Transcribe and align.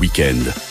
Week-end. 0.00 0.69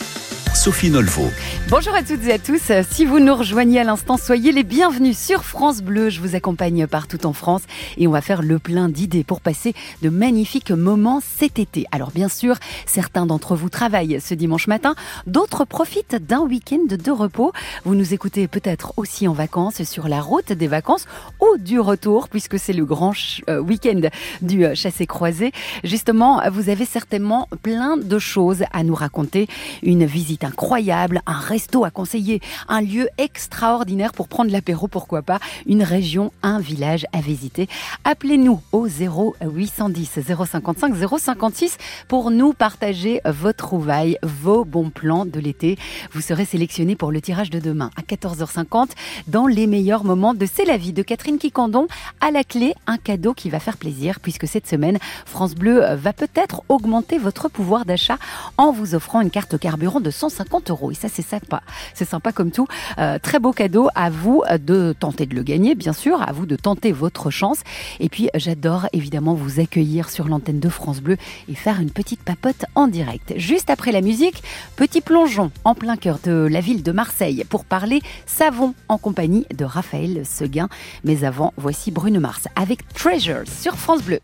Sophie 0.56 0.90
Nolvo. 0.90 1.30
Bonjour 1.69 1.94
à 1.94 2.02
toutes 2.02 2.26
et 2.26 2.34
à 2.34 2.40
tous. 2.40 2.72
Si 2.90 3.06
vous 3.06 3.19
nous 3.19 3.35
rejoignez 3.35 3.80
à 3.80 3.84
l'instant, 3.84 4.18
soyez 4.18 4.52
les 4.52 4.63
bienvenus 4.63 5.18
sur 5.18 5.46
France 5.46 5.81
Bleu. 5.81 6.10
Je 6.10 6.20
vous 6.20 6.36
accompagne 6.36 6.88
partout 6.88 7.26
en 7.26 7.34
France 7.34 7.62
et 7.98 8.08
on 8.08 8.12
va 8.12 8.22
faire 8.22 8.42
le 8.42 8.58
plein 8.58 8.90
d'idées 8.90 9.24
pour 9.24 9.40
passer 9.40 9.74
de 10.02 10.10
magnifiques 10.10 10.72
moments 10.72 11.22
cet 11.22 11.60
été. 11.60 11.86
Alors 11.92 12.12
bien 12.12 12.28
sûr, 12.28 12.56
certains 12.86 13.26
d'entre 13.26 13.56
vous 13.56 13.70
travaillent 13.70 14.20
ce 14.20 14.34
dimanche 14.34 14.68
matin, 14.68 14.96
d'autres 15.28 15.65
profitent 15.65 16.15
d'un 16.15 16.41
week-end 16.41 16.86
de 16.89 17.11
repos. 17.11 17.54
Vous 17.86 17.95
nous 17.95 18.13
écoutez 18.13 18.47
peut-être 18.47 18.93
aussi 18.97 19.27
en 19.27 19.34
vacances 19.34 19.84
sur 19.84 20.07
la 20.07 20.20
route 20.20 20.52
des 20.52 20.68
vacances 20.68 21.05
ou 21.39 21.57
du 21.57 21.79
retour 21.79 22.27
puisque 22.27 22.57
c'est 22.59 22.73
le 22.73 22.86
grand 22.86 23.13
euh, 23.50 23.59
week-end 23.59 24.02
du 24.41 24.66
euh, 24.66 24.75
chassé-croisé. 24.75 25.52
Justement, 25.84 26.41
vous 26.52 26.70
avez 26.70 26.86
certainement 26.86 27.47
plein 27.61 27.95
de 27.95 28.20
choses 28.20 28.63
à 28.73 28.84
nous 28.84 28.95
raconter. 28.95 29.47
Une 29.84 30.05
visite 30.05 30.38
incroyable, 30.43 31.21
un 31.25 31.39
resto 31.39 31.83
à 31.83 31.91
conseiller, 31.91 32.41
un 32.68 32.82
lieu 32.82 33.09
extraordinaire 33.18 34.14
pour 34.14 34.27
prendre 34.27 34.52
l'apéro, 34.52 34.88
pourquoi 34.88 35.22
pas, 35.22 35.40
une 35.66 35.84
région, 35.84 36.31
un 36.44 36.59
village 36.59 37.05
à 37.14 37.22
visiter. 37.22 37.68
Appelez-nous 38.04 38.62
au 38.72 38.88
0810 38.88 40.20
055 40.45 40.94
056 41.20 41.78
pour 42.08 42.31
nous 42.31 42.54
partager 42.54 43.22
vos 43.26 43.54
trouvailles, 43.54 44.17
vos 44.23 44.66
bons 44.66 44.90
plans 44.90 45.26
de 45.26 45.40
l'été. 45.40 45.78
Vous 46.14 46.22
serez 46.22 46.45
sélectionné 46.45 46.95
pour 46.95 47.12
le 47.12 47.22
tirage 47.22 47.50
de 47.50 47.59
demain 47.59 47.92
à 47.98 48.02
14h50 48.02 48.90
dans 49.28 49.48
les 49.48 49.67
meilleurs 49.67 50.03
moments 50.03 50.34
de 50.34 50.45
C'est 50.45 50.66
la 50.66 50.78
vie 50.78 50.94
de 50.94 51.03
Catherine 51.03 51.38
Quicandon. 51.38 51.88
À 52.22 52.31
la 52.31 52.44
clé, 52.44 52.73
un 52.88 52.98
cadeau 52.98 53.34
qui 53.34 53.50
va 53.50 53.59
faire 53.59 53.78
plaisir 53.78 54.20
puisque 54.20 54.48
cette 54.48 54.67
semaine, 54.67 55.00
France 55.26 55.56
Bleu 55.56 55.84
va 55.95 56.14
peut-être 56.14 56.64
augmenter 56.70 57.17
votre 57.17 57.50
pouvoir 57.50 57.86
d'achat 57.86 58.17
en 58.58 58.72
vous 58.72 58.95
offrant 58.95 59.22
une 59.22 59.31
carte 59.31 59.58
carburant 59.58 60.00
de 60.00 60.09
150 60.09 60.29
50 60.30 60.70
euros. 60.70 60.92
Et 60.92 60.96
ça, 60.96 61.08
c'est 61.10 61.26
sympa. 61.26 61.62
C'est 61.94 62.08
sympa 62.08 62.32
comme 62.32 62.52
tout. 62.52 62.68
Euh, 62.98 63.20
très 63.20 63.40
beau 63.40 63.52
cadeau. 63.52 63.90
À 63.95 64.09
vous 64.09 64.44
de 64.59 64.94
tenter 64.98 65.26
de 65.26 65.36
le 65.36 65.44
gagner, 65.44 65.76
bien 65.76 65.94
sûr. 65.94 66.22
À 66.22 66.31
vous 66.31 66.45
de 66.45 66.56
tenter 66.56 66.92
votre 66.92 67.30
chance. 67.30 67.59
Et 68.00 68.09
puis, 68.09 68.30
j'adore 68.36 68.88
évidemment 68.94 69.34
vous 69.34 69.59
accueillir 69.59 70.09
sur 70.09 70.28
l'antenne 70.28 70.59
de 70.59 70.70
France 70.70 71.02
Bleu 71.02 71.18
et 71.48 71.56
faire 71.56 71.80
une 71.80 71.92
petite 71.92 72.23
papote 72.23 72.66
en 72.76 72.88
direct. 72.88 73.34
Juste 73.38 73.70
après 73.70 73.92
la 73.92 74.02
musique, 74.02 74.44
petit 74.76 75.02
plongeon 75.02 75.52
en 75.64 75.76
plein 75.76 75.98
cœur 75.98 76.20
de 76.23 76.48
la 76.50 76.62
ville 76.62 76.84
de 76.84 76.92
Marseille 76.92 77.44
pour 77.50 77.66
parler 77.66 78.02
savon 78.25 78.73
en 78.88 78.98
compagnie 78.98 79.46
de 79.56 79.66
Raphaël 79.66 80.25
Seguin. 80.25 80.70
Mais 81.03 81.23
avant, 81.23 81.53
voici 81.58 81.92
Bruno 81.92 82.20
Mars 82.20 82.48
avec 82.56 82.88
Treasure 82.94 83.44
sur 83.48 83.75
France 83.75 84.03
Bleu. 84.03 84.20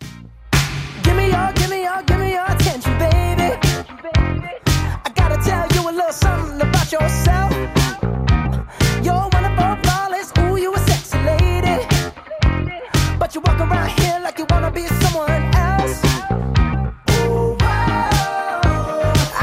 little 2.87 3.24
something 6.15 6.61
about 6.61 6.91
yourself. 6.91 7.51
You're 9.03 9.29
ooh, 10.39 10.55
you 10.57 10.73
a 10.73 10.79
sexy 10.79 11.17
lady. 11.31 11.77
But 13.19 13.35
you 13.35 13.41
walk 13.41 13.59
around 13.59 13.89
here 13.99 14.19
like 14.23 14.37
you 14.39 14.45
wanna 14.49 14.71
be 14.71 14.87
someone 15.03 15.43
else. 15.55 15.99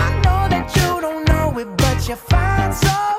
I 0.05 0.09
know 0.25 0.43
that 0.55 0.67
you 0.77 1.01
don't 1.01 1.25
know 1.29 1.59
it, 1.59 1.69
but 1.77 2.09
you're 2.09 2.17
fine, 2.17 2.73
so 2.73 3.12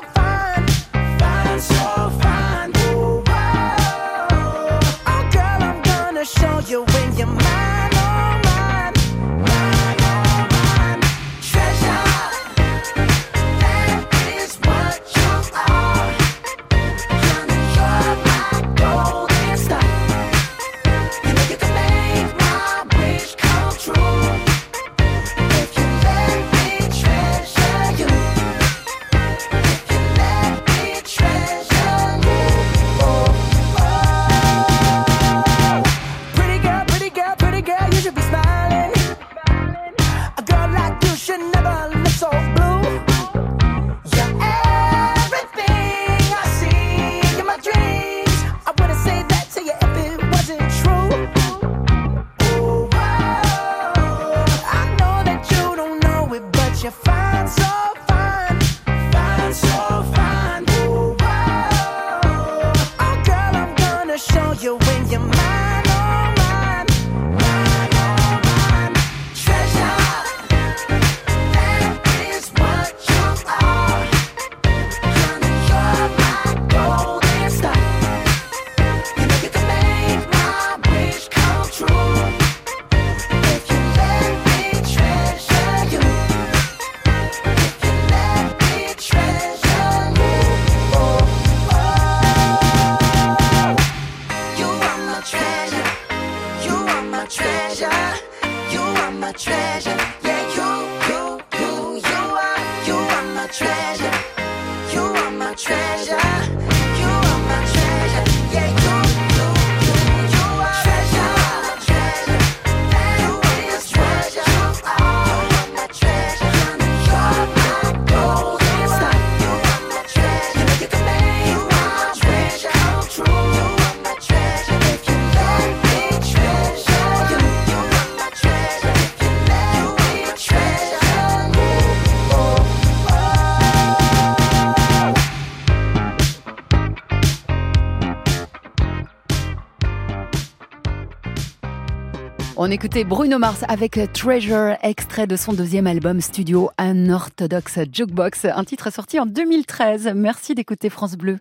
On 142.66 142.70
écoutait 142.70 143.04
Bruno 143.04 143.38
Mars 143.38 143.62
avec 143.68 144.00
Treasure, 144.14 144.78
extrait 144.80 145.26
de 145.26 145.36
son 145.36 145.52
deuxième 145.52 145.86
album 145.86 146.22
studio 146.22 146.70
Unorthodox 146.80 147.80
Jukebox, 147.92 148.46
un 148.46 148.64
titre 148.64 148.90
sorti 148.90 149.20
en 149.20 149.26
2013. 149.26 150.12
Merci 150.16 150.54
d'écouter 150.54 150.88
France 150.88 151.14
Bleu. 151.16 151.40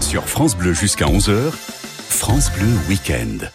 Sur 0.00 0.28
France 0.28 0.54
Bleu 0.54 0.74
jusqu'à 0.74 1.06
11h, 1.06 1.52
France 1.52 2.52
Bleu 2.52 2.68
Week-end. 2.86 3.46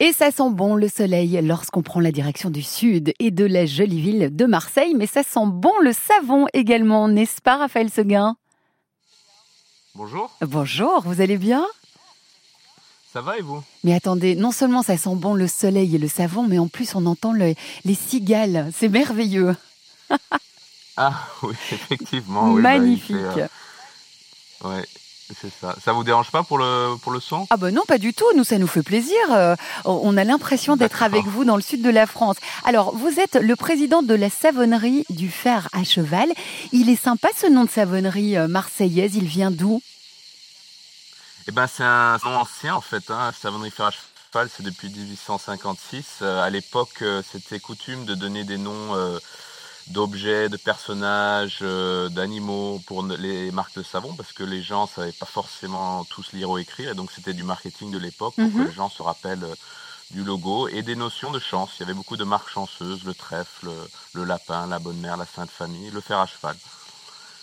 Et 0.00 0.14
ça 0.14 0.30
sent 0.30 0.48
bon 0.50 0.76
le 0.76 0.88
soleil 0.88 1.38
lorsqu'on 1.42 1.82
prend 1.82 2.00
la 2.00 2.10
direction 2.10 2.48
du 2.48 2.62
sud 2.62 3.12
et 3.18 3.30
de 3.30 3.44
la 3.44 3.66
jolie 3.66 4.00
ville 4.00 4.34
de 4.34 4.46
Marseille, 4.46 4.94
mais 4.96 5.06
ça 5.06 5.22
sent 5.22 5.44
bon 5.44 5.74
le 5.82 5.92
savon 5.92 6.46
également, 6.54 7.06
n'est-ce 7.08 7.42
pas 7.42 7.58
Raphaël 7.58 7.90
Seguin? 7.90 8.34
Bonjour. 9.94 10.30
Bonjour, 10.40 11.02
vous 11.04 11.20
allez 11.20 11.36
bien? 11.36 11.66
Ça 13.12 13.20
va 13.20 13.38
et 13.38 13.42
vous? 13.42 13.62
Mais 13.84 13.94
attendez, 13.94 14.34
non 14.36 14.52
seulement 14.52 14.82
ça 14.82 14.96
sent 14.96 15.14
bon 15.14 15.34
le 15.34 15.48
soleil 15.48 15.94
et 15.94 15.98
le 15.98 16.08
savon, 16.08 16.44
mais 16.46 16.58
en 16.58 16.68
plus 16.68 16.94
on 16.94 17.06
entend 17.06 17.32
les 17.32 17.56
cigales. 17.94 18.70
C'est 18.76 18.88
merveilleux. 18.88 19.56
ah 20.96 21.12
oui, 21.42 21.54
effectivement. 21.72 22.52
Bah, 22.54 22.60
Magnifique. 22.60 23.16
Euh, 24.64 24.82
C'est 25.40 25.52
ça. 25.60 25.76
Ça 25.84 25.92
vous 25.92 26.02
dérange 26.04 26.30
pas 26.30 26.42
pour 26.42 26.58
le, 26.58 26.96
pour 27.02 27.12
le 27.12 27.20
son? 27.20 27.46
Ah 27.50 27.56
ben 27.56 27.72
non, 27.72 27.82
pas 27.86 27.98
du 27.98 28.12
tout. 28.12 28.26
Nous, 28.36 28.44
ça 28.44 28.58
nous 28.58 28.66
fait 28.66 28.82
plaisir. 28.82 29.16
Euh, 29.30 29.54
on 29.84 30.16
a 30.16 30.24
l'impression 30.24 30.76
d'être 30.76 31.02
avec 31.04 31.24
vous 31.26 31.44
dans 31.44 31.54
le 31.56 31.62
sud 31.62 31.82
de 31.82 31.90
la 31.90 32.06
France. 32.06 32.36
Alors, 32.64 32.96
vous 32.96 33.20
êtes 33.20 33.36
le 33.36 33.54
président 33.56 34.02
de 34.02 34.14
la 34.14 34.28
savonnerie 34.28 35.04
du 35.08 35.30
fer 35.30 35.68
à 35.72 35.84
cheval. 35.84 36.28
Il 36.72 36.88
est 36.88 37.00
sympa 37.00 37.28
ce 37.36 37.46
nom 37.46 37.64
de 37.64 37.70
savonnerie 37.70 38.36
euh, 38.36 38.48
marseillaise. 38.48 39.14
Il 39.14 39.26
vient 39.26 39.50
d'où? 39.52 39.80
Eh 41.48 41.52
ben, 41.52 41.66
c'est 41.66 41.84
un 41.84 42.18
nom 42.24 42.36
ancien 42.38 42.74
en 42.74 42.80
fait. 42.80 43.10
Hein. 43.10 43.32
Savonnerie 43.32 43.70
fer 43.70 43.86
à 43.86 43.90
cheval, 43.90 44.48
c'est 44.54 44.62
depuis 44.62 44.88
1856. 44.88 46.18
Euh, 46.22 46.42
à 46.42 46.50
l'époque, 46.50 47.02
c'était 47.30 47.60
coutume 47.60 48.04
de 48.04 48.14
donner 48.14 48.44
des 48.44 48.58
noms 48.58 48.94
d'objets, 49.90 50.48
de 50.48 50.56
personnages, 50.56 51.58
euh, 51.62 52.08
d'animaux 52.08 52.80
pour 52.86 53.02
les 53.02 53.50
marques 53.50 53.76
de 53.76 53.82
savon 53.82 54.14
parce 54.14 54.32
que 54.32 54.44
les 54.44 54.62
gens 54.62 54.86
savaient 54.86 55.12
pas 55.12 55.26
forcément 55.26 56.04
tous 56.04 56.32
lire 56.32 56.50
ou 56.50 56.58
écrire 56.58 56.90
et 56.90 56.94
donc 56.94 57.10
c'était 57.12 57.34
du 57.34 57.42
marketing 57.42 57.90
de 57.90 57.98
l'époque 57.98 58.34
pour 58.36 58.44
que 58.44 58.58
mhm. 58.58 58.66
les 58.66 58.72
gens 58.72 58.88
se 58.88 59.02
rappellent 59.02 59.44
euh, 59.44 59.54
du 60.12 60.24
logo 60.24 60.68
et 60.68 60.82
des 60.82 60.96
notions 60.96 61.30
de 61.30 61.38
chance. 61.38 61.70
Il 61.76 61.80
y 61.80 61.82
avait 61.84 61.94
beaucoup 61.94 62.16
de 62.16 62.24
marques 62.24 62.48
chanceuses, 62.48 63.04
le 63.04 63.14
trèfle, 63.14 63.70
le 64.14 64.24
lapin, 64.24 64.66
la 64.66 64.78
bonne 64.78 64.98
mère, 64.98 65.16
la 65.16 65.26
sainte 65.26 65.50
famille, 65.50 65.90
le 65.90 66.00
fer 66.00 66.18
à 66.18 66.26
cheval. 66.26 66.56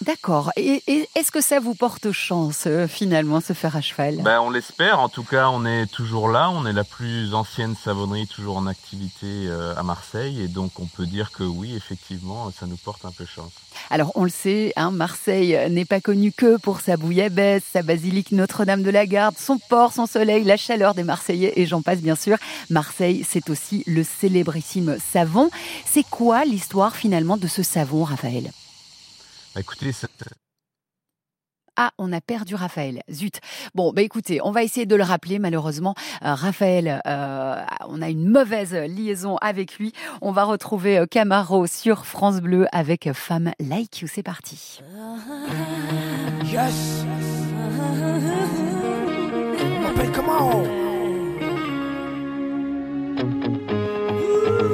D'accord. 0.01 0.51
Et, 0.57 0.83
est-ce 1.15 1.31
que 1.31 1.41
ça 1.41 1.59
vous 1.59 1.73
porte 1.73 2.11
chance, 2.11 2.65
euh, 2.67 2.87
finalement, 2.87 3.41
ce 3.41 3.53
fer 3.53 3.75
à 3.75 3.81
cheval? 3.81 4.17
Ben, 4.21 4.39
On 4.41 4.49
l'espère. 4.49 4.99
En 4.99 5.09
tout 5.09 5.23
cas, 5.23 5.49
on 5.49 5.65
est 5.65 5.87
toujours 5.87 6.29
là. 6.29 6.51
On 6.51 6.65
est 6.65 6.73
la 6.73 6.83
plus 6.83 7.33
ancienne 7.33 7.75
savonnerie 7.75 8.27
toujours 8.27 8.57
en 8.57 8.67
activité 8.67 9.25
euh, 9.25 9.73
à 9.75 9.83
Marseille. 9.83 10.41
Et 10.41 10.47
donc, 10.47 10.79
on 10.79 10.85
peut 10.85 11.07
dire 11.07 11.31
que 11.31 11.43
oui, 11.43 11.75
effectivement, 11.75 12.51
ça 12.51 12.67
nous 12.67 12.77
porte 12.77 13.05
un 13.05 13.11
peu 13.11 13.25
chance. 13.25 13.51
Alors, 13.89 14.11
on 14.15 14.23
le 14.23 14.29
sait, 14.29 14.71
hein, 14.75 14.91
Marseille 14.91 15.57
n'est 15.71 15.85
pas 15.85 15.99
connu 15.99 16.31
que 16.31 16.57
pour 16.57 16.79
sa 16.79 16.95
bouillabaisse, 16.95 17.63
sa 17.73 17.81
basilique 17.81 18.31
Notre-Dame 18.31 18.83
de 18.83 18.91
la 18.91 19.07
Garde, 19.07 19.35
son 19.37 19.57
port, 19.57 19.93
son 19.93 20.05
soleil, 20.05 20.43
la 20.43 20.57
chaleur 20.57 20.93
des 20.93 21.03
Marseillais, 21.03 21.53
et 21.55 21.65
j'en 21.65 21.81
passe 21.81 21.99
bien 21.99 22.15
sûr. 22.15 22.37
Marseille, 22.69 23.25
c'est 23.27 23.49
aussi 23.49 23.83
le 23.87 24.03
célébrissime 24.03 24.97
savon. 25.11 25.49
C'est 25.85 26.07
quoi 26.07 26.45
l'histoire, 26.45 26.95
finalement, 26.95 27.37
de 27.37 27.47
ce 27.47 27.63
savon, 27.63 28.03
Raphaël? 28.03 28.51
Bah, 29.57 29.61
écoutez, 29.61 29.91
Ah, 31.77 31.89
on 31.97 32.13
a 32.13 32.21
perdu 32.21 32.53
Raphaël. 32.53 33.01
Zut. 33.09 33.39
Bon, 33.73 33.91
bah 33.91 34.03
écoutez, 34.03 34.39
on 34.43 34.51
va 34.51 34.61
essayer 34.61 34.85
de 34.85 34.95
le 34.95 35.01
rappeler. 35.01 35.39
Malheureusement, 35.39 35.95
euh, 36.23 36.35
Raphaël, 36.35 37.01
euh, 37.07 37.55
on 37.87 38.03
a 38.03 38.09
une 38.09 38.29
mauvaise 38.29 38.73
liaison 38.73 39.37
avec 39.37 39.79
lui. 39.79 39.93
On 40.21 40.31
va 40.31 40.43
retrouver 40.43 40.99
euh, 40.99 41.05
Camaro 41.07 41.65
sur 41.65 42.05
France 42.05 42.39
Bleu 42.39 42.67
avec 42.71 43.11
Femme 43.13 43.51
Like 43.59 44.01
You. 44.01 44.07
C'est 44.07 44.21
parti. 44.21 44.79
Yes. 46.45 47.03
m'appelle 49.81 50.11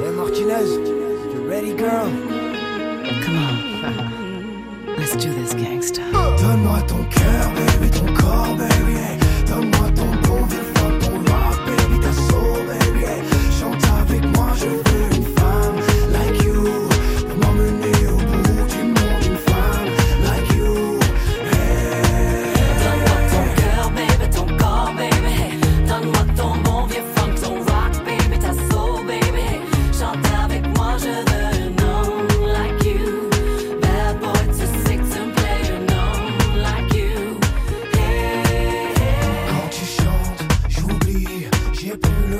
Hey 0.04 0.12
Martinez, 0.14 0.68
you 1.32 1.48
ready 1.48 1.74
girl? 1.74 2.10
Come 3.22 3.38
on. 3.38 4.10
Let's 5.04 5.22
do 5.22 5.34
this, 5.34 5.52
gangsta. 5.54 6.00
Donne-moi 6.40 6.80
ton 6.88 7.04
cœur, 7.10 7.52
baby, 7.52 7.90
ton 7.90 8.10
corps, 8.14 8.56
baby. 8.56 8.96
Donne-moi 9.46 9.90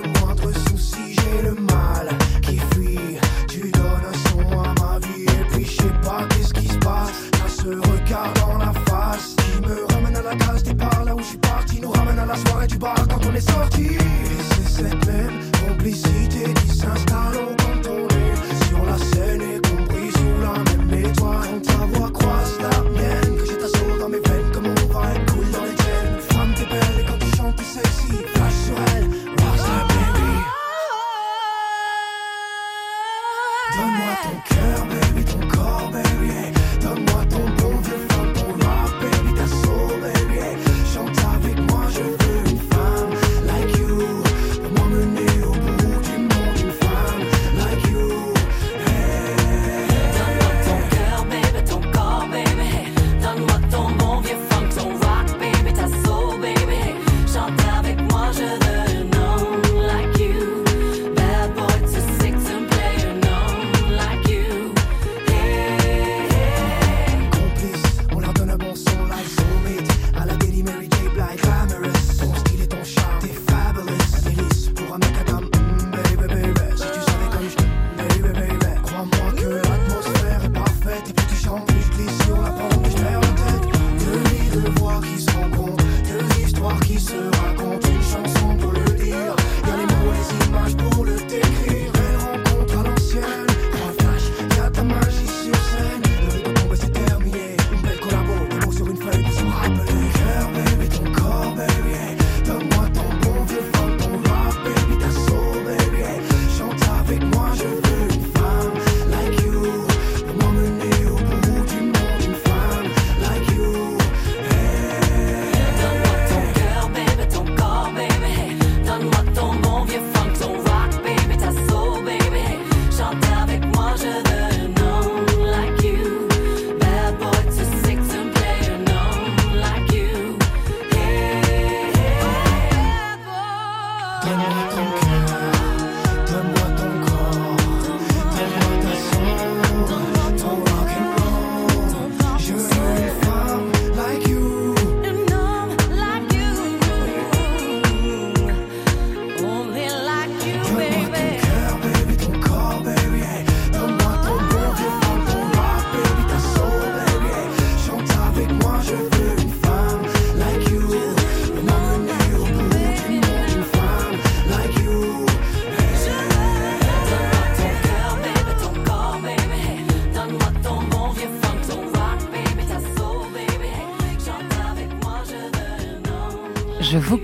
Moindre 0.06 0.52
souci 0.68 1.14
j'ai 1.14 1.42
le 1.42 1.54
mal 1.54 2.08
qui 2.42 2.58
fuit. 2.58 3.18
Tu 3.48 3.70
donnes 3.70 4.04
un 4.12 4.28
son 4.28 4.60
à 4.60 4.74
ma 4.80 4.98
vie 5.06 5.24
Et 5.24 5.44
puis 5.50 5.64
je 5.64 5.82
sais 5.82 5.94
pas 6.02 6.26
qu'est-ce 6.28 6.52
qui 6.52 6.68
se 6.68 6.78
passe. 6.78 7.12
T'as 7.32 7.48
ce 7.48 7.68
regard 7.68 8.32
en 8.48 8.58
la 8.58 8.72
face 8.86 9.34
Qui 9.36 9.60
me 9.66 9.84
ramène 9.94 10.16
à 10.16 10.22
la 10.22 10.36
case 10.36 10.62
Tu 10.62 10.74
pars 10.74 11.04
là 11.04 11.14
où 11.14 11.18
je 11.20 11.24
suis 11.24 11.38
parti 11.38 11.80
Nous 11.80 11.90
ramène 11.90 12.18
à 12.18 12.26
la 12.26 12.36
soirée 12.36 12.66
du 12.66 12.76
bar 12.78 12.94
quand 13.08 13.26
on 13.30 13.34
est 13.34 13.50
sorti. 13.50 13.84
Et 13.84 13.98
c'est 14.50 14.82
cette 14.82 15.06
même 15.06 15.40
complicité 15.66 16.52
Qui 16.54 16.68
s'installe 16.68 17.36
au 17.36 17.54
quand 17.56 17.90
on 17.90 18.08
est 18.08 18.66
Sur 18.68 18.84
la 18.84 18.98
scène 18.98 19.42
y 19.42 19.60
compris 19.68 20.10
Sous 20.12 20.42
la 20.42 20.76
même 20.76 21.04
étoile. 21.04 21.14
toi 21.14 21.40
Quand 21.42 21.62
ta 21.62 21.98
voix 21.98 22.10
croise 22.10 22.58
la 22.60 22.82
mienne 22.90 23.38
J'ai 23.46 23.56
ta 23.56 23.68
sour 23.68 23.98
dans 23.98 24.08
mes 24.08 24.20
veines. 24.20 24.43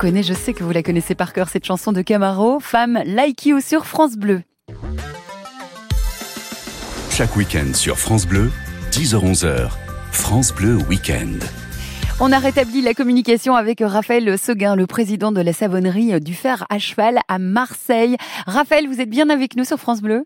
Connais, 0.01 0.23
je 0.23 0.33
sais 0.33 0.55
que 0.55 0.65
vous 0.65 0.71
la 0.71 0.83
connaissez 0.83 1.15
par 1.15 1.35
cœur, 1.35 1.51
cette 1.51 1.67
chanson 1.67 1.93
de 1.93 2.01
Camaro, 2.01 2.59
Femme 2.59 3.03
Like 3.05 3.45
You 3.45 3.61
sur 3.61 3.85
France 3.85 4.17
Bleu. 4.17 4.41
Chaque 7.11 7.37
week-end 7.37 7.75
sur 7.75 7.99
France 7.99 8.27
Bleu, 8.27 8.51
10h-11h, 8.93 9.69
France 10.11 10.55
Bleu 10.55 10.77
Week-end. 10.89 11.45
On 12.19 12.33
a 12.33 12.39
rétabli 12.39 12.81
la 12.81 12.95
communication 12.95 13.57
avec 13.57 13.81
Raphaël 13.85 14.39
Seguin, 14.39 14.75
le 14.75 14.87
président 14.87 15.33
de 15.33 15.43
la 15.43 15.53
savonnerie 15.53 16.19
du 16.19 16.33
fer 16.33 16.65
à 16.71 16.79
cheval 16.79 17.19
à 17.29 17.39
Marseille. 17.39 18.17
Raphaël, 18.47 18.89
vous 18.89 19.03
êtes 19.03 19.11
bien 19.11 19.29
avec 19.29 19.55
nous 19.55 19.65
sur 19.65 19.79
France 19.79 20.01
Bleu? 20.01 20.25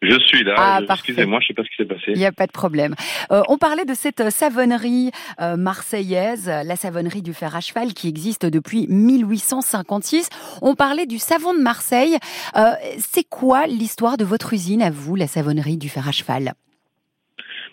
Je 0.00 0.18
suis 0.20 0.44
là. 0.44 0.54
Ah, 0.56 0.80
Excusez-moi, 0.88 1.40
je 1.40 1.44
ne 1.44 1.48
sais 1.48 1.54
pas 1.54 1.64
ce 1.64 1.70
qui 1.70 1.76
s'est 1.76 1.84
passé. 1.84 2.12
Il 2.14 2.18
n'y 2.18 2.26
a 2.26 2.32
pas 2.32 2.46
de 2.46 2.52
problème. 2.52 2.94
Euh, 3.32 3.42
on 3.48 3.58
parlait 3.58 3.84
de 3.84 3.94
cette 3.94 4.30
savonnerie 4.30 5.10
euh, 5.40 5.56
marseillaise, 5.56 6.48
la 6.48 6.76
savonnerie 6.76 7.22
du 7.22 7.34
fer 7.34 7.56
à 7.56 7.60
cheval 7.60 7.94
qui 7.94 8.08
existe 8.08 8.46
depuis 8.46 8.86
1856. 8.88 10.30
On 10.62 10.76
parlait 10.76 11.06
du 11.06 11.18
savon 11.18 11.52
de 11.52 11.60
Marseille. 11.60 12.16
Euh, 12.56 12.60
c'est 12.98 13.28
quoi 13.28 13.66
l'histoire 13.66 14.16
de 14.16 14.24
votre 14.24 14.52
usine 14.52 14.82
à 14.82 14.90
vous, 14.90 15.16
la 15.16 15.26
savonnerie 15.26 15.78
du 15.78 15.88
fer 15.88 16.06
à 16.06 16.12
cheval? 16.12 16.52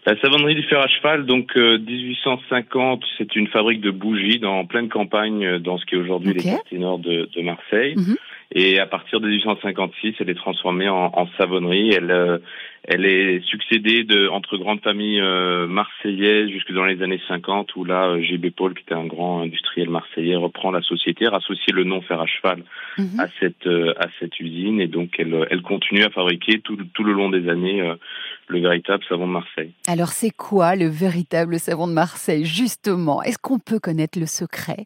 La 0.08 0.20
savonnerie 0.22 0.56
du 0.56 0.64
fer 0.64 0.80
à 0.80 0.88
cheval, 0.88 1.26
donc 1.26 1.56
1850, 1.56 3.04
c'est 3.18 3.36
une 3.36 3.48
fabrique 3.48 3.82
de 3.82 3.90
bougies 3.90 4.40
dans 4.40 4.66
pleine 4.66 4.88
campagne, 4.88 5.58
dans 5.60 5.80
ce 5.80 5.86
qui 5.86 5.96
est 5.96 5.98
aujourd'hui 5.98 6.34
les 6.34 6.44
quartiers 6.44 6.78
nord 6.78 7.00
de, 7.00 7.28
Marseille. 7.42 7.96
Mhm. 7.96 8.16
Et 8.58 8.80
à 8.80 8.86
partir 8.86 9.20
de 9.20 9.28
1856, 9.28 10.16
elle 10.20 10.30
est 10.30 10.36
transformée 10.36 10.88
en, 10.88 11.12
en 11.14 11.28
savonnerie. 11.38 11.90
Elle, 11.90 12.10
euh, 12.10 12.38
elle 12.86 13.06
est 13.06 13.44
succédée 13.44 14.06
de, 14.06 14.30
entre 14.30 14.56
grandes 14.56 14.80
familles 14.80 15.20
euh, 15.20 15.68
marseillaises 15.68 16.48
jusque 16.50 16.72
dans 16.72 16.86
les 16.86 17.04
années 17.04 17.20
50, 17.28 17.76
où 17.76 17.84
là, 17.84 18.08
euh, 18.08 18.22
GB 18.22 18.52
Paul, 18.52 18.74
qui 18.74 18.84
était 18.84 18.94
un 18.94 19.08
grand 19.08 19.42
industriel 19.42 19.90
marseillais, 19.90 20.38
reprend 20.38 20.72
la 20.72 20.82
société, 20.82 21.28
rassocie 21.28 21.76
le 21.76 21.84
nom 21.84 22.00
fer 22.00 22.22
à 22.22 22.28
cheval 22.28 22.64
mhm. 22.98 23.20
à 23.20 23.28
cette 23.42 23.68
à 23.68 24.08
cette 24.22 24.40
usine, 24.40 24.80
et 24.80 24.88
donc 24.88 25.16
elle, 25.20 25.46
elle 25.50 25.62
continue 25.62 26.04
à 26.04 26.10
fabriquer 26.10 26.62
tout, 26.62 26.78
tout 26.94 27.04
le 27.04 27.12
long 27.12 27.30
des 27.30 27.50
années 27.50 27.84
le 28.48 28.60
véritable 28.62 29.04
savon 29.10 29.28
de 29.28 29.34
Marseille. 29.34 29.74
Alors 29.88 30.10
c'est 30.10 30.32
quoi 30.32 30.76
le 30.76 30.88
véritable 30.88 31.60
savon 31.60 31.88
de 31.88 31.94
Marseille, 31.94 32.46
justement? 32.46 33.22
Est-ce 33.24 33.38
qu'on 33.38 33.60
peut 33.60 33.80
connaître 33.80 34.18
le 34.18 34.28
secret? 34.28 34.86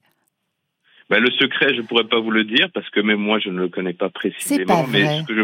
Ben, 1.10 1.24
le 1.24 1.32
secret, 1.32 1.74
je 1.75 1.82
pourrais 1.82 2.04
pas 2.04 2.20
vous 2.20 2.32
le 2.32 2.44
dire 2.44 2.70
parce 2.74 2.89
que 2.89 3.00
même 3.00 3.20
moi, 3.20 3.39
je 3.39 3.50
ne 3.50 3.60
le 3.60 3.68
connais 3.68 3.94
pas 3.94 4.10
précisément. 4.10 4.86
mais 4.88 5.22
ce 5.22 5.24
que 5.25 5.36
je 5.36 5.44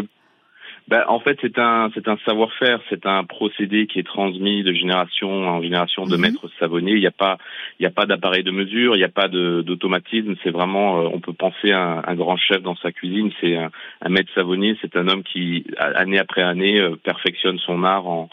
ben, 0.88 1.02
en 1.08 1.18
fait, 1.18 1.36
c'est 1.40 1.58
un, 1.58 1.90
c'est 1.94 2.06
un 2.06 2.16
savoir-faire, 2.24 2.80
c'est 2.88 3.06
un 3.06 3.24
procédé 3.24 3.88
qui 3.88 3.98
est 3.98 4.06
transmis 4.06 4.62
de 4.62 4.72
génération 4.72 5.28
en 5.48 5.60
génération 5.60 6.06
de 6.06 6.14
mhm. 6.14 6.22
maîtres 6.22 6.48
savonniers. 6.60 6.92
Il 6.92 7.00
n'y 7.00 7.08
a 7.08 7.10
pas, 7.10 7.38
il 7.80 7.82
n'y 7.82 7.86
a 7.86 7.90
pas 7.90 8.06
d'appareil 8.06 8.44
de 8.44 8.52
mesure, 8.52 8.94
il 8.94 8.98
n'y 8.98 9.04
a 9.04 9.08
pas 9.08 9.26
de, 9.26 9.62
d'automatisme. 9.62 10.36
C'est 10.44 10.50
vraiment, 10.50 11.00
euh, 11.00 11.10
on 11.12 11.18
peut 11.18 11.32
penser 11.32 11.72
à 11.72 12.04
un, 12.06 12.14
grand 12.14 12.36
chef 12.36 12.62
dans 12.62 12.76
sa 12.76 12.92
cuisine. 12.92 13.32
C'est 13.40 13.56
un, 13.56 13.72
un 14.00 14.08
maître 14.10 14.30
savonnier, 14.32 14.78
c'est 14.80 14.94
un 14.96 15.08
homme 15.08 15.24
qui, 15.24 15.66
année 15.76 16.20
après 16.20 16.42
année, 16.42 16.80
euh, 16.80 16.94
perfectionne 16.94 17.58
son 17.58 17.82
art 17.82 18.06
en, 18.06 18.28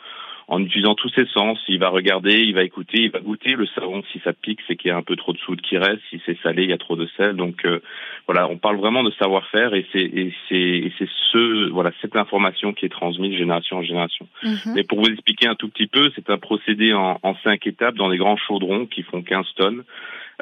en 0.48 0.62
utilisant 0.62 0.96
tous 0.96 1.10
ses 1.10 1.26
sens. 1.28 1.60
Il 1.68 1.80
va 1.80 1.90
regarder, 1.90 2.40
il 2.42 2.54
va 2.54 2.64
écouter, 2.64 3.04
il 3.04 3.12
va 3.12 3.20
goûter 3.20 3.54
le 3.54 3.66
savon. 3.68 4.04
Si 4.12 4.20
ça 4.24 4.34
pique, 4.34 4.60
c'est 4.68 4.76
qu'il 4.76 4.90
y 4.90 4.92
a 4.92 4.98
un 4.98 5.04
peu 5.04 5.16
trop 5.16 5.34
de 5.34 5.38
soude 5.38 5.62
qui 5.62 5.78
reste. 5.78 6.02
Si 6.10 6.22
c'est 6.26 6.38
salé, 6.42 6.64
il 6.64 6.70
y 6.70 6.74
a 6.74 6.78
trop 6.78 6.96
de 6.96 7.08
sel. 7.18 7.36
Donc 7.36 7.66
euh, 7.66 7.80
voilà, 8.28 8.48
on 8.48 8.58
parle 8.58 8.78
vraiment 8.78 9.04
de 9.04 9.12
savoir-faire 9.12 9.74
et 9.74 9.86
c'est 9.92 10.04
et 10.04 10.34
c'est 10.50 10.92
c'est 10.98 11.10
ce 11.32 11.70
voilà 11.70 11.92
cette 12.02 12.16
information 12.16 12.74
qui 12.74 12.86
est 12.86 12.90
transmise 12.90 13.32
de 13.32 13.38
génération 13.38 13.78
en 13.78 13.84
génération. 13.84 14.28
Mhm. 14.44 14.74
Mais 14.76 14.84
pour 14.84 15.00
vous 15.00 15.10
expliquer 15.10 15.48
un 15.48 15.56
tout 15.56 15.70
petit 15.70 15.88
peu, 15.88 16.12
c'est 16.16 16.30
un 16.30 16.38
procédé 16.38 16.94
en, 16.94 17.20
en 17.22 17.36
cinq 17.44 17.66
étapes 17.68 17.96
dans 17.96 18.10
des 18.10 18.18
grands 18.18 18.38
chaudrons 18.38 18.86
qui 18.86 19.04
font 19.04 19.22
15 19.22 19.46
tonnes. 19.56 19.84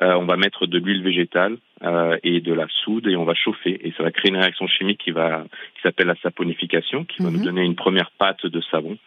Euh, 0.02 0.14
on 0.16 0.26
va 0.26 0.38
mettre 0.38 0.68
de 0.68 0.78
l'huile 0.78 1.04
végétale 1.04 1.58
euh, 1.84 2.18
et 2.24 2.40
de 2.40 2.54
la 2.54 2.66
soude 2.84 3.08
et 3.08 3.16
on 3.18 3.26
va 3.26 3.34
chauffer 3.34 3.86
et 3.86 3.94
ça 3.98 4.04
va 4.04 4.12
créer 4.12 4.32
une 4.32 4.38
réaction 4.38 4.66
chimique 4.66 5.02
qui 5.04 5.12
va 5.12 5.44
qui 5.76 5.82
s'appelle 5.84 6.08
la 6.08 6.16
saponification 6.24 7.04
qui 7.04 7.22
va 7.22 7.30
nous 7.30 7.40
mhm. 7.40 7.46
donner 7.46 7.64
une 7.64 7.76
première 7.76 8.10
pâte 8.12 8.46
de 8.46 8.62
savon. 8.72 8.98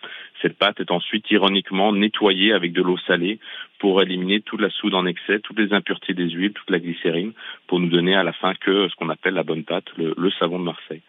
Cette 0.44 0.58
pâte 0.58 0.78
est 0.78 0.90
ensuite 0.90 1.30
ironiquement 1.30 1.94
nettoyée 1.94 2.52
avec 2.52 2.74
de 2.74 2.82
l'eau 2.82 2.98
salée 3.06 3.38
pour 3.78 4.02
éliminer 4.02 4.42
toute 4.42 4.60
la 4.60 4.68
soude 4.68 4.94
en 4.94 5.06
excès, 5.06 5.40
toutes 5.40 5.58
les 5.58 5.72
impuretés 5.72 6.12
des 6.12 6.28
huiles, 6.28 6.52
toute 6.52 6.68
la 6.68 6.78
glycérine 6.78 7.32
pour 7.66 7.80
nous 7.80 7.88
donner 7.88 8.14
à 8.14 8.22
la 8.22 8.34
fin 8.34 8.52
que 8.54 8.86
ce 8.90 8.94
qu'on 8.96 9.08
appelle 9.08 9.32
la 9.32 9.42
bonne 9.42 9.64
pâte, 9.64 9.86
le, 9.96 10.30
savon 10.38 10.58
de 10.58 10.64
Marseille 10.64 11.00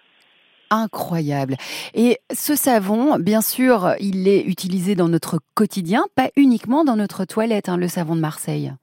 incroyable. 0.72 1.58
Et 1.94 2.18
ce 2.34 2.56
savon, 2.56 3.20
bien 3.20 3.42
sûr, 3.42 3.94
il 4.00 4.28
est 4.28 4.42
utilisé 4.42 4.96
dans 4.96 5.08
notre 5.08 5.38
quotidien, 5.54 6.06
pas 6.16 6.30
uniquement 6.36 6.84
dans 6.84 6.96
notre 6.96 7.24
toilette, 7.24 7.70
hein, 7.70 7.78
le 7.78 7.88
savon 7.88 8.16
de 8.16 8.22
Marseille. 8.22 8.74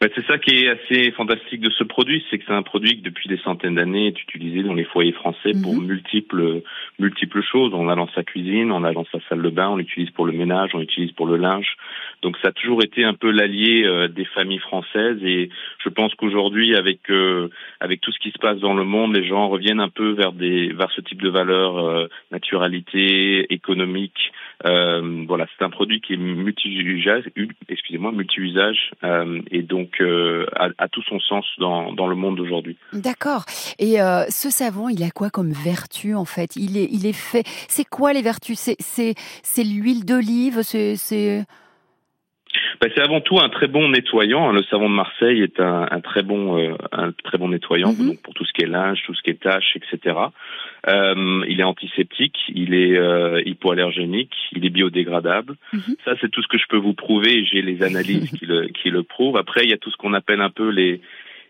Bah, 0.00 0.08
c'est 0.14 0.26
ça 0.26 0.38
qui 0.38 0.64
est 0.64 0.68
assez 0.68 1.12
fantastique 1.12 1.60
de 1.60 1.70
ce 1.70 1.84
produit, 1.84 2.24
c'est 2.28 2.38
que 2.38 2.44
c'est 2.46 2.52
un 2.52 2.62
produit 2.62 2.96
qui 2.96 3.02
depuis 3.02 3.28
des 3.28 3.38
centaines 3.38 3.76
d'années 3.76 4.08
est 4.08 4.22
utilisé 4.22 4.62
dans 4.62 4.74
les 4.74 4.84
foyers 4.84 5.12
français 5.12 5.52
pour 5.62 5.74
mhm. 5.74 5.86
multiples 5.86 6.62
multiples 6.98 7.42
choses. 7.42 7.72
On 7.74 7.84
l'a 7.84 7.94
dans 7.94 8.08
sa 8.14 8.22
cuisine, 8.22 8.72
on 8.72 8.80
l'a 8.80 8.92
dans 8.92 9.06
sa 9.12 9.18
salle 9.28 9.42
de 9.42 9.50
bain, 9.50 9.68
on 9.68 9.76
l'utilise 9.76 10.10
pour 10.10 10.26
le 10.26 10.32
ménage, 10.32 10.70
on 10.74 10.78
l'utilise 10.78 11.12
pour 11.12 11.26
le 11.26 11.36
linge. 11.36 11.76
Donc 12.22 12.36
ça 12.42 12.48
a 12.48 12.52
toujours 12.52 12.82
été 12.82 13.04
un 13.04 13.14
peu 13.14 13.30
l'allié 13.30 13.84
euh, 13.84 14.08
des 14.08 14.24
familles 14.24 14.58
françaises 14.58 15.22
et 15.22 15.50
je 15.78 15.88
pense 15.88 16.14
qu'aujourd'hui 16.14 16.74
avec 16.74 17.10
euh, 17.10 17.48
avec 17.80 18.00
tout 18.00 18.12
ce 18.12 18.18
qui 18.18 18.30
se 18.30 18.38
passe 18.38 18.58
dans 18.58 18.74
le 18.74 18.84
monde, 18.84 19.14
les 19.14 19.26
gens 19.26 19.48
reviennent 19.48 19.80
un 19.80 19.88
peu 19.88 20.10
vers 20.10 20.32
des 20.32 20.72
vers 20.72 20.90
ce 20.92 21.00
type 21.02 21.22
de 21.22 21.28
valeurs, 21.28 21.78
euh, 21.78 22.08
naturalité, 22.30 23.52
économique. 23.52 24.32
Voilà, 24.62 25.46
c'est 25.56 25.64
un 25.64 25.70
produit 25.70 26.00
qui 26.00 26.14
est 26.14 26.16
multi-usage, 26.16 27.24
excusez-moi, 27.68 28.12
multi-usage 28.12 28.92
et 29.50 29.62
donc 29.62 30.00
euh, 30.00 30.46
a, 30.56 30.88
tout 30.88 31.02
son 31.02 31.20
sens 31.20 31.44
dans, 31.58 31.92
dans 31.92 32.06
le 32.06 32.14
monde 32.14 32.36
d'aujourd'hui. 32.36 32.76
D'accord. 32.92 33.44
Et 33.78 34.00
euh, 34.00 34.24
ce 34.28 34.50
savon, 34.50 34.88
il 34.88 35.02
a 35.02 35.10
quoi 35.10 35.30
comme 35.30 35.52
vertu 35.52 36.14
en 36.14 36.24
fait? 36.24 36.56
Il 36.56 36.76
est 36.76 36.88
il 36.90 37.06
est 37.06 37.12
fait. 37.12 37.44
C'est 37.68 37.84
quoi 37.84 38.12
les 38.12 38.22
vertus? 38.22 38.58
C'est 38.78 39.64
l'huile 39.64 40.04
d'olive? 40.04 40.62
C'est 40.62 41.44
ben, 42.80 42.90
c'est 42.94 43.02
avant 43.02 43.20
tout 43.20 43.38
un 43.38 43.48
très 43.48 43.66
bon 43.66 43.88
nettoyant. 43.88 44.48
Hein. 44.48 44.52
Le 44.52 44.62
savon 44.64 44.88
de 44.88 44.94
Marseille 44.94 45.42
est 45.42 45.60
un, 45.60 45.86
un 45.90 46.00
très 46.00 46.22
bon, 46.22 46.58
euh, 46.58 46.74
un 46.92 47.12
très 47.12 47.38
bon 47.38 47.48
nettoyant 47.48 47.92
mhm. 47.92 48.06
donc 48.06 48.22
pour 48.22 48.34
tout 48.34 48.44
ce 48.44 48.52
qui 48.52 48.62
est 48.62 48.66
linge, 48.66 49.02
tout 49.04 49.14
ce 49.14 49.22
qui 49.22 49.30
est 49.30 49.40
tâches, 49.40 49.76
etc. 49.76 50.16
Euh, 50.88 51.44
il 51.48 51.60
est 51.60 51.64
antiseptique, 51.64 52.36
il 52.48 52.74
est 52.74 52.96
euh, 52.96 53.40
hypoallergénique, 53.44 54.34
il 54.52 54.64
est 54.64 54.70
biodégradable. 54.70 55.56
Mhm. 55.72 55.96
Ça, 56.04 56.12
c'est 56.20 56.30
tout 56.30 56.42
ce 56.42 56.48
que 56.48 56.58
je 56.58 56.66
peux 56.68 56.76
vous 56.76 56.94
prouver. 56.94 57.44
J'ai 57.44 57.62
les 57.62 57.82
analyses 57.82 58.30
qui 58.38 58.46
le, 58.46 58.68
qui 58.68 58.90
le 58.90 59.02
prouvent. 59.02 59.36
Après, 59.36 59.64
il 59.64 59.70
y 59.70 59.74
a 59.74 59.78
tout 59.78 59.90
ce 59.90 59.96
qu'on 59.96 60.14
appelle 60.14 60.40
un 60.40 60.50
peu 60.50 60.68
les 60.68 61.00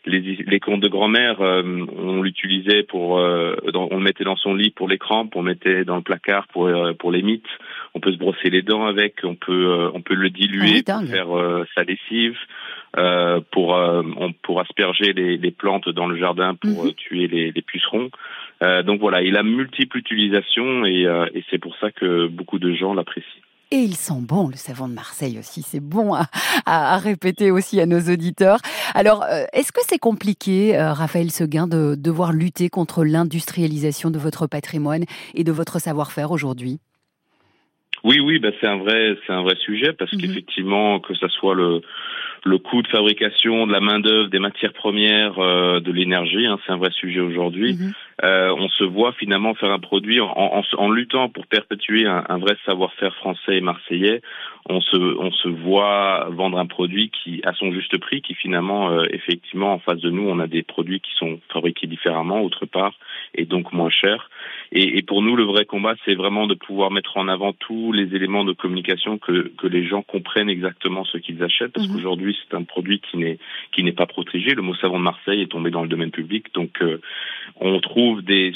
les, 0.06 0.20
les 0.46 0.60
contes 0.60 0.80
de 0.80 0.88
grand-mère, 0.88 1.40
euh, 1.40 1.62
on 1.96 2.22
l'utilisait 2.22 2.82
pour, 2.82 3.18
euh, 3.18 3.56
on 3.74 3.96
le 3.96 4.02
mettait 4.02 4.24
dans 4.24 4.36
son 4.36 4.54
lit 4.54 4.70
pour 4.70 4.88
les 4.88 4.98
crampes, 4.98 5.34
on 5.36 5.42
le 5.42 5.50
mettait 5.52 5.84
dans 5.84 5.96
le 5.96 6.02
placard 6.02 6.46
pour 6.48 6.66
euh, 6.66 6.92
pour 6.92 7.10
les 7.10 7.22
mythes. 7.22 7.44
On 7.94 8.00
peut 8.00 8.12
se 8.12 8.18
brosser 8.18 8.50
les 8.50 8.62
dents 8.62 8.86
avec, 8.86 9.16
on 9.24 9.34
peut 9.34 9.90
on 9.94 10.02
peut 10.02 10.14
le 10.14 10.30
diluer 10.30 10.82
ah 10.88 10.98
pour 10.98 11.08
faire 11.08 11.64
sa 11.74 11.84
lessive, 11.84 12.36
pour 13.50 13.70
on, 13.70 14.32
pour 14.42 14.60
asperger 14.60 15.12
les, 15.12 15.36
les, 15.36 15.50
plantes 15.50 15.88
dans 15.88 16.06
le 16.06 16.16
jardin 16.16 16.54
pour 16.54 16.84
mhm. 16.84 16.94
tuer 16.94 17.28
les, 17.28 17.52
les 17.52 17.62
pucerons. 17.62 18.10
donc 18.84 19.00
voilà, 19.00 19.22
il 19.22 19.36
a 19.36 19.42
multiples 19.42 19.98
utilisations 19.98 20.84
et, 20.84 21.02
et 21.34 21.44
c'est 21.50 21.58
pour 21.58 21.76
ça 21.76 21.92
que 21.92 22.26
beaucoup 22.26 22.58
de 22.58 22.72
gens 22.74 22.94
l'apprécient. 22.94 23.42
Et 23.74 23.78
il 23.78 23.96
sent 23.96 24.20
bon, 24.20 24.46
le 24.46 24.54
savon 24.54 24.86
de 24.86 24.94
Marseille 24.94 25.36
aussi. 25.36 25.62
C'est 25.62 25.80
bon 25.80 26.14
à, 26.14 26.96
répéter 26.98 27.50
aussi 27.50 27.80
à 27.80 27.86
nos 27.86 27.98
auditeurs. 27.98 28.58
Alors, 28.94 29.24
euh, 29.24 29.46
est-ce 29.52 29.72
que 29.72 29.80
c'est 29.82 29.98
compliqué, 29.98 30.78
euh, 30.78 30.92
Raphaël 30.92 31.32
Seguin, 31.32 31.66
de 31.66 31.96
devoir 31.98 32.32
lutter 32.32 32.68
contre 32.68 33.02
l'industrialisation 33.02 34.12
de 34.12 34.18
votre 34.20 34.46
patrimoine 34.46 35.02
et 35.34 35.42
de 35.42 35.50
votre 35.50 35.80
savoir-faire 35.80 36.30
aujourd'hui? 36.30 36.78
Oui, 38.04 38.20
oui, 38.20 38.38
bah 38.38 38.50
c'est 38.60 38.68
un 38.68 38.76
vrai, 38.76 39.16
c'est 39.26 39.32
un 39.32 39.42
vrai 39.42 39.56
sujet 39.56 39.92
parce 39.92 40.12
mhm. 40.12 40.20
qu'effectivement, 40.20 41.00
que 41.00 41.16
ça 41.16 41.28
soit 41.28 41.56
le 41.56 41.80
le 42.44 42.58
coût 42.58 42.82
de 42.82 42.88
fabrication, 42.88 43.66
de 43.66 43.72
la 43.72 43.80
main 43.80 44.00
d'œuvre, 44.00 44.28
des 44.28 44.38
matières 44.38 44.74
premières, 44.74 45.38
euh, 45.38 45.80
de 45.80 45.90
l'énergie, 45.90 46.46
hein, 46.46 46.58
c'est 46.64 46.72
un 46.72 46.76
vrai 46.76 46.90
sujet 46.92 47.20
aujourd'hui. 47.20 47.74
Mhm. 47.74 47.92
Euh, 48.22 48.54
on 48.56 48.68
se 48.68 48.84
voit 48.84 49.12
finalement 49.12 49.54
faire 49.54 49.70
un 49.70 49.78
produit 49.78 50.20
en, 50.20 50.30
en, 50.36 50.62
en 50.78 50.90
luttant 50.90 51.28
pour 51.28 51.46
perpétuer 51.46 52.06
un, 52.06 52.24
un 52.28 52.38
vrai 52.38 52.56
savoir-faire 52.64 53.14
français 53.16 53.56
et 53.56 53.60
marseillais. 53.60 54.20
On 54.68 54.80
se, 54.80 54.96
on 54.96 55.30
se 55.30 55.48
voit 55.48 56.28
vendre 56.30 56.58
un 56.58 56.66
produit 56.66 57.10
qui 57.10 57.40
à 57.44 57.52
son 57.52 57.72
juste 57.72 57.98
prix, 57.98 58.22
qui 58.22 58.34
finalement, 58.34 58.90
euh, 58.90 59.04
effectivement, 59.10 59.74
en 59.74 59.78
face 59.78 60.00
de 60.00 60.10
nous, 60.10 60.26
on 60.28 60.38
a 60.38 60.46
des 60.46 60.62
produits 60.62 61.00
qui 61.00 61.10
sont 61.16 61.40
fabriqués 61.52 61.86
différemment 61.86 62.42
autre 62.42 62.66
part 62.66 62.94
et 63.34 63.44
donc 63.44 63.72
moins 63.72 63.90
chers. 63.90 64.30
Et, 64.72 64.98
et 64.98 65.02
pour 65.02 65.22
nous, 65.22 65.36
le 65.36 65.44
vrai 65.44 65.64
combat, 65.64 65.94
c'est 66.04 66.14
vraiment 66.14 66.46
de 66.46 66.54
pouvoir 66.54 66.90
mettre 66.90 67.16
en 67.16 67.28
avant 67.28 67.52
tous 67.52 67.92
les 67.92 68.14
éléments 68.14 68.44
de 68.44 68.52
communication 68.52 69.18
que, 69.18 69.52
que 69.58 69.66
les 69.66 69.86
gens 69.86 70.02
comprennent 70.02 70.48
exactement 70.48 71.04
ce 71.04 71.18
qu'ils 71.18 71.42
achètent, 71.42 71.72
parce 71.72 71.88
mhm. 71.88 71.96
qu'aujourd'hui, 71.96 72.36
c'est 72.42 72.56
un 72.56 72.64
produit 72.64 73.00
qui 73.00 73.16
n'est 73.18 73.38
qui 73.72 73.82
n'est 73.82 73.92
pas 73.92 74.06
protégé. 74.06 74.54
Le 74.54 74.62
mot 74.62 74.74
savon 74.76 74.98
de 74.98 75.04
Marseille 75.04 75.42
est 75.42 75.50
tombé 75.50 75.70
dans 75.70 75.82
le 75.82 75.88
domaine 75.88 76.10
public, 76.10 76.46
donc 76.54 76.80
euh, 76.80 77.00
on 77.60 77.80
trouve 77.80 78.03
des 78.22 78.52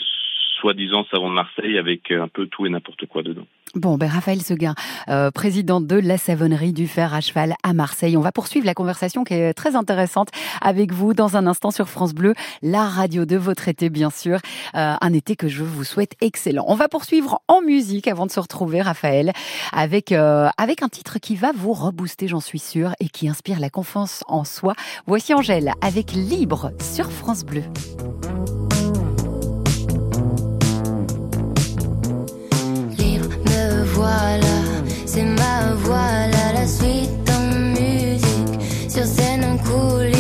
soi-disant 0.60 1.06
savon 1.10 1.30
de 1.30 1.34
Marseille 1.34 1.78
avec 1.78 2.10
un 2.10 2.28
peu 2.28 2.46
tout 2.46 2.66
et 2.66 2.70
n'importe 2.70 3.06
quoi 3.06 3.22
dedans. 3.22 3.46
Bon, 3.74 3.98
ben 3.98 4.08
Raphaël 4.08 4.40
Seguin, 4.40 4.74
euh, 5.08 5.30
président 5.30 5.80
de 5.80 5.96
la 5.96 6.16
savonnerie 6.16 6.72
du 6.72 6.88
fer 6.88 7.12
à 7.12 7.20
cheval 7.20 7.54
à 7.62 7.74
Marseille. 7.74 8.16
On 8.16 8.22
va 8.22 8.32
poursuivre 8.32 8.64
la 8.64 8.72
conversation 8.72 9.24
qui 9.24 9.34
est 9.34 9.52
très 9.52 9.76
intéressante 9.76 10.30
avec 10.62 10.92
vous 10.92 11.12
dans 11.12 11.36
un 11.36 11.46
instant 11.46 11.70
sur 11.70 11.88
France 11.88 12.14
Bleu, 12.14 12.32
la 12.62 12.84
radio 12.84 13.26
de 13.26 13.36
votre 13.36 13.68
été, 13.68 13.90
bien 13.90 14.08
sûr. 14.08 14.38
Euh, 14.74 14.94
un 14.98 15.12
été 15.12 15.36
que 15.36 15.48
je 15.48 15.62
vous 15.62 15.84
souhaite 15.84 16.14
excellent. 16.22 16.64
On 16.66 16.74
va 16.76 16.88
poursuivre 16.88 17.42
en 17.46 17.60
musique 17.60 18.08
avant 18.08 18.24
de 18.24 18.30
se 18.30 18.40
retrouver, 18.40 18.80
Raphaël, 18.80 19.32
avec, 19.72 20.12
euh, 20.12 20.48
avec 20.56 20.82
un 20.82 20.88
titre 20.88 21.18
qui 21.18 21.36
va 21.36 21.52
vous 21.54 21.74
rebooster, 21.74 22.26
j'en 22.26 22.40
suis 22.40 22.58
sûre, 22.58 22.92
et 23.00 23.08
qui 23.08 23.28
inspire 23.28 23.60
la 23.60 23.68
confiance 23.68 24.24
en 24.28 24.44
soi. 24.44 24.72
Voici 25.06 25.34
Angèle 25.34 25.72
avec 25.82 26.12
Libre 26.12 26.72
sur 26.80 27.12
France 27.12 27.44
Bleu. 27.44 27.62
C'est 35.10 35.24
ma 35.24 35.72
voilà 35.74 36.52
la 36.52 36.66
suite 36.66 37.30
en 37.30 37.42
musique. 37.72 38.60
Sur 38.90 39.06
scène 39.06 39.42
en 39.44 39.56
coulisses 39.56 40.17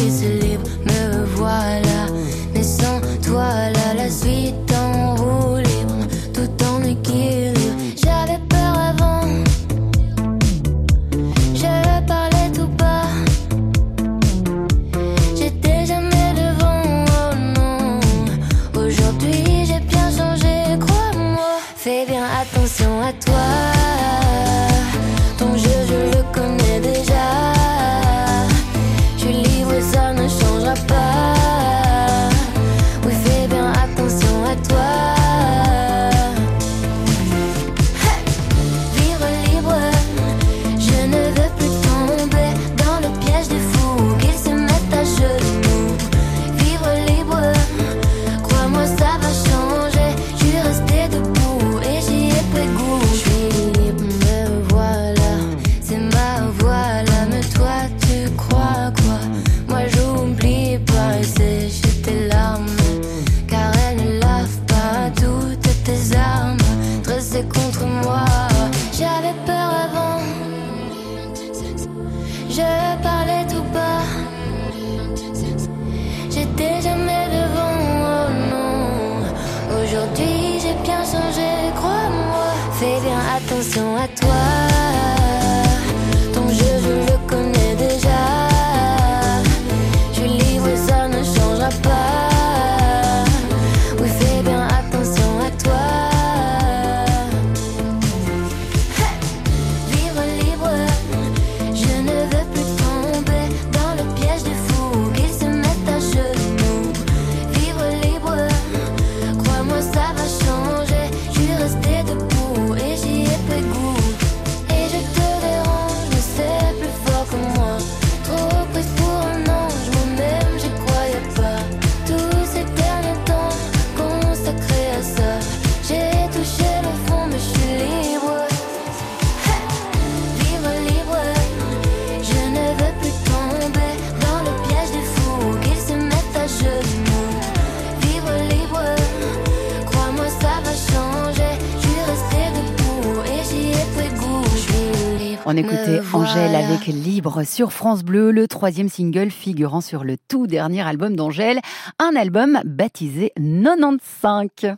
On 145.50 145.56
écoutait 145.56 146.02
Angèle 146.12 146.54
avec 146.54 146.88
Libre 146.88 147.42
sur 147.42 147.72
France 147.72 148.04
Bleu, 148.04 148.32
le 148.32 148.46
troisième 148.46 148.90
single 148.90 149.30
figurant 149.30 149.80
sur 149.80 150.04
le 150.04 150.16
tout 150.28 150.46
dernier 150.46 150.82
album 150.82 151.16
d'Angèle, 151.16 151.60
un 151.98 152.14
album 152.16 152.60
baptisé 152.66 153.32
95. 153.38 154.76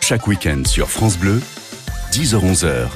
Chaque 0.00 0.28
week-end 0.28 0.62
sur 0.64 0.88
France 0.88 1.18
Bleu, 1.18 1.42
10h-11h, 2.12 2.86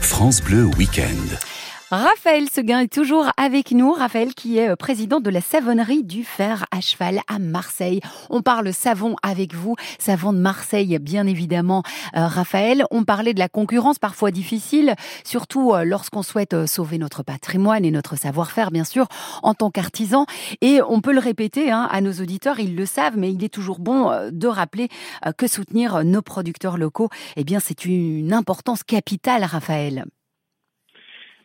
France 0.00 0.40
Bleu 0.40 0.66
Week-end. 0.78 1.49
Raphaël 1.92 2.48
Seguin 2.48 2.78
est 2.78 2.92
toujours 2.92 3.32
avec 3.36 3.72
nous. 3.72 3.90
Raphaël 3.90 4.32
qui 4.32 4.58
est 4.58 4.68
euh, 4.68 4.76
président 4.76 5.18
de 5.18 5.28
la 5.28 5.40
savonnerie 5.40 6.04
du 6.04 6.22
fer 6.22 6.64
à 6.70 6.80
cheval 6.80 7.18
à 7.26 7.40
Marseille. 7.40 8.00
On 8.28 8.42
parle 8.42 8.72
savon 8.72 9.16
avec 9.24 9.56
vous, 9.56 9.74
savon 9.98 10.32
de 10.32 10.38
Marseille 10.38 10.96
bien 11.00 11.26
évidemment. 11.26 11.82
Euh, 12.14 12.28
Raphaël, 12.28 12.84
on 12.92 13.02
parlait 13.02 13.34
de 13.34 13.40
la 13.40 13.48
concurrence 13.48 13.98
parfois 13.98 14.30
difficile, 14.30 14.94
surtout 15.24 15.72
euh, 15.72 15.82
lorsqu'on 15.82 16.22
souhaite 16.22 16.66
sauver 16.66 16.96
notre 16.96 17.24
patrimoine 17.24 17.84
et 17.84 17.90
notre 17.90 18.16
savoir-faire 18.16 18.70
bien 18.70 18.84
sûr 18.84 19.08
en 19.42 19.54
tant 19.54 19.72
qu'artisan. 19.72 20.26
Et 20.60 20.80
on 20.88 21.00
peut 21.00 21.12
le 21.12 21.18
répéter 21.18 21.72
hein, 21.72 21.88
à 21.90 22.00
nos 22.00 22.12
auditeurs, 22.12 22.60
ils 22.60 22.76
le 22.76 22.86
savent, 22.86 23.18
mais 23.18 23.32
il 23.32 23.42
est 23.42 23.52
toujours 23.52 23.80
bon 23.80 24.12
de 24.30 24.46
rappeler 24.46 24.88
que 25.36 25.48
soutenir 25.48 26.04
nos 26.04 26.22
producteurs 26.22 26.78
locaux, 26.78 27.08
eh 27.34 27.42
bien 27.42 27.58
c'est 27.58 27.84
une 27.84 28.32
importance 28.32 28.84
capitale, 28.84 29.42
Raphaël. 29.42 30.04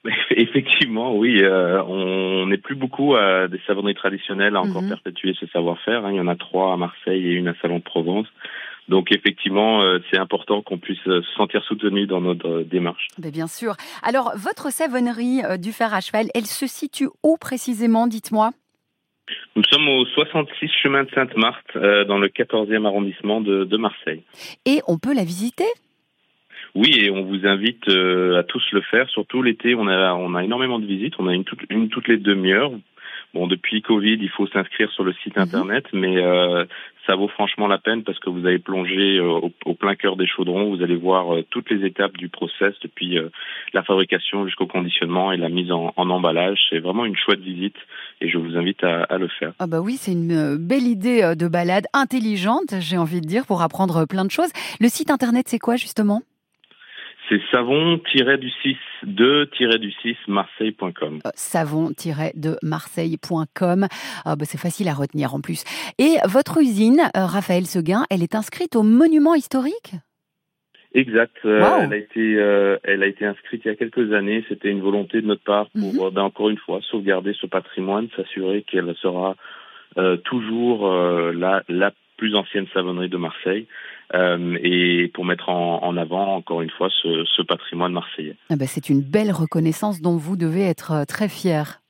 Effectivement, 0.31 1.15
oui. 1.15 1.41
Euh, 1.41 1.81
on 1.83 2.47
n'est 2.47 2.57
plus 2.57 2.75
beaucoup 2.75 3.15
à 3.15 3.47
des 3.47 3.59
savonneries 3.65 3.95
traditionnelles 3.95 4.55
à 4.55 4.61
encore 4.61 4.81
mhm. 4.81 4.89
perpétuer 4.89 5.35
ce 5.39 5.47
savoir-faire. 5.47 6.05
Hein. 6.05 6.11
Il 6.11 6.17
y 6.17 6.19
en 6.19 6.27
a 6.27 6.35
trois 6.35 6.73
à 6.73 6.77
Marseille 6.77 7.27
et 7.27 7.33
une 7.33 7.47
à 7.47 7.55
Salon 7.61 7.79
de 7.79 7.83
Provence. 7.83 8.27
Donc 8.87 9.11
effectivement, 9.11 9.81
euh, 9.81 9.99
c'est 10.11 10.19
important 10.19 10.61
qu'on 10.61 10.77
puisse 10.77 10.99
se 10.99 11.23
sentir 11.35 11.63
soutenu 11.63 12.05
dans 12.05 12.21
notre 12.21 12.47
euh, 12.47 12.63
démarche. 12.63 13.07
Mais 13.21 13.31
bien 13.31 13.47
sûr. 13.47 13.75
Alors, 14.03 14.33
votre 14.35 14.71
savonnerie 14.71 15.41
du 15.59 15.71
fer 15.71 15.93
à 15.93 16.01
cheval, 16.01 16.27
elle 16.35 16.45
se 16.45 16.67
situe 16.67 17.09
où 17.23 17.37
précisément 17.37 18.07
Dites-moi? 18.07 18.51
Nous 19.55 19.63
sommes 19.71 19.87
au 19.87 20.05
66 20.05 20.69
chemin 20.83 21.03
de 21.03 21.09
Sainte-Marthe, 21.09 21.75
dans 22.07 22.19
le 22.19 22.27
14e 22.27 22.85
arrondissement 22.85 23.41
de, 23.41 23.63
de 23.63 23.77
Marseille. 23.77 24.21
Et 24.65 24.81
on 24.87 24.99
peut 24.99 25.15
la 25.15 25.23
visiter? 25.23 25.65
Oui, 26.75 26.91
et 26.99 27.09
on 27.09 27.23
vous 27.23 27.47
invite 27.47 27.87
euh, 27.87 28.37
à 28.37 28.43
tous 28.43 28.63
le 28.73 28.81
faire. 28.81 29.09
Surtout 29.09 29.41
l'été, 29.41 29.75
on 29.75 29.87
a 29.87 30.13
on 30.13 30.35
a 30.35 30.43
énormément 30.43 30.77
de 30.77 30.85
visites. 30.85 31.13
On 31.19 31.27
a 31.27 31.33
une, 31.33 31.45
toute, 31.45 31.61
une 31.69 31.87
toutes 31.87 32.09
les 32.09 32.17
demi-heures. 32.17 32.71
Bon, 33.33 33.47
depuis 33.47 33.81
Covid, 33.81 34.17
il 34.21 34.29
faut 34.29 34.47
s'inscrire 34.47 34.91
sur 34.91 35.03
le 35.03 35.13
site 35.23 35.37
mhm. 35.37 35.43
internet, 35.43 35.85
mais 35.93 36.17
euh, 36.17 36.65
ça 37.07 37.15
vaut 37.15 37.29
franchement 37.29 37.67
la 37.67 37.77
peine 37.77 38.03
parce 38.03 38.19
que 38.19 38.29
vous 38.29 38.45
allez 38.45 38.59
plonger 38.59 39.17
euh, 39.17 39.49
au, 39.65 39.73
plein 39.73 39.95
cœur 39.95 40.17
des 40.17 40.27
chaudrons. 40.27 40.75
Vous 40.75 40.83
allez 40.83 40.97
voir 40.97 41.37
toutes 41.49 41.69
les 41.69 41.85
étapes 41.85 42.17
du 42.17 42.27
process, 42.27 42.73
depuis 42.81 43.17
la 43.73 43.83
fabrication 43.83 44.45
jusqu'au 44.45 44.67
conditionnement 44.67 45.31
et 45.31 45.37
la 45.37 45.49
mise 45.49 45.71
en, 45.71 45.93
en 45.95 46.09
emballage. 46.09 46.59
C'est 46.69 46.79
vraiment 46.79 47.05
une 47.05 47.15
chouette 47.15 47.41
visite 47.41 47.77
et 48.19 48.29
je 48.29 48.37
vous 48.37 48.57
invite 48.57 48.83
à, 48.83 49.03
à 49.03 49.17
le 49.17 49.29
faire. 49.29 49.53
Ah 49.59 49.67
bah 49.67 49.79
oui, 49.79 49.95
c'est 49.97 50.11
une 50.11 50.57
belle 50.57 50.87
idée 50.87 51.35
de 51.37 51.47
balade 51.47 51.85
intelligente, 51.93 52.75
j'ai 52.79 52.97
envie 52.97 53.21
de 53.21 53.27
dire, 53.27 53.45
pour 53.45 53.61
apprendre 53.61 54.05
plein 54.05 54.25
de 54.25 54.31
choses. 54.31 54.51
Le 54.81 54.89
site 54.89 55.09
internet, 55.09 55.45
c'est 55.47 55.59
quoi 55.59 55.77
justement? 55.77 56.21
C'est 57.29 57.41
savon-du-6 57.51 58.77
2-du-6 59.05 60.15
marseille.com. 60.27 61.19
Euh, 61.25 61.29
savon-de-marseille.com. 61.33 63.87
Ah, 64.25 64.35
bah, 64.35 64.45
c'est 64.45 64.59
facile 64.59 64.89
à 64.89 64.93
retenir 64.93 65.33
en 65.33 65.41
plus. 65.41 65.63
Et 65.97 66.17
votre 66.27 66.61
usine, 66.61 67.09
euh, 67.17 67.25
Raphaël 67.25 67.65
Seguin, 67.65 68.03
elle 68.11 68.21
est 68.21 68.35
inscrite 68.35 68.75
au 68.75 68.83
monument 68.83 69.33
historique? 69.33 69.93
Exact. 70.93 71.35
Euh, 71.45 71.79
elle 71.81 71.93
a 71.93 71.97
été, 71.97 72.33
elle 72.83 73.01
a 73.03 73.07
été 73.07 73.25
inscrite 73.25 73.63
il 73.65 73.69
y 73.69 73.71
a 73.71 73.75
quelques 73.75 74.13
années. 74.13 74.45
C'était 74.47 74.69
une 74.69 74.81
volonté 74.81 75.19
de 75.21 75.27
notre 75.27 75.43
part 75.43 75.71
pour, 75.71 76.05
mhm. 76.05 76.13
ben, 76.13 76.21
encore 76.21 76.49
une 76.49 76.59
fois, 76.59 76.79
sauvegarder 76.89 77.33
ce 77.41 77.47
patrimoine, 77.47 78.07
s'assurer 78.15 78.61
qu'elle 78.61 78.93
sera 79.01 79.35
toujours 80.25 80.91
la, 80.91 81.63
la 81.69 81.93
plus 82.17 82.35
ancienne 82.35 82.67
savonnerie 82.73 83.09
de 83.09 83.17
Marseille. 83.17 83.67
Euh, 84.13 84.57
et 84.61 85.09
pour 85.13 85.25
mettre 85.25 85.49
en, 85.49 85.97
avant 85.97 86.35
encore 86.35 86.61
une 86.61 86.69
fois 86.69 86.89
ce, 87.01 87.41
patrimoine 87.41 87.93
marseillais. 87.93 88.35
Ah 88.49 88.55
bah, 88.55 88.67
c'est 88.67 88.89
une 88.89 89.01
belle 89.01 89.31
reconnaissance 89.31 90.01
dont 90.01 90.15
vous 90.15 90.35
devez 90.35 90.63
être 90.63 90.91
euh, 90.91 91.05
très 91.05 91.27
fier. 91.27 91.81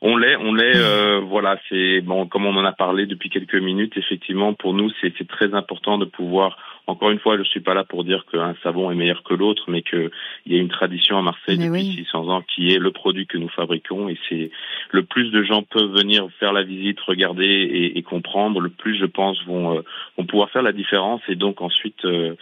On 0.00 0.16
l'est, 0.16 0.36
on 0.36 0.54
l'est. 0.54 0.76
Euh, 0.76 1.20
voilà, 1.28 1.58
c'est 1.68 2.00
bon, 2.00 2.26
comme 2.26 2.46
on 2.46 2.56
en 2.56 2.64
a 2.64 2.72
parlé 2.72 3.06
depuis 3.06 3.28
quelques 3.28 3.54
minutes. 3.54 3.96
Effectivement, 3.96 4.54
pour 4.54 4.72
nous, 4.72 4.90
c'est 5.00 5.28
très 5.28 5.52
important 5.54 5.98
de 5.98 6.04
pouvoir. 6.06 6.56
Encore 6.86 7.10
une 7.10 7.18
fois, 7.18 7.38
je 7.38 7.42
suis 7.44 7.60
pas 7.60 7.72
là 7.72 7.84
pour 7.84 8.04
dire 8.04 8.26
qu'un 8.30 8.54
savon 8.62 8.90
est 8.90 8.94
meilleur 8.94 9.22
que 9.22 9.32
l'autre, 9.32 9.64
mais 9.68 9.82
qu'il 9.82 10.10
y 10.46 10.56
a 10.56 10.58
une 10.58 10.68
tradition 10.68 11.16
à 11.16 11.22
Marseille 11.22 11.56
depuis 11.56 11.94
600 12.04 12.28
ans 12.28 12.42
qui 12.42 12.72
est 12.72 12.78
le 12.78 12.90
produit 12.90 13.26
que 13.26 13.38
nous 13.38 13.48
fabriquons, 13.48 14.08
et 14.08 14.18
c'est 14.28 14.50
le 14.90 15.02
plus 15.02 15.30
de 15.30 15.42
gens 15.42 15.62
peuvent 15.62 15.92
venir 15.92 16.28
faire 16.38 16.52
la 16.52 16.62
visite, 16.62 17.00
regarder 17.00 17.92
et, 17.94 18.02
comprendre, 18.02 18.60
le 18.60 18.68
plus, 18.68 18.98
je 18.98 19.06
pense, 19.06 19.42
vont, 19.46 19.78
euh, 19.78 19.80
vont 20.18 20.26
pouvoir 20.26 20.50
faire 20.50 20.62
la 20.62 20.72
différence, 20.72 21.22
et 21.28 21.36
donc 21.36 21.62
ensuite 21.62 22.04
euh, 22.04 22.34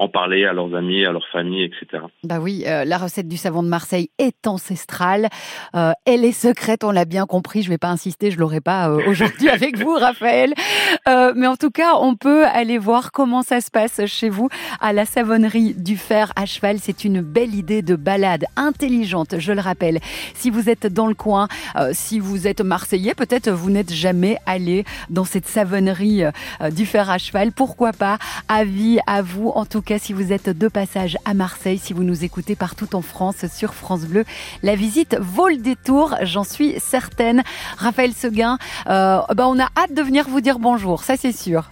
en 0.00 0.08
parler 0.08 0.46
à 0.46 0.54
leurs 0.54 0.74
amis, 0.74 1.04
à 1.04 1.12
leur 1.12 1.26
famille, 1.30 1.62
etc. 1.62 2.02
Bah 2.24 2.38
oui, 2.40 2.64
euh, 2.66 2.86
la 2.86 2.96
recette 2.96 3.28
du 3.28 3.36
savon 3.36 3.62
de 3.62 3.68
Marseille 3.68 4.08
est 4.18 4.46
ancestrale. 4.46 5.28
Euh, 5.74 5.92
elle 6.06 6.24
est 6.24 6.32
secrète, 6.32 6.84
on 6.84 6.90
l'a 6.90 7.04
bien 7.04 7.26
compris. 7.26 7.60
Je 7.60 7.68
ne 7.68 7.74
vais 7.74 7.78
pas 7.78 7.90
insister, 7.90 8.30
je 8.30 8.38
l'aurai 8.38 8.62
pas 8.62 8.88
euh, 8.88 9.02
aujourd'hui 9.06 9.48
avec 9.50 9.76
vous, 9.76 9.92
Raphaël. 9.92 10.54
mais 11.06 11.46
en 11.46 11.56
tout 11.56 11.70
cas, 11.70 11.96
on 12.00 12.14
peut 12.14 12.46
aller 12.46 12.78
voir 12.78 13.12
comment 13.12 13.42
ça 13.42 13.60
se 13.60 13.70
passe 13.70 14.06
chez 14.06 14.30
vous 14.30 14.48
à 14.80 14.94
la 14.94 15.04
savonnerie 15.04 15.74
du 15.74 15.98
fer 15.98 16.32
à 16.34 16.46
cheval. 16.46 16.78
C'est 16.80 17.04
une 17.04 17.20
belle 17.20 17.54
idée 17.54 17.82
de 17.82 17.94
balade 17.94 18.46
intelligente, 18.56 19.34
je 19.38 19.52
le 19.52 19.60
rappelle. 19.60 19.98
Si 20.32 20.48
vous 20.48 20.70
êtes 20.70 20.86
dans 20.86 21.08
le 21.08 21.14
coin, 21.14 21.46
si 21.92 22.20
vous 22.20 22.46
êtes 22.46 22.62
marseillais, 22.62 23.14
peut-être 23.14 23.50
vous 23.50 23.68
n'êtes 23.68 23.92
jamais 23.92 24.38
allé 24.46 24.84
dans 25.10 25.24
cette 25.24 25.46
savonnerie 25.46 26.22
du 26.72 26.86
fer 26.86 27.10
à 27.10 27.18
cheval. 27.18 27.52
Pourquoi 27.52 27.92
pas? 27.92 28.16
Avis 28.48 28.98
à 29.06 29.20
vous, 29.20 29.48
en 29.48 29.66
tout 29.66 29.82
cas 29.82 29.89
si 29.98 30.12
vous 30.12 30.32
êtes 30.32 30.48
de 30.48 30.68
passage 30.68 31.16
à 31.24 31.34
Marseille, 31.34 31.78
si 31.78 31.92
vous 31.92 32.04
nous 32.04 32.24
écoutez 32.24 32.56
partout 32.56 32.94
en 32.94 33.02
France 33.02 33.46
sur 33.52 33.74
France 33.74 34.06
Bleu, 34.06 34.24
la 34.62 34.74
visite 34.74 35.16
vaut 35.20 35.48
le 35.48 35.56
détour, 35.56 36.14
j'en 36.22 36.44
suis 36.44 36.74
certaine. 36.78 37.42
Raphaël 37.76 38.12
Seguin, 38.12 38.58
euh, 38.88 39.20
bah, 39.34 39.48
on 39.48 39.58
a 39.58 39.68
hâte 39.76 39.94
de 39.94 40.02
venir 40.02 40.28
vous 40.28 40.40
dire 40.40 40.58
bonjour, 40.58 41.02
ça 41.02 41.16
c'est 41.16 41.32
sûr. 41.32 41.70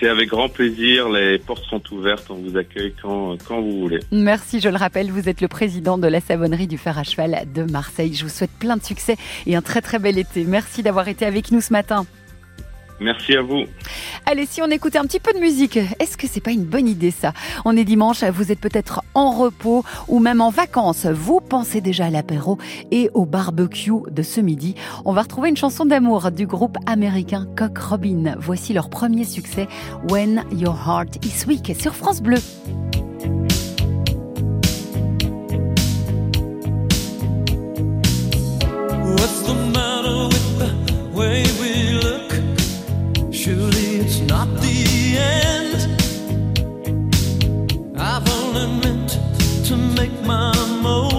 C'est 0.00 0.08
avec 0.08 0.30
grand 0.30 0.48
plaisir. 0.48 1.10
Les 1.10 1.38
portes 1.38 1.64
sont 1.64 1.82
ouvertes. 1.92 2.24
On 2.30 2.36
vous 2.36 2.56
accueille 2.56 2.94
quand, 3.02 3.36
quand 3.46 3.60
vous 3.60 3.80
voulez. 3.80 4.00
Merci. 4.10 4.58
Je 4.58 4.70
le 4.70 4.76
rappelle, 4.76 5.10
vous 5.10 5.28
êtes 5.28 5.42
le 5.42 5.48
président 5.48 5.98
de 5.98 6.08
la 6.08 6.20
savonnerie 6.20 6.66
du 6.66 6.78
fer 6.78 6.98
à 6.98 7.04
cheval 7.04 7.46
de 7.54 7.64
Marseille. 7.64 8.14
Je 8.14 8.22
vous 8.22 8.30
souhaite 8.30 8.50
plein 8.58 8.78
de 8.78 8.82
succès 8.82 9.16
et 9.46 9.56
un 9.56 9.62
très 9.62 9.82
très 9.82 9.98
bel 9.98 10.16
été. 10.16 10.44
Merci 10.44 10.82
d'avoir 10.82 11.08
été 11.08 11.26
avec 11.26 11.50
nous 11.50 11.60
ce 11.60 11.74
matin. 11.74 12.06
Merci 13.00 13.34
à 13.34 13.40
vous. 13.40 13.64
Allez, 14.26 14.44
si 14.44 14.60
on 14.60 14.66
écoutait 14.66 14.98
un 14.98 15.04
petit 15.04 15.20
peu 15.20 15.32
de 15.32 15.38
musique, 15.38 15.78
est-ce 15.98 16.18
que 16.18 16.26
c'est 16.26 16.42
pas 16.42 16.50
une 16.50 16.64
bonne 16.64 16.86
idée 16.86 17.10
ça? 17.10 17.32
On 17.64 17.76
est 17.76 17.84
dimanche, 17.84 18.22
vous 18.24 18.52
êtes 18.52 18.60
peut-être 18.60 19.02
en 19.14 19.30
repos 19.30 19.84
ou 20.06 20.18
même 20.18 20.42
en 20.42 20.50
vacances. 20.50 21.06
Vous 21.06 21.40
pensez 21.40 21.80
déjà 21.80 22.06
à 22.06 22.10
l'apéro 22.10 22.58
et 22.90 23.10
au 23.14 23.24
barbecue 23.24 23.92
de 24.10 24.22
ce 24.22 24.40
midi. 24.40 24.74
On 25.06 25.12
va 25.12 25.22
retrouver 25.22 25.48
une 25.48 25.56
chanson 25.56 25.86
d'amour 25.86 26.30
du 26.30 26.46
groupe 26.46 26.76
américain 26.86 27.46
Cock 27.56 27.78
Robin. 27.78 28.34
Voici 28.38 28.74
leur 28.74 28.90
premier 28.90 29.24
succès, 29.24 29.66
When 30.10 30.44
Your 30.52 30.76
Heart 30.86 31.24
Is 31.24 31.46
Weak, 31.46 31.74
sur 31.80 31.94
France 31.94 32.20
Bleu. 32.20 32.38
What's 39.02 39.42
the 39.42 39.79
to 50.00 50.06
make 50.06 50.26
my 50.26 51.09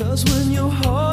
faible, 0.00 0.30
When 0.30 0.50
Your 0.50 0.70
Heart 0.70 1.09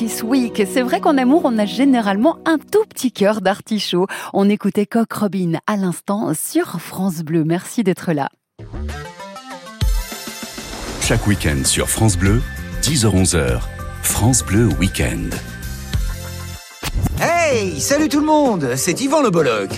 is 0.00 0.22
Weak. 0.22 0.62
C'est 0.70 0.82
vrai 0.82 1.00
qu'en 1.00 1.16
amour, 1.16 1.42
on 1.44 1.58
a 1.58 1.64
généralement 1.64 2.38
un 2.44 2.58
tout 2.58 2.84
petit 2.84 3.10
cœur 3.10 3.40
d'artichaut. 3.40 4.06
On 4.34 4.48
écoutait 4.48 4.86
Coq 4.86 5.10
Robin 5.12 5.52
à 5.66 5.76
l'instant 5.76 6.32
sur 6.34 6.80
France 6.80 7.22
Bleu. 7.22 7.44
Merci 7.44 7.84
d'être 7.84 8.12
là. 8.12 8.28
Chaque 11.00 11.26
week-end 11.26 11.64
sur 11.64 11.88
France 11.88 12.18
Bleu, 12.18 12.42
10h-11h, 12.82 13.60
France 14.02 14.44
Bleu 14.44 14.68
Week-end. 14.78 15.30
Hey, 17.20 17.80
salut 17.80 18.08
tout 18.08 18.20
le 18.20 18.26
monde, 18.26 18.74
c'est 18.76 19.00
Yvan 19.00 19.22
Le 19.22 19.30
Bolloc. 19.30 19.70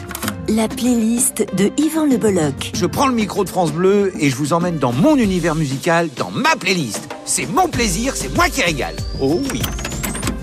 La 0.57 0.67
playlist 0.67 1.45
de 1.55 1.71
Yvan 1.77 2.07
Le 2.07 2.17
Bolloc. 2.17 2.73
Je 2.75 2.85
prends 2.85 3.07
le 3.07 3.15
micro 3.15 3.45
de 3.45 3.49
France 3.49 3.71
Bleu 3.71 4.13
et 4.19 4.31
je 4.31 4.35
vous 4.35 4.53
emmène 4.53 4.79
dans 4.79 4.91
mon 4.91 5.15
univers 5.15 5.55
musical, 5.55 6.09
dans 6.17 6.33
ma 6.33 6.57
playlist. 6.57 7.09
C'est 7.25 7.47
mon 7.47 7.69
plaisir, 7.69 8.17
c'est 8.17 8.35
moi 8.35 8.49
qui 8.49 8.61
régale. 8.61 8.97
Oh 9.21 9.41
oui. 9.53 9.63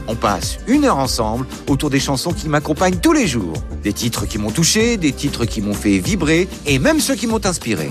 On 0.08 0.16
passe 0.16 0.60
une 0.66 0.86
heure 0.86 0.98
ensemble 0.98 1.46
autour 1.68 1.90
des 1.90 2.00
chansons 2.00 2.32
qui 2.32 2.48
m'accompagnent 2.48 3.00
tous 3.02 3.12
les 3.12 3.28
jours. 3.28 3.52
Des 3.84 3.92
titres 3.92 4.26
qui 4.26 4.38
m'ont 4.38 4.52
touché, 4.52 4.96
des 4.96 5.12
titres 5.12 5.44
qui 5.44 5.60
m'ont 5.60 5.74
fait 5.74 5.98
vibrer 5.98 6.48
et 6.66 6.80
même 6.80 7.02
ceux 7.02 7.16
qui 7.16 7.28
m'ont 7.28 7.46
inspiré. 7.46 7.90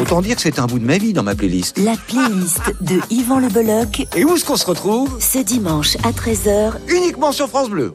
Autant 0.00 0.22
dire 0.22 0.36
que 0.36 0.42
c'est 0.42 0.60
un 0.60 0.66
bout 0.66 0.78
de 0.78 0.86
ma 0.86 0.98
vie 0.98 1.12
dans 1.12 1.24
ma 1.24 1.34
playlist. 1.34 1.76
La 1.78 1.96
playlist 2.06 2.60
de 2.80 3.00
Yvan 3.10 3.40
Le 3.40 3.48
Bolloc. 3.48 4.06
Et 4.14 4.24
où 4.24 4.36
est-ce 4.36 4.44
qu'on 4.44 4.56
se 4.56 4.66
retrouve? 4.66 5.18
Ce 5.18 5.40
dimanche 5.40 5.96
à 6.04 6.12
13h. 6.12 6.74
Uniquement 6.88 7.32
sur 7.32 7.48
France 7.48 7.68
Bleu. 7.68 7.94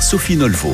Sophie 0.00 0.36
Nolvo. 0.36 0.70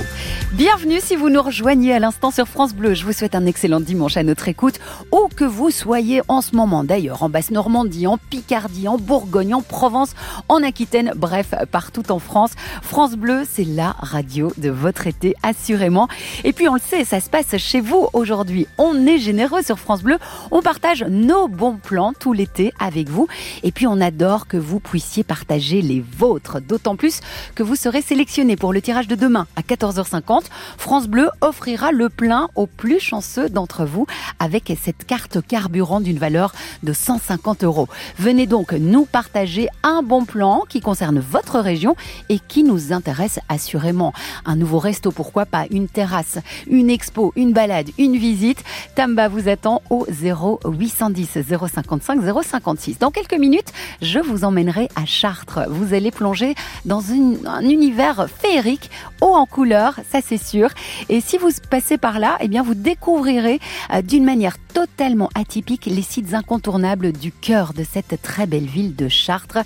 Bienvenue 0.53 1.01
si 1.01 1.17
vous 1.17 1.31
nous 1.31 1.43
rejoignez 1.43 1.95
à 1.95 1.99
l'instant 1.99 2.31
sur 2.31 2.47
France 2.47 2.75
Bleu. 2.75 2.95
Je 2.95 3.05
vous 3.05 3.13
souhaite 3.13 3.35
un 3.35 3.47
excellent 3.47 3.81
dimanche 3.81 4.17
à 4.17 4.23
notre 4.23 4.49
écoute, 4.49 4.79
où 5.11 5.29
que 5.35 5.45
vous 5.45 5.71
soyez 5.71 6.21
en 6.29 6.43
ce 6.43 6.55
moment 6.55 6.85
d'ailleurs, 6.85 7.23
en 7.23 7.29
Basse-Normandie, 7.29 8.07
en 8.07 8.19
Picardie, 8.19 8.87
en 8.87 8.99
Bourgogne, 8.99 9.55
en 9.55 9.63
Provence, 9.63 10.15
en 10.49 10.63
Aquitaine, 10.63 11.13
bref, 11.17 11.55
partout 11.73 12.13
en 12.13 12.19
France. 12.19 12.53
France 12.83 13.17
Bleu, 13.17 13.43
c'est 13.51 13.65
la 13.65 13.97
radio 13.99 14.53
de 14.59 14.71
votre 14.71 15.07
été, 15.07 15.35
assurément. 15.43 16.07
Et 16.45 16.53
puis 16.53 16.69
on 16.69 16.75
le 16.75 16.81
sait, 16.81 17.05
ça 17.05 17.21
se 17.21 17.31
passe 17.31 17.57
chez 17.57 17.81
vous 17.81 18.09
aujourd'hui. 18.13 18.69
On 18.79 19.07
est 19.07 19.19
généreux 19.19 19.63
sur 19.63 19.79
France 19.79 20.03
Bleu, 20.03 20.19
on 20.51 20.63
partage 20.63 21.03
nos 21.09 21.49
bons 21.49 21.79
plans 21.83 22.13
tout 22.13 22.33
l'été 22.33 22.73
avec 22.79 23.09
vous. 23.09 23.27
Et 23.63 23.73
puis 23.73 23.87
on 23.87 24.01
adore 24.01 24.47
que 24.47 24.59
vous 24.59 24.79
puissiez 24.81 25.25
partager 25.25 25.83
les 25.83 26.05
vôtres, 26.17 26.61
d'autant 26.61 26.95
plus 26.95 27.21
que 27.55 27.63
vous 27.63 27.75
serez 27.75 28.03
sélectionné 28.03 28.55
pour 28.57 28.73
le 28.73 28.83
tirage 28.83 29.09
de 29.09 29.14
demain 29.17 29.47
à 29.57 29.63
14h50 29.63 30.45
France 30.79 31.07
Bleu 31.07 31.29
offrira 31.41 31.93
le 31.93 32.09
plein 32.09 32.49
aux 32.55 32.67
plus 32.67 33.01
chanceux 33.01 33.49
d'entre 33.49 33.85
vous 33.85 34.07
avec 34.39 34.73
cette 34.83 35.05
carte 35.05 35.39
carburant 35.47 36.01
d'une 36.01 36.19
valeur 36.19 36.53
de 36.83 36.93
150 36.93 37.65
euros. 37.65 37.89
Venez 38.19 38.47
donc 38.47 38.73
nous 38.73 39.05
partager 39.05 39.69
un 39.83 40.03
bon 40.03 40.25
plan 40.25 40.63
qui 40.69 40.81
concerne 40.81 41.19
votre 41.19 41.61
région 41.61 41.97
et 42.29 42.39
qui 42.39 42.63
nous 42.63 42.93
intéresse 42.93 43.39
assurément. 43.49 44.13
Un 44.45 44.57
nouveau 44.57 44.79
resto, 44.79 45.11
pourquoi 45.11 45.47
pas, 45.47 45.67
une 45.71 45.89
terrasse, 45.89 46.39
une 46.67 46.91
expo, 46.91 47.33
une 47.37 47.53
balade, 47.53 47.91
une 47.99 48.17
visite. 48.17 48.63
Tamba 48.95 49.29
vous 49.29 49.49
attend 49.49 49.83
au 49.91 50.07
0810 50.11 51.39
055 51.49 52.21
056. 52.43 52.99
Dans 52.99 53.11
quelques 53.11 53.35
minutes, 53.35 53.73
je 54.03 54.19
vous 54.19 54.45
emmènerai 54.45 54.89
à 54.97 55.07
Chartres. 55.07 55.61
Vous 55.69 55.95
allez 55.95 56.11
plonger 56.11 56.55
dans 56.85 57.03
un 57.47 57.63
univers 57.63 58.27
féerique, 58.29 58.91
haut 59.21 59.35
en 59.35 59.47
couleurs, 59.47 59.99
ça 60.11 60.21
c'est 60.25 60.43
sûr. 60.43 60.71
Et 61.09 61.21
si 61.21 61.39
vous 61.39 61.51
passez 61.71 61.99
par 61.99 62.19
là, 62.19 62.37
eh 62.41 62.49
bien, 62.49 62.63
vous 62.63 62.75
découvrirez 62.75 63.61
euh, 63.93 64.03
d'une 64.03 64.25
manière 64.25 64.57
totalement 64.75 65.31
atypique 65.37 65.87
les 65.87 66.03
sites 66.03 66.35
incontournables 66.35 67.13
du 67.13 67.31
cœur 67.31 67.73
de 67.75 67.85
cette 67.85 68.21
très 68.21 68.47
belle 68.47 68.67
ville 68.67 68.97
de 68.97 69.09
Chartres. 69.09 69.61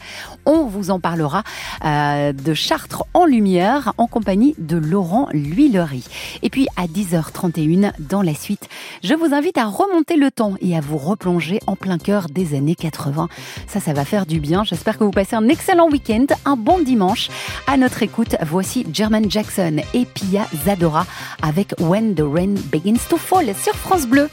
On 0.44 0.64
vous 0.64 0.90
en 0.90 1.00
parlera 1.00 1.42
euh, 1.84 2.32
de 2.34 2.54
Chartres 2.54 3.04
en 3.14 3.24
lumière 3.24 3.94
en 3.96 4.06
compagnie 4.06 4.54
de 4.58 4.76
Laurent 4.76 5.28
L'Huilerie. 5.32 6.06
Et 6.42 6.50
puis 6.50 6.68
à 6.76 6.86
10h31 6.86 7.92
dans 7.98 8.20
la 8.20 8.34
suite, 8.34 8.68
je 9.02 9.14
vous 9.14 9.32
invite 9.34 9.56
à 9.56 9.64
remonter 9.64 10.16
le 10.16 10.30
temps 10.30 10.54
et 10.60 10.76
à 10.76 10.80
vous 10.80 10.98
replonger 10.98 11.58
en 11.66 11.74
plein 11.74 11.96
cœur 11.96 12.26
des 12.28 12.54
années 12.54 12.74
80. 12.74 13.28
Ça, 13.66 13.80
ça 13.80 13.94
va 13.94 14.04
faire 14.04 14.26
du 14.26 14.40
bien. 14.40 14.62
J'espère 14.64 14.98
que 14.98 15.04
vous 15.04 15.10
passez 15.10 15.36
un 15.36 15.48
excellent 15.48 15.88
week-end, 15.88 16.26
un 16.44 16.56
bon 16.56 16.80
dimanche. 16.80 17.30
À 17.66 17.78
notre 17.78 18.02
écoute, 18.02 18.36
voici 18.46 18.86
German 18.92 19.30
Jackson 19.30 19.78
et 19.94 20.04
Pia 20.04 20.46
Zadora 20.66 21.06
avec 21.40 21.74
When 21.80 22.14
the 22.14 22.22
Rain 22.22 22.54
Begins 22.70 23.08
to 23.08 23.16
Fall 23.16 23.54
sur 23.54 23.74
France 23.74 24.06
Bleu. 24.06 24.28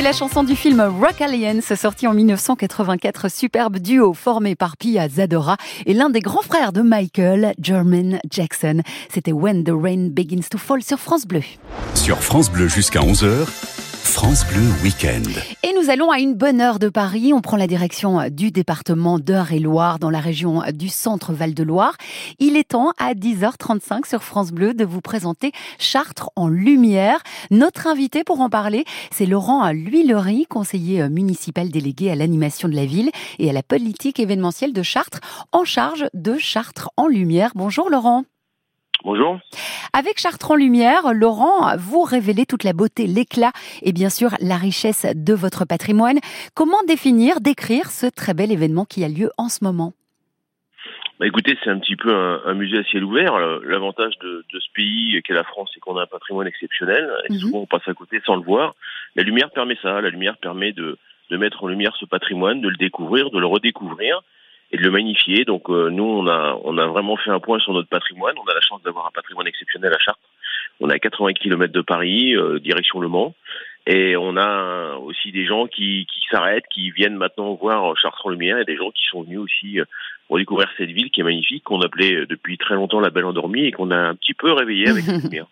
On 0.00 0.02
écoutait 0.02 0.12
la 0.14 0.18
chanson 0.18 0.44
du 0.44 0.56
film 0.56 0.80
Rock 0.80 1.20
Alliance, 1.20 1.74
sorti 1.74 2.06
en 2.06 2.14
1984, 2.14 3.30
superbe 3.30 3.76
duo 3.76 4.14
formé 4.14 4.54
par 4.54 4.78
Pia 4.78 5.10
Zadora 5.10 5.58
et 5.84 5.92
l'un 5.92 6.08
des 6.08 6.20
grands 6.20 6.40
frères 6.40 6.72
de 6.72 6.80
Michael, 6.80 7.52
Jermaine 7.60 8.18
Jackson. 8.30 8.80
C'était 9.12 9.32
When 9.32 9.62
the 9.62 9.72
Rain 9.74 10.08
Begins 10.10 10.48
to 10.50 10.56
Fall 10.56 10.82
sur 10.82 10.98
France 10.98 11.26
Bleu. 11.26 11.42
Sur 11.94 12.16
France 12.22 12.50
Bleu 12.50 12.66
jusqu'à 12.66 13.00
11h, 13.00 13.46
France 14.04 14.46
Bleu 14.46 14.62
Week-end. 14.82 15.22
Et 15.62 15.72
nous 15.74 15.90
allons 15.90 16.10
à 16.10 16.18
une 16.18 16.34
bonne 16.34 16.60
heure 16.60 16.78
de 16.78 16.88
Paris. 16.88 17.32
On 17.32 17.40
prend 17.40 17.56
la 17.56 17.66
direction 17.66 18.28
du 18.30 18.50
département 18.50 19.18
d'Eure-et-Loire 19.18 19.98
dans 19.98 20.10
la 20.10 20.20
région 20.20 20.62
du 20.74 20.88
centre 20.88 21.32
Val-de-Loire. 21.32 21.96
Il 22.38 22.56
est 22.56 22.70
temps 22.70 22.92
à 22.98 23.14
10h35 23.14 24.08
sur 24.08 24.22
France 24.22 24.50
Bleu 24.50 24.74
de 24.74 24.84
vous 24.84 25.00
présenter 25.00 25.52
Chartres 25.78 26.30
en 26.34 26.48
lumière. 26.48 27.20
Notre 27.50 27.86
invité 27.86 28.24
pour 28.24 28.40
en 28.40 28.48
parler, 28.48 28.84
c'est 29.12 29.26
Laurent 29.26 29.70
L'Huillerie, 29.70 30.46
conseiller 30.46 31.08
municipal 31.08 31.70
délégué 31.70 32.10
à 32.10 32.16
l'animation 32.16 32.68
de 32.68 32.74
la 32.74 32.86
ville 32.86 33.10
et 33.38 33.50
à 33.50 33.52
la 33.52 33.62
politique 33.62 34.18
événementielle 34.18 34.72
de 34.72 34.82
Chartres, 34.82 35.20
en 35.52 35.64
charge 35.64 36.06
de 36.14 36.36
Chartres 36.38 36.90
en 36.96 37.06
lumière. 37.06 37.52
Bonjour 37.54 37.90
Laurent. 37.90 38.24
Bonjour. 39.02 39.40
Avec 39.94 40.18
Chartres 40.18 40.50
en 40.50 40.56
Lumière, 40.56 41.14
Laurent, 41.14 41.74
vous 41.78 42.02
révélez 42.02 42.44
toute 42.44 42.64
la 42.64 42.74
beauté, 42.74 43.06
l'éclat 43.06 43.52
et 43.82 43.92
bien 43.92 44.10
sûr 44.10 44.30
la 44.40 44.56
richesse 44.56 45.06
de 45.14 45.32
votre 45.32 45.64
patrimoine. 45.64 46.18
Comment 46.54 46.82
définir, 46.86 47.40
décrire 47.40 47.86
ce 47.86 48.06
très 48.06 48.34
bel 48.34 48.52
événement 48.52 48.84
qui 48.84 49.02
a 49.02 49.08
lieu 49.08 49.30
en 49.38 49.48
ce 49.48 49.64
moment? 49.64 49.94
Bah 51.18 51.26
écoutez, 51.26 51.56
c'est 51.62 51.70
un 51.70 51.78
petit 51.78 51.96
peu 51.96 52.14
un, 52.14 52.54
musée 52.54 52.78
à 52.78 52.84
ciel 52.84 53.04
ouvert. 53.04 53.38
L'avantage 53.64 54.14
de, 54.22 54.44
ce 54.52 54.72
pays 54.74 55.20
qu'est 55.22 55.34
la 55.34 55.44
France, 55.44 55.70
c'est 55.74 55.80
qu'on 55.80 55.96
a 55.96 56.02
un 56.02 56.06
patrimoine 56.06 56.46
exceptionnel. 56.46 57.10
Et 57.28 57.32
mhm. 57.32 57.38
souvent, 57.38 57.58
on 57.60 57.66
passe 57.66 57.86
à 57.88 57.94
côté 57.94 58.20
sans 58.24 58.36
le 58.36 58.42
voir. 58.42 58.74
La 59.16 59.22
lumière 59.22 59.50
permet 59.50 59.76
ça. 59.82 60.00
La 60.00 60.10
lumière 60.10 60.36
permet 60.38 60.72
de, 60.72 60.98
de 61.30 61.36
mettre 61.36 61.64
en 61.64 61.68
lumière 61.68 61.94
ce 61.98 62.04
patrimoine, 62.04 62.60
de 62.60 62.68
le 62.68 62.76
découvrir, 62.76 63.30
de 63.30 63.38
le 63.38 63.46
redécouvrir 63.46 64.22
et 64.72 64.76
de 64.76 64.82
le 64.82 64.90
magnifier. 64.90 65.44
Donc 65.44 65.68
euh, 65.68 65.90
nous, 65.90 66.04
on 66.04 66.26
a, 66.26 66.58
on 66.64 66.78
a 66.78 66.86
vraiment 66.86 67.16
fait 67.16 67.30
un 67.30 67.40
point 67.40 67.58
sur 67.58 67.72
notre 67.72 67.88
patrimoine. 67.88 68.34
On 68.38 68.48
a 68.48 68.54
la 68.54 68.60
chance 68.60 68.82
d'avoir 68.82 69.06
un 69.06 69.10
patrimoine 69.10 69.46
exceptionnel 69.46 69.92
à 69.92 69.98
Chartres. 69.98 70.20
On 70.80 70.88
est 70.88 70.94
à 70.94 70.98
80 70.98 71.32
km 71.34 71.72
de 71.72 71.80
Paris, 71.82 72.34
euh, 72.34 72.58
direction 72.58 73.00
Le 73.00 73.08
Mans. 73.08 73.34
Et 73.86 74.16
on 74.16 74.36
a 74.36 74.96
aussi 74.96 75.32
des 75.32 75.46
gens 75.46 75.66
qui, 75.66 76.06
qui 76.12 76.20
s'arrêtent, 76.30 76.66
qui 76.72 76.90
viennent 76.90 77.16
maintenant 77.16 77.54
voir 77.54 77.96
Chartres 77.96 78.26
en 78.26 78.30
Lumière 78.30 78.58
et 78.58 78.64
des 78.64 78.76
gens 78.76 78.90
qui 78.90 79.04
sont 79.10 79.22
venus 79.22 79.38
aussi 79.38 79.80
euh, 79.80 79.84
redécouvrir 80.28 80.68
cette 80.78 80.90
ville 80.90 81.10
qui 81.10 81.22
est 81.22 81.24
magnifique, 81.24 81.64
qu'on 81.64 81.80
appelait 81.80 82.26
depuis 82.26 82.56
très 82.56 82.74
longtemps 82.74 83.00
la 83.00 83.10
Belle 83.10 83.24
Endormie 83.24 83.64
et 83.64 83.72
qu'on 83.72 83.90
a 83.90 83.96
un 83.96 84.14
petit 84.14 84.34
peu 84.34 84.52
réveillée 84.52 84.88
avec 84.88 85.06
la 85.08 85.16
lumière. 85.16 85.46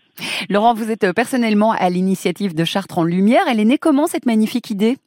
Laurent, 0.51 0.75
vous 0.75 0.91
êtes 0.91 1.13
personnellement 1.15 1.73
à 1.73 1.89
l'initiative 1.91 2.55
de 2.55 2.65
Chartres 2.65 2.99
en 2.99 3.05
Lumière. 3.05 3.43
Elle 3.51 3.61
est 3.61 3.65
née 3.65 3.79
comment 3.79 4.07
cette 4.07 4.27
magnifique 4.27 4.71
idée? 4.71 4.99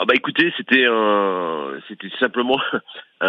Ah 0.00 0.04
bah 0.04 0.14
écoutez, 0.14 0.52
c'était 0.56 0.86
un, 0.88 1.72
c'était 1.88 2.08
simplement 2.20 2.60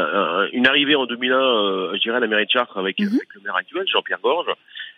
une 0.54 0.68
arrivée 0.68 0.96
en 0.96 1.08
2001, 1.08 1.36
euh, 1.36 1.94
je 1.96 2.00
dirais, 2.00 2.18
à 2.18 2.20
la 2.20 2.28
mairie 2.28 2.46
de 2.46 2.52
Chartres 2.52 2.78
avec, 2.78 3.00
mhm. 3.00 3.08
avec 3.08 3.34
le 3.34 3.42
maire 3.42 3.56
actuel, 3.56 3.88
Jean-Pierre 3.92 4.20
Gorge. 4.22 4.54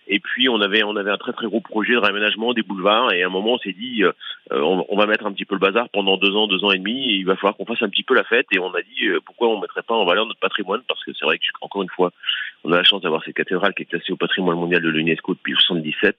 Et 0.07 0.19
puis 0.19 0.49
on 0.49 0.59
avait 0.59 0.84
on 0.84 0.97
avait 0.97 1.11
un 1.11 1.17
très 1.17 1.32
très 1.32 1.45
gros 1.45 1.61
projet 1.61 1.93
de 1.93 1.99
réaménagement 1.99 2.53
des 2.53 2.63
boulevards. 2.63 3.13
Et 3.13 3.24
à 3.24 3.28
un 3.28 3.30
moment 3.30 3.53
on 3.53 3.57
s'est 3.59 3.72
dit 3.72 4.03
euh, 4.03 4.11
on, 4.49 4.86
on, 4.89 4.97
va 4.97 5.05
mettre 5.05 5.26
un 5.26 5.32
petit 5.32 5.45
peu 5.45 5.55
le 5.55 5.59
bazar 5.59 5.88
pendant 5.89 6.17
deux 6.17 6.36
ans, 6.36 6.47
deux 6.47 6.61
ans 6.65 6.72
et 6.72 6.80
demi. 6.80 7.11
Et 7.11 7.15
il 7.15 7.26
va 7.26 7.36
falloir 7.38 7.55
qu'on 7.55 7.65
fasse 7.65 7.84
un 7.84 7.89
petit 7.89 8.03
peu 8.03 8.15
la 8.15 8.26
fête. 8.26 8.47
Et 8.51 8.59
on 8.59 8.74
a 8.74 8.82
dit 8.82 9.07
euh, 9.07 9.22
pourquoi 9.24 9.47
on 9.47 9.61
mettrait 9.61 9.84
pas 9.84 9.95
en 9.95 10.03
valeur 10.03 10.26
notre 10.26 10.39
patrimoine? 10.39 10.82
Parce 10.89 11.01
que 11.05 11.11
c'est 11.13 11.24
vrai 11.24 11.38
que 11.38 11.45
encore 11.61 11.84
une 11.84 11.89
fois 11.89 12.11
on 12.65 12.74
a 12.74 12.78
la 12.78 12.84
chance 12.84 13.01
d'avoir 13.01 13.24
cette 13.24 13.36
cathédrale 13.36 13.74
qui 13.74 13.84
est 13.84 13.86
classée 13.86 14.11
au 14.11 14.17
patrimoine 14.17 14.57
mondial 14.57 14.82
de 14.82 14.89
l'UNESCO 14.89 15.36
depuis 15.36 15.55
77 15.57 16.17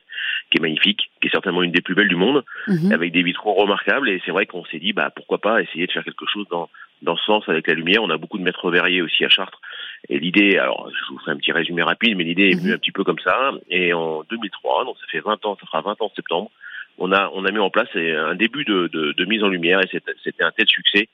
qui 0.52 0.58
est 0.58 0.60
magnifique, 0.60 1.10
qui 1.20 1.28
est 1.28 1.30
certainement 1.30 1.62
une 1.62 1.72
des 1.72 1.80
plus 1.80 1.94
belles 1.94 2.08
du 2.08 2.16
monde 2.16 2.44
mhm. 2.68 2.92
avec 2.92 3.10
des 3.12 3.22
vitraux 3.22 3.54
remarquables 3.54 4.10
et 4.10 4.20
c'est 4.24 4.32
vrai 4.32 4.44
qu'on 4.44 4.64
s'est 4.66 4.78
dit 4.78 4.92
bah 4.92 5.10
pourquoi 5.14 5.38
pas 5.38 5.62
essayer 5.62 5.86
de 5.86 5.92
faire 5.92 6.04
quelque 6.04 6.26
chose 6.26 6.46
dans 6.50 6.68
dans 7.00 7.16
ce 7.16 7.24
sens 7.24 7.48
avec 7.48 7.66
la 7.66 7.74
lumière. 7.74 8.02
On 8.02 8.10
a 8.10 8.16
beaucoup 8.16 8.38
de 8.38 8.44
maîtres 8.44 8.70
verriers 8.70 9.02
aussi 9.02 9.24
à 9.24 9.28
Chartres. 9.28 9.60
Et 10.08 10.20
l'idée, 10.20 10.56
alors 10.58 10.88
je 10.88 11.12
vous 11.12 11.18
ferai 11.18 11.32
un 11.32 11.36
petit 11.36 11.50
résumé 11.50 11.82
rapide, 11.82 12.16
mais 12.16 12.22
l'idée 12.22 12.50
est 12.50 12.54
venue 12.54 12.68
mhm. 12.68 12.74
un 12.74 12.78
petit 12.78 12.92
peu 12.92 13.02
comme 13.02 13.18
ça. 13.18 13.52
Et 13.70 13.92
en 13.92 14.22
2003, 14.30 14.84
donc 14.84 14.96
ça 15.00 15.06
fait 15.10 15.18
20 15.18 15.44
ans, 15.46 15.56
ça 15.58 15.66
fera 15.66 15.80
20 15.80 15.90
ans 15.90 15.96
en 16.06 16.14
septembre, 16.14 16.50
on 16.98 17.10
a 17.10 17.30
on 17.34 17.44
a 17.44 17.50
mis 17.50 17.58
en 17.58 17.70
place 17.70 17.88
un 17.96 18.34
début 18.34 18.64
de, 18.64 18.88
de, 18.92 19.12
de 19.12 19.24
mise 19.24 19.42
en 19.42 19.48
lumière 19.48 19.80
et 19.80 19.88
c'était 20.22 20.44
un 20.44 20.52
tel 20.52 20.66
succès 20.68 21.08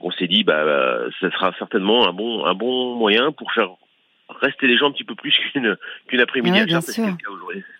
qu'on 0.00 0.10
s'est 0.10 0.28
dit 0.28 0.44
bah 0.44 0.64
ça 1.20 1.30
sera 1.30 1.52
certainement 1.58 2.08
un 2.08 2.12
bon 2.12 2.44
un 2.44 2.54
bon 2.54 2.96
moyen 2.96 3.32
pour 3.32 3.52
faire 3.52 3.68
rester 4.40 4.66
les 4.66 4.76
gens 4.76 4.88
un 4.88 4.92
petit 4.92 5.04
peu 5.04 5.14
plus 5.14 5.36
qu'une 5.52 5.76
qu'une 6.06 6.20
après-midi 6.20 6.58
à 6.58 6.66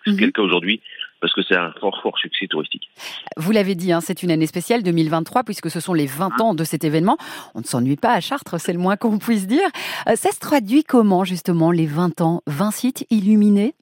C'est 0.05 0.25
le 0.25 0.31
cas 0.31 0.41
aujourd'hui 0.41 0.81
parce 1.21 1.33
que 1.33 1.41
c'est 1.41 1.55
un 1.55 1.71
fort, 1.79 1.99
fort 2.01 2.17
succès 2.17 2.47
touristique. 2.47 2.89
Vous 3.37 3.51
l'avez 3.51 3.75
dit, 3.75 3.91
hein, 3.91 4.01
c'est 4.01 4.23
une 4.23 4.31
année 4.31 4.47
spéciale 4.47 4.83
2023 4.83 5.43
puisque 5.43 5.69
ce 5.69 5.79
sont 5.79 5.93
les 5.93 6.05
20 6.05 6.41
ans 6.41 6.53
de 6.53 6.63
cet 6.63 6.83
événement. 6.83 7.17
On 7.55 7.59
ne 7.59 7.65
s'ennuie 7.65 7.97
pas 7.97 8.13
à 8.13 8.19
Chartres, 8.21 8.59
c'est 8.59 8.73
le 8.73 8.79
moins 8.79 8.97
qu'on 8.97 9.17
puisse 9.17 9.47
dire. 9.47 9.67
Euh, 10.07 10.15
ça 10.15 10.31
se 10.31 10.39
traduit 10.39 10.83
comment 10.83 11.23
justement 11.23 11.71
les 11.71 11.85
20 11.85 12.21
ans? 12.21 12.41
20 12.47 12.71
sites 12.71 13.05
illuminés? 13.09 13.73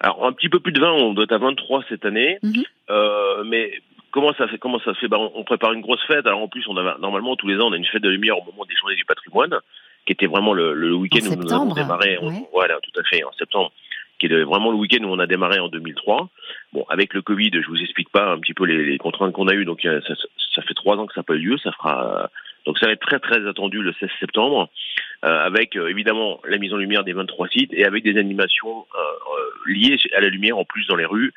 Alors 0.00 0.26
un 0.26 0.32
petit 0.32 0.48
peu 0.48 0.60
plus 0.60 0.72
de 0.72 0.80
20, 0.80 0.92
on 0.92 1.12
doit 1.14 1.24
être 1.24 1.32
à 1.32 1.38
23 1.38 1.84
cette 1.88 2.04
année. 2.04 2.38
Mhm. 2.42 2.62
euh, 2.90 3.44
mais 3.44 3.72
comment 4.10 4.32
ça 4.34 4.46
fait 4.48 4.58
Comment 4.58 4.78
ça 4.80 4.94
se 4.94 5.00
fait? 5.00 5.08
Bah, 5.08 5.18
on, 5.18 5.44
prépare 5.44 5.72
une 5.72 5.80
grosse 5.80 6.04
fête. 6.06 6.26
Alors 6.26 6.42
en 6.42 6.48
plus, 6.48 6.66
on 6.68 6.76
a 6.76 6.98
normalement 6.98 7.36
tous 7.36 7.48
les 7.48 7.56
ans 7.56 7.68
on 7.68 7.72
a 7.72 7.76
une 7.76 7.86
fête 7.86 8.02
de 8.02 8.10
lumière 8.10 8.38
au 8.38 8.44
moment 8.44 8.64
des 8.66 8.74
journées 8.76 8.96
du 8.96 9.04
patrimoine, 9.04 9.58
qui 10.06 10.12
était 10.12 10.26
vraiment 10.26 10.52
le, 10.52 10.74
le 10.74 10.94
week-end 10.94 11.26
où 11.30 11.36
nous 11.36 11.52
avons 11.52 11.74
démarré. 11.74 12.18
voilà, 12.52 12.78
tout 12.82 13.00
à 13.00 13.04
fait 13.04 13.24
en 13.24 13.32
septembre 13.32 13.72
qui 14.28 14.32
est 14.32 14.44
vraiment 14.44 14.70
le 14.70 14.76
week-end 14.76 15.04
où 15.04 15.08
on 15.08 15.18
a 15.18 15.26
démarré 15.26 15.58
en 15.58 15.68
2003. 15.68 16.28
Bon, 16.72 16.84
avec 16.88 17.12
le 17.14 17.22
Covid, 17.22 17.50
je 17.52 17.68
vous 17.68 17.80
explique 17.80 18.10
pas 18.10 18.30
un 18.32 18.38
petit 18.38 18.54
peu 18.54 18.64
les, 18.64 18.98
contraintes 18.98 19.32
qu'on 19.32 19.48
a 19.48 19.54
eues. 19.54 19.64
Donc 19.64 19.82
ça, 19.82 20.62
fait 20.62 20.74
trois 20.74 20.96
ans 20.96 21.06
que 21.06 21.14
ça 21.14 21.20
n'a 21.20 21.24
pas 21.24 21.34
eu 21.34 21.38
lieu. 21.38 21.58
Ça 21.58 21.72
fera 21.72 22.30
donc 22.64 22.78
ça 22.78 22.86
va 22.86 22.92
être 22.92 23.00
très 23.00 23.18
très 23.18 23.46
attendu 23.46 23.82
le 23.82 23.92
16 23.98 24.08
septembre, 24.20 24.68
euh, 25.24 25.44
avec 25.44 25.76
euh, 25.76 25.88
évidemment 25.88 26.40
la 26.48 26.58
mise 26.58 26.72
en 26.72 26.76
lumière 26.76 27.04
des 27.04 27.12
23 27.12 27.48
sites 27.48 27.72
et 27.72 27.84
avec 27.84 28.04
des 28.04 28.18
animations 28.18 28.86
euh, 28.94 29.72
liées 29.72 29.96
à 30.14 30.20
la 30.20 30.28
lumière 30.28 30.58
en 30.58 30.64
plus 30.64 30.86
dans 30.86 30.96
les 30.96 31.06
rues. 31.06 31.32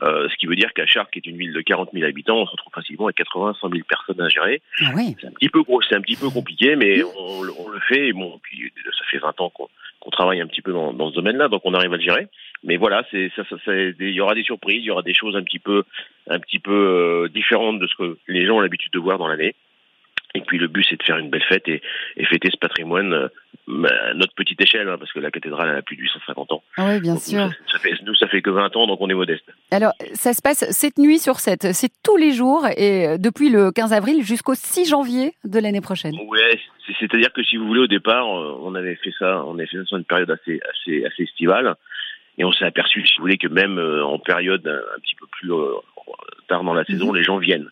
Ce 0.00 0.36
qui 0.36 0.46
veut 0.46 0.56
dire 0.56 0.72
qu'à 0.72 0.86
Chartres, 0.86 1.10
qui 1.10 1.18
est 1.18 1.26
une 1.26 1.36
ville 1.36 1.52
de 1.52 1.60
40 1.60 1.90
000 1.92 2.04
habitants, 2.06 2.38
on 2.38 2.46
se 2.46 2.52
retrouve 2.52 2.72
facilement 2.72 3.06
avec 3.06 3.16
80 3.16 3.56
100 3.60 3.70
000 3.70 3.82
personnes 3.88 4.20
à 4.20 4.28
gérer. 4.28 4.62
Ah 4.80 4.92
oui. 4.94 5.16
C'est 5.20 5.26
un 5.26 5.32
petit 5.32 5.48
peu 5.48 5.62
gros, 5.62 5.80
c'est 5.82 5.94
un 5.94 6.00
petit 6.00 6.16
peu 6.16 6.30
compliqué, 6.30 6.76
mais 6.76 7.02
on, 7.02 7.42
on, 7.58 7.68
le 7.68 7.80
fait. 7.80 8.08
Et 8.08 8.12
bon, 8.12 8.38
puis 8.42 8.72
ça 8.84 9.04
fait 9.10 9.18
20 9.18 9.40
ans 9.40 9.50
qu'on 9.50 10.10
travaille 10.10 10.40
un 10.40 10.46
petit 10.46 10.62
peu 10.62 10.72
dans, 10.72 10.92
dans 10.92 11.10
ce 11.10 11.14
domaine-là, 11.14 11.48
donc 11.48 11.62
on 11.64 11.74
arrive 11.74 11.92
à 11.92 11.96
le 11.96 12.02
gérer. 12.02 12.28
Mais 12.64 12.76
voilà, 12.76 13.04
c'est 13.10 13.30
ça, 13.34 13.42
ça, 13.48 13.56
ça, 13.64 13.74
il 13.74 14.10
y 14.10 14.20
aura 14.20 14.34
des 14.34 14.44
surprises, 14.44 14.78
il 14.78 14.86
y 14.86 14.90
aura 14.90 15.02
des 15.02 15.14
choses 15.14 15.36
un 15.36 15.42
petit 15.42 15.58
peu, 15.58 15.84
un 16.28 16.38
petit 16.38 16.58
peu 16.58 16.72
euh, 16.72 17.28
différentes 17.28 17.80
de 17.80 17.86
ce 17.86 17.94
que 17.96 18.18
les 18.28 18.46
gens 18.46 18.56
ont 18.56 18.60
l'habitude 18.60 18.92
de 18.92 18.98
voir 18.98 19.18
dans 19.18 19.26
l'année. 19.26 19.54
Et 20.34 20.40
puis 20.40 20.58
le 20.58 20.68
but, 20.68 20.84
c'est 20.88 20.96
de 20.96 21.02
faire 21.02 21.18
une 21.18 21.30
belle 21.30 21.42
fête 21.42 21.68
et, 21.68 21.82
et 22.16 22.24
fêter 22.24 22.48
ce 22.50 22.56
patrimoine 22.56 23.12
euh, 23.12 23.28
à 23.68 24.14
notre 24.14 24.34
petite 24.34 24.60
échelle, 24.60 24.88
hein, 24.88 24.96
parce 24.98 25.12
que 25.12 25.20
la 25.20 25.30
cathédrale 25.30 25.68
elle 25.70 25.78
a 25.78 25.82
plus 25.82 25.96
de 25.96 26.02
850 26.02 26.52
ans. 26.52 26.62
Ah 26.76 26.88
oui, 26.88 27.00
bien 27.00 27.16
sûr. 27.16 27.46
Nous 27.46 27.52
ça, 27.70 27.78
fait, 27.78 27.94
nous, 28.02 28.14
ça 28.14 28.26
fait 28.28 28.42
que 28.42 28.50
20 28.50 28.74
ans, 28.76 28.86
donc 28.86 29.00
on 29.00 29.08
est 29.08 29.14
modeste. 29.14 29.44
Alors, 29.70 29.92
ça 30.14 30.32
se 30.32 30.42
passe 30.42 30.64
cette 30.70 30.98
nuit 30.98 31.18
sur 31.18 31.38
7, 31.38 31.72
c'est 31.72 31.90
tous 32.02 32.16
les 32.16 32.32
jours, 32.32 32.66
et 32.76 33.06
euh, 33.06 33.18
depuis 33.18 33.50
le 33.50 33.70
15 33.70 33.92
avril 33.92 34.24
jusqu'au 34.24 34.54
6 34.54 34.88
janvier 34.88 35.34
de 35.44 35.58
l'année 35.58 35.80
prochaine. 35.80 36.14
Ouais, 36.26 36.60
c'est-à-dire 36.98 37.32
que 37.32 37.42
si 37.44 37.56
vous 37.56 37.66
voulez, 37.66 37.80
au 37.80 37.86
départ, 37.86 38.26
euh, 38.26 38.56
on 38.62 38.74
avait 38.74 38.96
fait 38.96 39.12
ça, 39.18 39.44
on 39.46 39.54
avait 39.54 39.66
fait 39.66 39.78
ça 39.78 39.84
sur 39.84 39.98
une 39.98 40.04
période 40.04 40.30
assez, 40.30 40.60
assez, 40.70 41.04
assez 41.04 41.24
estivale, 41.24 41.76
et 42.38 42.44
on 42.44 42.52
s'est 42.52 42.64
aperçu, 42.64 43.06
si 43.06 43.18
vous 43.18 43.24
voulez, 43.24 43.36
que 43.36 43.48
même 43.48 43.78
en 43.78 44.18
période 44.18 44.66
un, 44.66 45.00
petit 45.00 45.14
peu 45.14 45.26
plus 45.26 45.50
tard 46.48 46.64
dans 46.64 46.72
la 46.72 46.84
saison, 46.84 47.10
mhm. 47.10 47.16
les 47.16 47.22
gens 47.22 47.36
viennent 47.36 47.68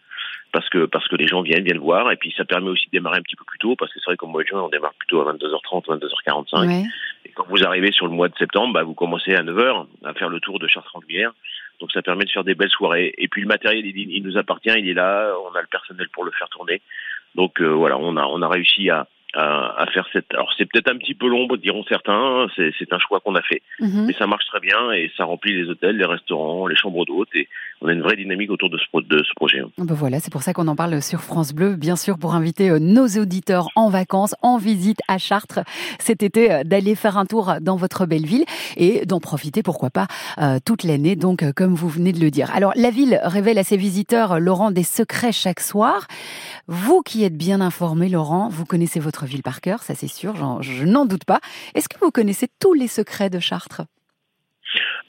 parce 0.52 0.68
que 0.68 0.86
parce 0.86 1.06
que 1.08 1.16
les 1.16 1.26
gens 1.26 1.42
viennent 1.42 1.64
viennent 1.64 1.78
voir 1.78 2.10
et 2.10 2.16
puis 2.16 2.32
ça 2.36 2.44
permet 2.44 2.70
aussi 2.70 2.86
de 2.86 2.92
démarrer 2.92 3.18
un 3.18 3.22
petit 3.22 3.36
peu 3.36 3.44
plus 3.44 3.58
tôt 3.58 3.76
parce 3.76 3.92
que 3.92 4.00
c'est 4.00 4.06
vrai 4.06 4.16
qu'au 4.16 4.26
mois 4.26 4.42
de 4.42 4.48
juin 4.48 4.62
on 4.62 4.68
démarre 4.68 4.94
plutôt 4.94 5.20
à 5.20 5.32
22h30 5.32 5.86
22h45 5.86 6.86
et 7.24 7.30
quand 7.30 7.46
vous 7.48 7.64
arrivez 7.64 7.92
sur 7.92 8.06
le 8.06 8.12
mois 8.12 8.28
de 8.28 8.36
septembre 8.36 8.74
bah, 8.74 8.82
vous 8.82 8.94
commencez 8.94 9.34
à 9.34 9.42
9h 9.42 9.86
à 10.04 10.14
faire 10.14 10.28
le 10.28 10.40
tour 10.40 10.58
de 10.58 10.66
Chartres 10.66 10.96
en 10.96 11.00
lumière 11.00 11.32
donc 11.80 11.92
ça 11.92 12.02
permet 12.02 12.24
de 12.24 12.30
faire 12.30 12.44
des 12.44 12.54
belles 12.54 12.70
soirées 12.70 13.14
et 13.18 13.28
puis 13.28 13.42
le 13.42 13.48
matériel 13.48 13.86
il, 13.86 13.96
il, 13.96 14.22
nous 14.22 14.36
appartient 14.36 14.70
il 14.70 14.88
est 14.88 14.94
là 14.94 15.32
on 15.50 15.54
a 15.54 15.60
le 15.60 15.68
personnel 15.68 16.08
pour 16.12 16.24
le 16.24 16.32
faire 16.32 16.48
tourner 16.48 16.80
donc 17.34 17.60
euh, 17.60 17.68
voilà 17.68 17.98
on 17.98 18.16
a 18.16 18.24
on 18.24 18.42
a 18.42 18.48
réussi 18.48 18.90
à 18.90 19.06
à, 19.34 19.86
faire 19.92 20.06
cette. 20.12 20.32
Alors 20.32 20.52
c'est 20.56 20.66
peut-être 20.66 20.90
un 20.90 20.96
petit 20.96 21.14
peu 21.14 21.28
long, 21.28 21.46
diront 21.56 21.84
certains. 21.88 22.12
Hein, 22.12 22.46
c'est 22.56 22.92
un 22.92 22.98
choix 22.98 23.20
qu'on 23.20 23.34
a 23.34 23.42
fait, 23.42 23.62
mhm. 23.78 24.06
mais 24.06 24.12
ça 24.14 24.26
marche 24.26 24.46
très 24.46 24.60
bien 24.60 24.92
et 24.92 25.10
ça 25.16 25.24
remplit 25.24 25.54
les 25.54 25.68
hôtels, 25.68 25.96
les 25.96 26.04
restaurants, 26.04 26.66
les 26.66 26.76
chambres 26.76 27.04
d'hôtes 27.04 27.34
et 27.34 27.48
on 27.82 27.88
a 27.88 27.92
une 27.92 28.02
vraie 28.02 28.16
dynamique 28.16 28.50
autour 28.50 28.70
de 28.70 28.78
ce, 28.78 29.34
projet. 29.36 29.60
Hein. 29.60 29.70
Ben 29.78 29.94
voilà, 29.94 30.20
c'est 30.20 30.30
pour 30.30 30.42
ça 30.42 30.52
qu'on 30.52 30.68
en 30.68 30.76
parle 30.76 31.00
sur 31.00 31.22
France 31.22 31.52
Bleu, 31.52 31.76
bien 31.76 31.96
sûr, 31.96 32.18
pour 32.18 32.34
inviter 32.34 32.70
euh, 32.70 32.78
nos 32.78 33.06
auditeurs 33.06 33.68
en 33.74 33.88
vacances, 33.88 34.34
en 34.42 34.58
visite 34.58 34.98
à 35.08 35.18
Chartres 35.18 35.60
cet 35.98 36.22
été, 36.22 36.52
euh, 36.52 36.64
d'aller 36.64 36.94
faire 36.94 37.16
un 37.16 37.26
tour 37.26 37.54
dans 37.60 37.76
votre 37.76 38.06
belle 38.06 38.26
ville 38.26 38.44
et 38.76 39.06
d'en 39.06 39.20
profiter, 39.20 39.62
pourquoi 39.62 39.90
pas, 39.90 40.06
euh, 40.38 40.58
toute 40.64 40.84
l'année. 40.84 41.16
Donc, 41.16 41.44
comme 41.52 41.74
vous 41.74 41.88
venez 41.88 42.12
de 42.12 42.20
le 42.20 42.30
dire. 42.30 42.50
Alors, 42.54 42.72
la 42.76 42.90
ville 42.90 43.20
révèle 43.22 43.58
à 43.58 43.64
ses 43.64 43.76
visiteurs, 43.76 44.40
Laurent, 44.40 44.70
des 44.70 44.82
secrets 44.82 45.32
chaque 45.32 45.60
soir. 45.60 46.06
Vous 46.66 47.02
qui 47.02 47.24
êtes 47.24 47.36
bien 47.36 47.60
informé, 47.60 48.08
Laurent, 48.08 48.48
vous 48.50 48.66
connaissez 48.66 49.00
votre 49.00 49.24
ville 49.24 49.42
par 49.42 49.60
cœur, 49.60 49.82
ça 49.82 49.94
c'est 49.94 50.08
sûr, 50.08 50.34
je 50.60 50.84
n'en 50.84 51.06
doute 51.06 51.24
pas. 51.24 51.40
Est-ce 51.74 51.88
que 51.88 51.98
vous 52.00 52.10
connaissez 52.10 52.48
tous 52.60 52.74
les 52.74 52.88
secrets 52.88 53.30
de 53.30 53.38
Chartres? 53.38 53.82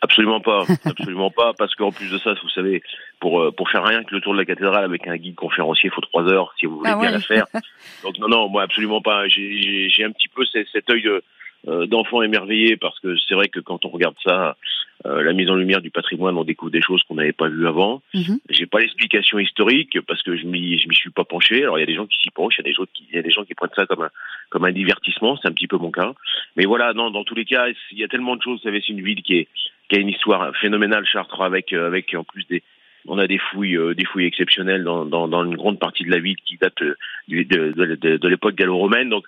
Absolument 0.02 0.41
pas, 0.41 0.66
absolument 0.86 1.30
pas, 1.30 1.54
parce 1.58 1.76
qu'en 1.76 1.91
plus 1.91 2.12
de 2.12 2.18
ça, 2.18 2.34
vous 2.41 2.49
savez, 2.49 2.82
pour 3.20 3.39
euh, 3.41 3.52
pour 3.52 3.70
faire 3.70 3.84
rien 3.84 4.04
que 4.04 4.16
le 4.16 4.22
tour 4.22 4.34
de 4.34 4.39
la 4.39 4.45
cathédrale 4.45 4.84
avec 4.84 5.08
un 5.08 5.16
guide 5.18 5.36
conférencier, 5.36 5.89
il 5.89 5.93
faut 5.93 6.02
trois 6.02 6.24
heures 6.28 6.54
si 6.60 6.66
vous 6.66 6.78
voulez 6.80 6.89
Ah 6.91 6.97
bien 6.99 7.10
ouais. 7.10 7.14
la 7.14 7.20
faire. 7.20 7.45
Donc 8.04 8.18
non, 8.18 8.28
non, 8.28 8.49
moi 8.49 8.64
absolument 8.64 9.02
pas. 9.02 9.28
J'ai- 9.28 10.04
un 10.04 10.12
petit 10.12 10.28
peu 10.30 10.43
cet, 10.45 10.68
cet 10.72 10.89
œil 10.89 11.04
de, 11.04 11.22
euh, 11.68 11.86
d'enfant 11.86 12.24
émerveillé 12.24 12.76
parce 12.78 12.99
que 12.99 13.16
c'est 13.28 13.36
vrai 13.36 13.47
que 13.49 13.60
quand 13.60 13.86
on 13.86 13.89
regarde 13.89 14.16
ça, 14.26 14.58
euh, 15.06 15.22
la 15.22 15.34
mise 15.34 15.49
en 15.49 15.56
lumière 15.56 15.82
du 15.82 15.91
patrimoine, 15.91 16.36
on 16.38 16.43
découvre 16.43 16.72
des 16.72 16.82
choses 16.82 17.04
qu'on 17.04 17.16
n'avait 17.16 17.32
pas 17.34 17.47
vues 17.49 17.68
avant. 17.68 18.02
Mhm. 18.16 18.39
J'ai 18.49 18.66
pas 18.66 18.80
l'explication 18.80 19.38
historique 19.38 19.99
parce 20.08 20.24
que 20.24 20.36
je 20.36 20.45
m'y 20.47 20.80
je 20.80 20.88
m'y 20.88 20.95
suis 20.95 21.12
pas 21.12 21.24
penché. 21.24 21.62
Alors 21.62 21.78
il 21.78 21.82
y 21.82 21.84
a 21.84 21.88
des 21.88 21.95
gens 21.95 22.08
qui 22.08 22.18
s'y 22.20 22.32
penchent, 22.32 22.56
il 22.58 22.62
y 22.62 22.68
a 22.68 22.70
des 22.70 22.74
gens 22.74 22.86
qui 22.91 23.06
il 23.10 23.16
y 23.16 23.20
a 23.20 23.22
des 23.22 23.30
gens 23.32 23.43
qui 23.43 23.54
prennent 23.54 23.70
ça 23.76 23.86
comme 23.86 24.02
un 24.02 24.10
comme 24.49 24.66
un 24.66 24.72
divertissement, 24.72 25.38
c'est 25.38 25.47
un 25.47 25.54
petit 25.54 25.68
peu 25.68 25.78
mon 25.78 25.91
cas. 25.91 26.14
Mais 26.56 26.66
voilà, 26.66 26.93
non, 26.93 27.12
dans 27.12 27.24
tous 27.24 27.36
les 27.36 27.45
cas, 27.45 27.68
il 27.91 27.99
y 27.99 28.04
a 28.04 28.08
tellement 28.08 28.36
de 28.36 28.41
choses. 28.41 28.58
Vous 28.60 28.64
savez, 28.64 28.82
c'est 28.86 28.93
une 28.93 29.04
ville 29.04 29.22
qui 29.22 29.38
est 29.38 29.47
qui 29.92 29.98
a 29.98 30.02
une 30.02 30.10
histoire 30.10 30.56
phénoménale, 30.62 31.06
Chartres, 31.06 31.42
avec 31.42 31.74
euh, 31.74 31.86
avec 31.86 32.14
en 32.16 32.24
plus 32.24 32.46
des 32.48 32.64
on 33.08 33.18
a 33.18 33.28
des 33.28 33.39
fouilles 33.39 33.78
euh, 33.78 33.94
des 33.94 34.06
fouilles 34.06 34.26
exceptionnelles 34.26 34.84
dans, 34.84 35.06
dans 35.06 35.28
dans 35.28 35.44
une 35.44 35.56
grande 35.56 35.80
partie 35.80 36.04
de 36.04 36.12
la 36.12 36.20
ville 36.20 36.38
qui 36.46 36.58
date 36.58 36.82
euh, 36.82 36.96
de 37.28 37.44
de, 37.44 37.96
de, 37.96 38.18
de 38.18 38.28
l'époque 38.28 38.56
gallo-romaine. 38.56 39.10
Donc 39.10 39.26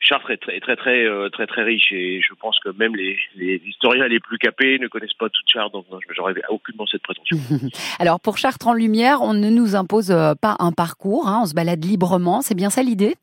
Chartres 0.00 0.30
est 0.30 0.36
très 0.36 0.60
très 0.60 0.76
très 0.76 1.06
euh, 1.06 1.30
très 1.30 1.46
très 1.46 1.62
riche 1.62 1.90
et 1.90 2.20
je 2.20 2.34
pense 2.34 2.58
que 2.60 2.68
même 2.70 2.94
les, 2.96 3.18
les 3.36 3.62
historiens 3.66 4.08
les 4.08 4.20
plus 4.20 4.36
capés 4.36 4.78
ne 4.78 4.88
connaissent 4.88 5.14
pas 5.14 5.30
toute 5.30 5.48
Chartres. 5.48 5.72
Donc 5.72 5.86
non, 5.90 5.98
j'aurais 6.14 6.34
aucunement 6.50 6.86
cette 6.86 7.02
prétention. 7.02 7.38
Alors 7.98 8.20
pour 8.20 8.36
Chartres 8.36 8.66
en 8.66 8.74
lumière, 8.74 9.22
on 9.22 9.32
ne 9.32 9.48
nous 9.48 9.74
impose 9.74 10.14
pas 10.42 10.56
un 10.58 10.72
parcours, 10.72 11.28
hein, 11.28 11.40
on 11.42 11.46
se 11.46 11.54
balade 11.54 11.82
librement, 11.82 12.42
c'est 12.42 12.56
bien 12.56 12.70
ça 12.70 12.82
l'idée? 12.82 13.14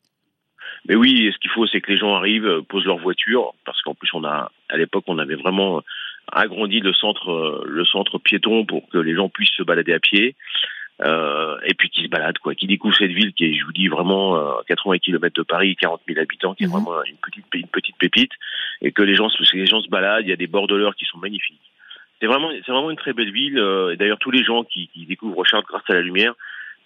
Mais 0.88 0.94
oui, 0.94 1.30
ce 1.32 1.38
qu'il 1.38 1.50
faut, 1.50 1.66
c'est 1.66 1.80
que 1.80 1.90
les 1.90 1.98
gens 1.98 2.14
arrivent, 2.14 2.62
posent 2.68 2.84
leur 2.84 2.98
voiture, 2.98 3.54
parce 3.64 3.82
qu'en 3.82 3.94
plus, 3.94 4.08
on 4.14 4.22
a, 4.22 4.52
à 4.68 4.76
l'époque, 4.76 5.02
on 5.08 5.18
avait 5.18 5.34
vraiment 5.34 5.82
agrandi 6.32 6.80
le 6.80 6.92
centre, 6.92 7.30
euh, 7.30 7.64
le 7.66 7.84
centre 7.84 8.18
piéton 8.18 8.64
pour 8.64 8.88
que 8.88 8.98
les 8.98 9.14
gens 9.14 9.28
puissent 9.28 9.54
se 9.56 9.62
balader 9.62 9.92
à 9.94 10.00
pied, 10.00 10.34
euh, 11.04 11.56
et 11.64 11.74
puis 11.74 11.90
qu'ils 11.90 12.04
se 12.04 12.08
baladent, 12.08 12.38
quoi, 12.38 12.54
qui 12.54 12.66
découvrent 12.66 12.96
cette 12.96 13.10
ville 13.10 13.32
qui 13.34 13.44
est, 13.44 13.54
je 13.54 13.64
vous 13.64 13.72
dis, 13.72 13.88
vraiment 13.88 14.36
euh, 14.36 14.62
80 14.66 14.98
km 14.98 15.34
de 15.36 15.42
Paris, 15.42 15.76
40 15.76 16.00
000 16.08 16.18
habitants, 16.20 16.54
qui 16.54 16.64
est 16.64 16.66
Mhm. 16.66 16.72
vraiment 16.72 17.04
une 17.04 17.16
petite, 17.16 17.44
une 17.54 17.68
petite 17.68 17.96
pépite, 17.98 18.32
et 18.80 18.92
que 18.92 19.02
les 19.02 19.14
gens, 19.14 19.28
se- 19.28 19.50
que 19.50 19.56
les 19.56 19.66
gens 19.66 19.80
se 19.82 19.88
baladent. 19.88 20.24
Il 20.24 20.30
y 20.30 20.32
a 20.32 20.36
des 20.36 20.46
bordeleurs 20.46 20.94
qui 20.96 21.04
sont 21.04 21.18
magnifiques. 21.18 21.60
C'est 22.20 22.26
vraiment, 22.26 22.50
c'est 22.64 22.72
vraiment 22.72 22.90
une 22.90 22.96
très 22.96 23.12
belle 23.12 23.30
ville. 23.30 23.58
euh, 23.58 23.92
et 23.92 23.96
d'ailleurs, 23.96 24.18
tous 24.18 24.30
les 24.30 24.42
gens 24.42 24.64
qui, 24.64 24.88
qui 24.88 25.04
découvrent 25.04 25.44
Chartres 25.44 25.68
grâce 25.68 25.82
à 25.88 25.94
la 25.94 26.00
lumière, 26.00 26.32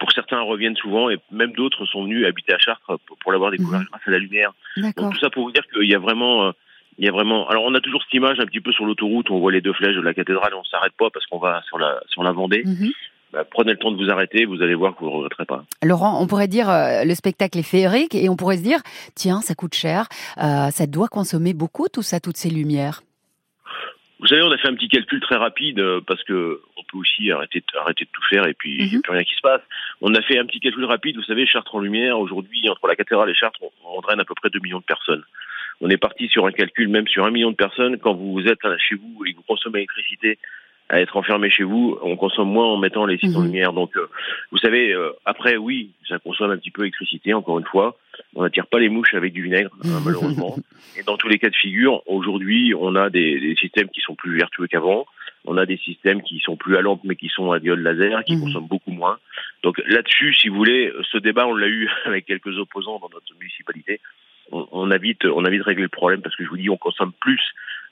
pour 0.01 0.11
certains 0.13 0.41
reviennent 0.41 0.77
souvent, 0.77 1.09
et 1.11 1.19
même 1.31 1.53
d'autres 1.53 1.85
sont 1.87 2.05
venus 2.05 2.27
habiter 2.27 2.53
à 2.53 2.59
Chartres 2.59 2.99
pour, 3.07 3.17
pour 3.19 3.31
l'avoir 3.33 3.51
découvert 3.53 3.81
Mhm. 3.81 3.87
grâce 3.93 4.03
à 4.07 4.11
la 4.11 4.19
lumière. 4.19 4.53
Donc 4.97 5.13
tout 5.13 5.21
ça 5.21 5.31
pour 5.31 5.45
vous 5.45 5.53
dire 5.53 5.63
qu'il 5.73 5.89
y 5.89 5.95
a 5.95 5.99
vraiment, 6.01 6.47
euh, 6.49 6.53
il 7.01 7.07
y 7.07 7.09
a 7.09 7.13
vraiment. 7.13 7.49
Alors 7.49 7.65
on 7.65 7.75
a 7.75 7.81
toujours 7.81 8.03
cette 8.05 8.15
image 8.15 8.39
un 8.39 8.47
petit 8.47 8.61
peu 8.61 8.71
sur 8.73 8.85
l'autoroute 8.85 9.31
on 9.31 9.41
voit 9.41 9.51
les 9.51 9.61
deux 9.63 9.73
flèches 9.73 9.97
de 9.97 10.01
la 10.03 10.15
cathédrale 10.15 10.53
et 10.53 10.57
on 10.57 10.65
s'arrête 10.65 10.93
pas 10.99 11.11
parce 11.11 11.27
qu'on 11.27 11.39
va 11.39 11.63
sur 11.67 11.79
la 11.79 11.99
sur 12.09 12.23
la 12.23 12.31
Vendée. 12.33 12.63
Mhm. 12.65 12.91
Bah, 13.33 13.45
prenez 13.49 13.71
le 13.73 13.79
temps 13.79 13.93
de 13.93 13.97
vous 14.05 14.11
arrêter, 14.11 14.45
vous 14.45 14.61
allez 14.61 14.75
voir 14.75 14.95
que 14.97 15.01
vous 15.01 15.07
ne 15.11 15.15
regretterez 15.15 15.45
pas. 15.45 15.65
Laurent, 15.85 16.21
on 16.21 16.27
pourrait 16.27 16.49
dire 16.49 16.69
euh, 16.69 17.05
le 17.05 17.15
spectacle 17.15 17.59
est 17.59 17.63
féerique 17.63 18.15
et 18.17 18.29
on 18.29 18.35
pourrait 18.37 18.57
se 18.57 18.63
dire 18.65 18.81
tiens, 19.15 19.41
ça 19.41 19.55
coûte 19.55 19.75
cher, 19.75 20.07
euh, 20.39 20.71
ça 20.71 20.87
doit 20.89 21.07
consommer 21.09 21.55
beaucoup 21.55 21.87
tout 21.89 22.03
ça, 22.03 22.19
toutes 22.21 22.37
ces 22.37 22.51
lumières. 22.51 23.03
Vous 24.19 24.27
savez, 24.27 24.43
on 24.43 24.51
a 24.51 24.59
fait 24.59 24.69
un 24.69 24.75
petit 24.75 24.89
calcul 24.89 25.21
très 25.21 25.37
rapide 25.37 25.79
euh, 25.79 26.01
parce 26.07 26.23
que 26.25 26.61
on 26.77 26.83
peut 26.91 26.99
aussi 26.99 27.31
arrêter 27.31 27.61
de, 27.61 27.79
arrêter 27.79 28.05
de 28.05 28.11
tout 28.13 28.23
faire 28.29 28.47
et 28.47 28.53
puis 28.55 28.73
il 28.79 28.85
n'y 28.85 28.91
a 28.91 28.97
Mhm. 28.97 29.03
plus 29.03 29.13
rien 29.13 29.23
qui 29.25 29.35
se 29.35 29.41
passe. 29.41 29.63
On 30.03 30.15
a 30.15 30.21
fait 30.23 30.39
un 30.39 30.45
petit 30.45 30.61
calcul 30.61 30.85
rapide. 30.85 31.17
Vous 31.17 31.23
savez, 31.23 31.47
Chartres 31.47 31.75
en 31.75 31.81
lumière 31.81 32.19
aujourd'hui 32.19 32.69
entre 32.69 32.87
la 32.89 32.97
cathédrale 32.97 33.31
et 33.31 33.35
Chartres, 33.35 33.61
on, 33.63 33.71
on 33.97 34.01
draine 34.03 34.21
à 34.21 34.25
peu 34.25 34.35
près 34.35 34.51
2 34.51 34.59
millions 34.61 34.81
de 34.81 34.85
personnes. 34.85 35.23
On 35.81 35.89
est 35.89 35.97
parti 35.97 36.29
sur 36.29 36.47
un 36.47 36.53
calcul 36.53 36.89
même 36.89 37.09
sur 37.09 37.25
un 37.25 37.31
million 37.31 37.51
de 37.51 37.57
personnes. 37.57 37.99
Quand 37.99 38.15
vous 38.15 38.41
êtes 38.47 38.63
là, 38.65 38.77
chez 38.79 38.97
vous 38.97 39.25
et 39.25 39.33
que 39.33 39.37
vous 39.39 39.43
consommez 39.45 39.79
l'électricité 39.79 40.39
à 40.91 41.01
être 41.01 41.17
enfermé 41.17 41.51
chez 41.51 41.63
vous, 41.63 41.97
on 42.03 42.17
consomme 42.17 42.51
moins 42.51 42.67
en 42.67 42.77
mettant 42.77 43.07
les 43.07 43.17
sites 43.17 43.37
en 43.37 43.41
Mhm. 43.41 43.47
lumière. 43.47 43.73
Donc, 43.73 43.97
euh, 43.97 44.09
vous 44.51 44.59
savez, 44.59 44.93
euh, 44.93 45.11
après, 45.25 45.57
oui, 45.57 45.91
ça 46.09 46.19
consomme 46.19 46.51
un 46.51 46.57
petit 46.59 46.73
peu 46.73 46.83
d'électricité, 46.83 47.33
encore 47.33 47.59
une 47.61 47.65
fois. 47.65 47.97
On 48.35 48.43
n'attire 48.43 48.67
pas 48.67 48.81
les 48.81 48.89
mouches 48.89 49.15
avec 49.15 49.33
du 49.33 49.43
vinaigre, 49.43 49.71
hein, 49.85 50.01
malheureusement. 50.05 50.57
Et 50.99 51.05
dans 51.05 51.17
tous 51.17 51.29
les 51.29 51.39
cas 51.39 51.49
de 51.49 51.55
figure, 51.55 52.03
aujourd'hui, 52.07 52.75
on 52.77 52.97
a 52.97 53.09
des, 53.09 53.39
des 53.39 53.55
systèmes 53.55 53.89
qui 53.89 54.01
sont 54.01 54.17
plus 54.17 54.37
vertueux 54.37 54.67
qu'avant. 54.67 55.07
On 55.47 55.57
a 55.57 55.65
des 55.65 55.77
systèmes 55.79 56.21
qui 56.23 56.41
sont 56.41 56.57
plus 56.57 56.77
à 56.77 56.83
lampe, 56.83 57.01
mais 57.05 57.15
qui 57.17 57.29
sont 57.29 57.53
à 57.53 57.61
diode 57.61 57.79
laser, 57.79 58.25
qui 58.25 58.35
Mhm. 58.35 58.43
consomment 58.43 58.67
beaucoup 58.69 58.91
moins. 58.91 59.19
Donc 59.63 59.81
là-dessus, 59.87 60.35
si 60.35 60.49
vous 60.49 60.57
voulez, 60.57 60.93
ce 61.13 61.19
débat, 61.19 61.47
on 61.47 61.55
l'a 61.55 61.69
eu 61.69 61.89
avec 62.05 62.27
quelques 62.27 62.59
opposants 62.59 62.99
dans 62.99 63.09
notre 63.15 63.33
municipalité. 63.39 64.01
On, 64.53 64.67
on 64.73 64.91
a 64.91 64.99
vite, 64.99 65.25
on 65.25 65.45
a 65.45 65.51
vite 65.51 65.63
réglé 65.63 65.83
le 65.83 65.89
problème 65.89 66.23
parce 66.23 66.37
que 66.37 66.45
je 66.45 66.49
vous 66.49 66.57
dis, 66.57 66.71
on 66.71 66.77
consomme 66.77 67.13
plus 67.21 67.41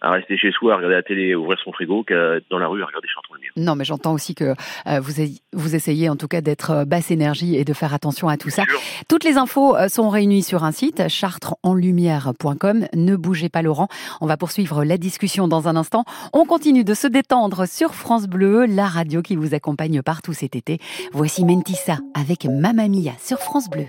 à 0.01 0.11
rester 0.11 0.37
chez 0.37 0.53
soi, 0.53 0.75
à 0.75 0.77
regarder 0.77 0.95
la 0.95 1.03
télé, 1.03 1.33
à 1.33 1.39
ouvrir 1.39 1.59
son 1.63 1.73
frigo, 1.73 2.05
qu'à 2.05 2.37
être 2.37 2.45
dans 2.51 2.59
la 2.59 2.69
rue 2.69 2.83
à 2.83 2.87
regarder 2.87 3.09
Chartres 3.09 3.31
en 3.33 3.35
lumière. 3.35 3.53
Non, 3.57 3.75
mais 3.75 3.85
j'entends 3.85 4.13
aussi 4.13 4.35
que 4.35 4.55
euh, 4.87 5.01
vous, 5.01 5.13
vous 5.53 5.75
essayez 5.75 6.09
en 6.09 6.17
tout 6.17 6.29
cas 6.29 6.41
d'être 6.41 6.71
euh, 6.71 6.85
basse 6.85 7.11
énergie 7.11 7.57
et 7.57 7.65
de 7.65 7.73
faire 7.73 7.95
attention 7.95 8.29
à 8.29 8.37
tout 8.37 8.51
ça. 8.51 8.63
Toutes 9.09 9.25
les 9.25 9.39
infos 9.39 9.77
euh, 9.77 9.89
sont 9.89 10.09
réunies 10.09 10.43
sur 10.43 10.65
un 10.65 10.73
site, 10.73 11.09
chartresenlumière.com. 11.09 12.87
Ne 12.95 13.17
bougez 13.17 13.49
pas, 13.49 13.63
Laurent. 13.63 13.89
On 14.21 14.27
va 14.27 14.37
poursuivre 14.37 14.85
la 14.85 14.99
discussion 14.99 15.49
dans 15.49 15.69
un 15.69 15.77
instant. 15.77 16.05
On 16.33 16.45
continue 16.45 16.85
de 16.85 16.95
se 16.95 17.09
détendre 17.09 17.67
sur 17.67 17.95
France 17.95 18.29
Bleu, 18.29 18.67
la 18.67 18.87
radio 18.87 19.23
qui 19.23 19.35
vous 19.35 19.55
accompagne 19.55 20.03
partout 20.03 20.33
cet 20.33 20.55
été. 20.55 20.79
Voici 21.13 21.45
Mentissa 21.45 21.99
avec 22.15 22.45
Mamma 22.45 22.89
Mia 22.89 23.13
sur 23.19 23.39
France 23.39 23.69
Bleu. 23.69 23.87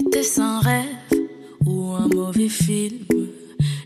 Était-ce 0.00 0.40
un 0.40 0.60
rêve 0.60 0.84
ou 1.66 1.92
un 1.92 2.08
mauvais 2.08 2.48
film 2.48 3.04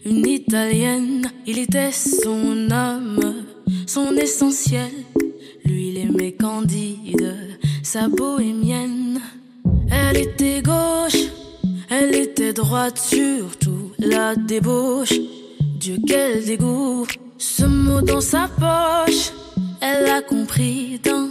Une 0.04 0.26
italienne, 0.26 1.30
il 1.46 1.58
était 1.58 1.92
son 1.92 2.70
homme, 2.70 3.34
son 3.86 4.14
essentiel. 4.16 4.90
Lui, 5.64 5.88
il 5.88 5.98
aimait 5.98 6.32
Candide, 6.32 7.34
sa 7.82 8.08
bohémienne. 8.08 9.20
Elle 9.90 10.18
était 10.18 10.62
gauche, 10.62 11.24
elle 11.90 12.14
était 12.14 12.52
droite, 12.52 12.98
surtout 12.98 13.92
la 13.98 14.36
débauche. 14.36 15.18
Dieu, 15.80 15.98
quel 16.06 16.44
dégoût, 16.44 17.06
ce 17.38 17.64
mot 17.64 18.00
dans 18.00 18.20
sa 18.20 18.48
poche, 18.48 19.32
elle 19.80 20.06
a 20.06 20.22
compris 20.22 21.00
d'un 21.02 21.30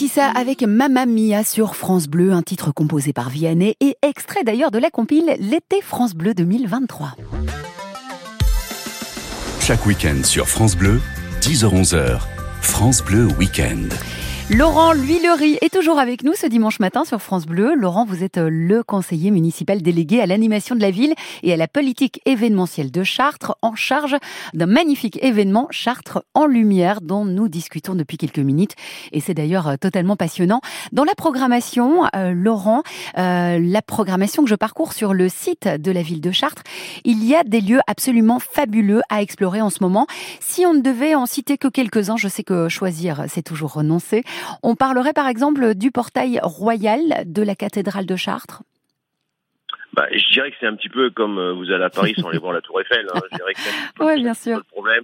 Mentissa 0.00 0.30
avec 0.30 0.62
Mamma 0.62 1.04
Mia 1.04 1.44
sur 1.44 1.76
France 1.76 2.06
Bleu, 2.06 2.32
un 2.32 2.40
titre 2.40 2.72
composé 2.72 3.12
par 3.12 3.28
Vianney 3.28 3.76
et 3.80 3.96
extrait 4.00 4.44
d'ailleurs 4.44 4.70
de 4.70 4.78
la 4.78 4.88
compile 4.88 5.36
L'été 5.38 5.82
France 5.82 6.14
Bleu 6.14 6.32
2023. 6.32 7.16
Chaque 9.60 9.84
week-end 9.84 10.24
sur 10.24 10.48
France 10.48 10.74
Bleu, 10.74 11.02
10h-11h, 11.42 12.18
France 12.62 13.04
Bleu 13.04 13.26
Week-end. 13.38 13.88
Laurent 14.52 14.92
L'Huilerie 14.92 15.58
est 15.60 15.72
toujours 15.72 16.00
avec 16.00 16.24
nous 16.24 16.34
ce 16.34 16.48
dimanche 16.48 16.80
matin 16.80 17.04
sur 17.04 17.22
France 17.22 17.46
Bleu. 17.46 17.76
Laurent, 17.76 18.04
vous 18.04 18.24
êtes 18.24 18.36
euh, 18.36 18.48
le 18.50 18.82
conseiller 18.82 19.30
municipal 19.30 19.80
délégué 19.80 20.20
à 20.20 20.26
l'animation 20.26 20.74
de 20.74 20.80
la 20.80 20.90
ville 20.90 21.14
et 21.44 21.52
à 21.52 21.56
la 21.56 21.68
politique 21.68 22.20
événementielle 22.26 22.90
de 22.90 23.04
Chartres, 23.04 23.54
en 23.62 23.76
charge 23.76 24.16
d'un 24.52 24.66
magnifique 24.66 25.22
événement 25.22 25.68
Chartres 25.70 26.24
en 26.34 26.46
lumière 26.46 27.00
dont 27.00 27.24
nous 27.24 27.46
discutons 27.46 27.94
depuis 27.94 28.16
quelques 28.16 28.40
minutes. 28.40 28.74
Et 29.12 29.20
c'est 29.20 29.34
d'ailleurs 29.34 29.68
euh, 29.68 29.76
totalement 29.76 30.16
passionnant. 30.16 30.62
Dans 30.90 31.04
la 31.04 31.14
programmation, 31.14 32.06
euh, 32.16 32.32
Laurent, 32.34 32.82
la 33.14 33.82
programmation 33.82 34.42
que 34.42 34.50
je 34.50 34.56
parcours 34.56 34.94
sur 34.94 35.14
le 35.14 35.28
site 35.28 35.68
de 35.68 35.92
la 35.92 36.02
ville 36.02 36.20
de 36.20 36.32
Chartres, 36.32 36.64
il 37.04 37.24
y 37.24 37.36
a 37.36 37.44
des 37.44 37.60
lieux 37.60 37.80
absolument 37.86 38.40
fabuleux 38.40 39.02
à 39.10 39.22
explorer 39.22 39.60
en 39.60 39.70
ce 39.70 39.78
moment. 39.80 40.08
Si 40.40 40.66
on 40.66 40.74
ne 40.74 40.80
devait 40.80 41.14
en 41.14 41.26
citer 41.26 41.56
que 41.56 41.68
quelques-uns, 41.68 42.16
je 42.16 42.26
sais 42.26 42.42
que 42.42 42.68
choisir, 42.68 43.26
c'est 43.28 43.42
toujours 43.42 43.74
renoncer. 43.74 44.24
On 44.62 44.74
parlerait 44.76 45.12
par 45.12 45.28
exemple 45.28 45.74
du 45.74 45.90
portail 45.90 46.40
royal 46.42 47.00
de 47.26 47.42
la 47.42 47.54
cathédrale 47.54 48.06
de 48.06 48.16
Chartres. 48.16 48.62
Bah, 49.92 50.06
je 50.12 50.32
dirais 50.32 50.50
que 50.52 50.56
c'est 50.60 50.66
un 50.68 50.76
petit 50.76 50.88
peu 50.88 51.10
comme 51.10 51.38
euh, 51.38 51.52
vous 51.52 51.70
allez 51.72 51.82
à 51.82 51.90
Paris 51.90 52.14
sans 52.16 52.28
aller 52.28 52.38
voir 52.38 52.52
la 52.52 52.60
Tour 52.60 52.80
Eiffel. 52.80 53.06
Hein. 53.12 53.20
Je 53.32 53.36
dirais 53.36 53.54
que 53.54 53.60
c'est 53.60 53.70
un 53.70 53.72
petit 53.88 53.92
peu 53.96 54.04
Ouais, 54.04 54.16
bien 54.16 54.34
sûr. 54.34 54.58
le 54.58 54.62
problème. 54.62 55.02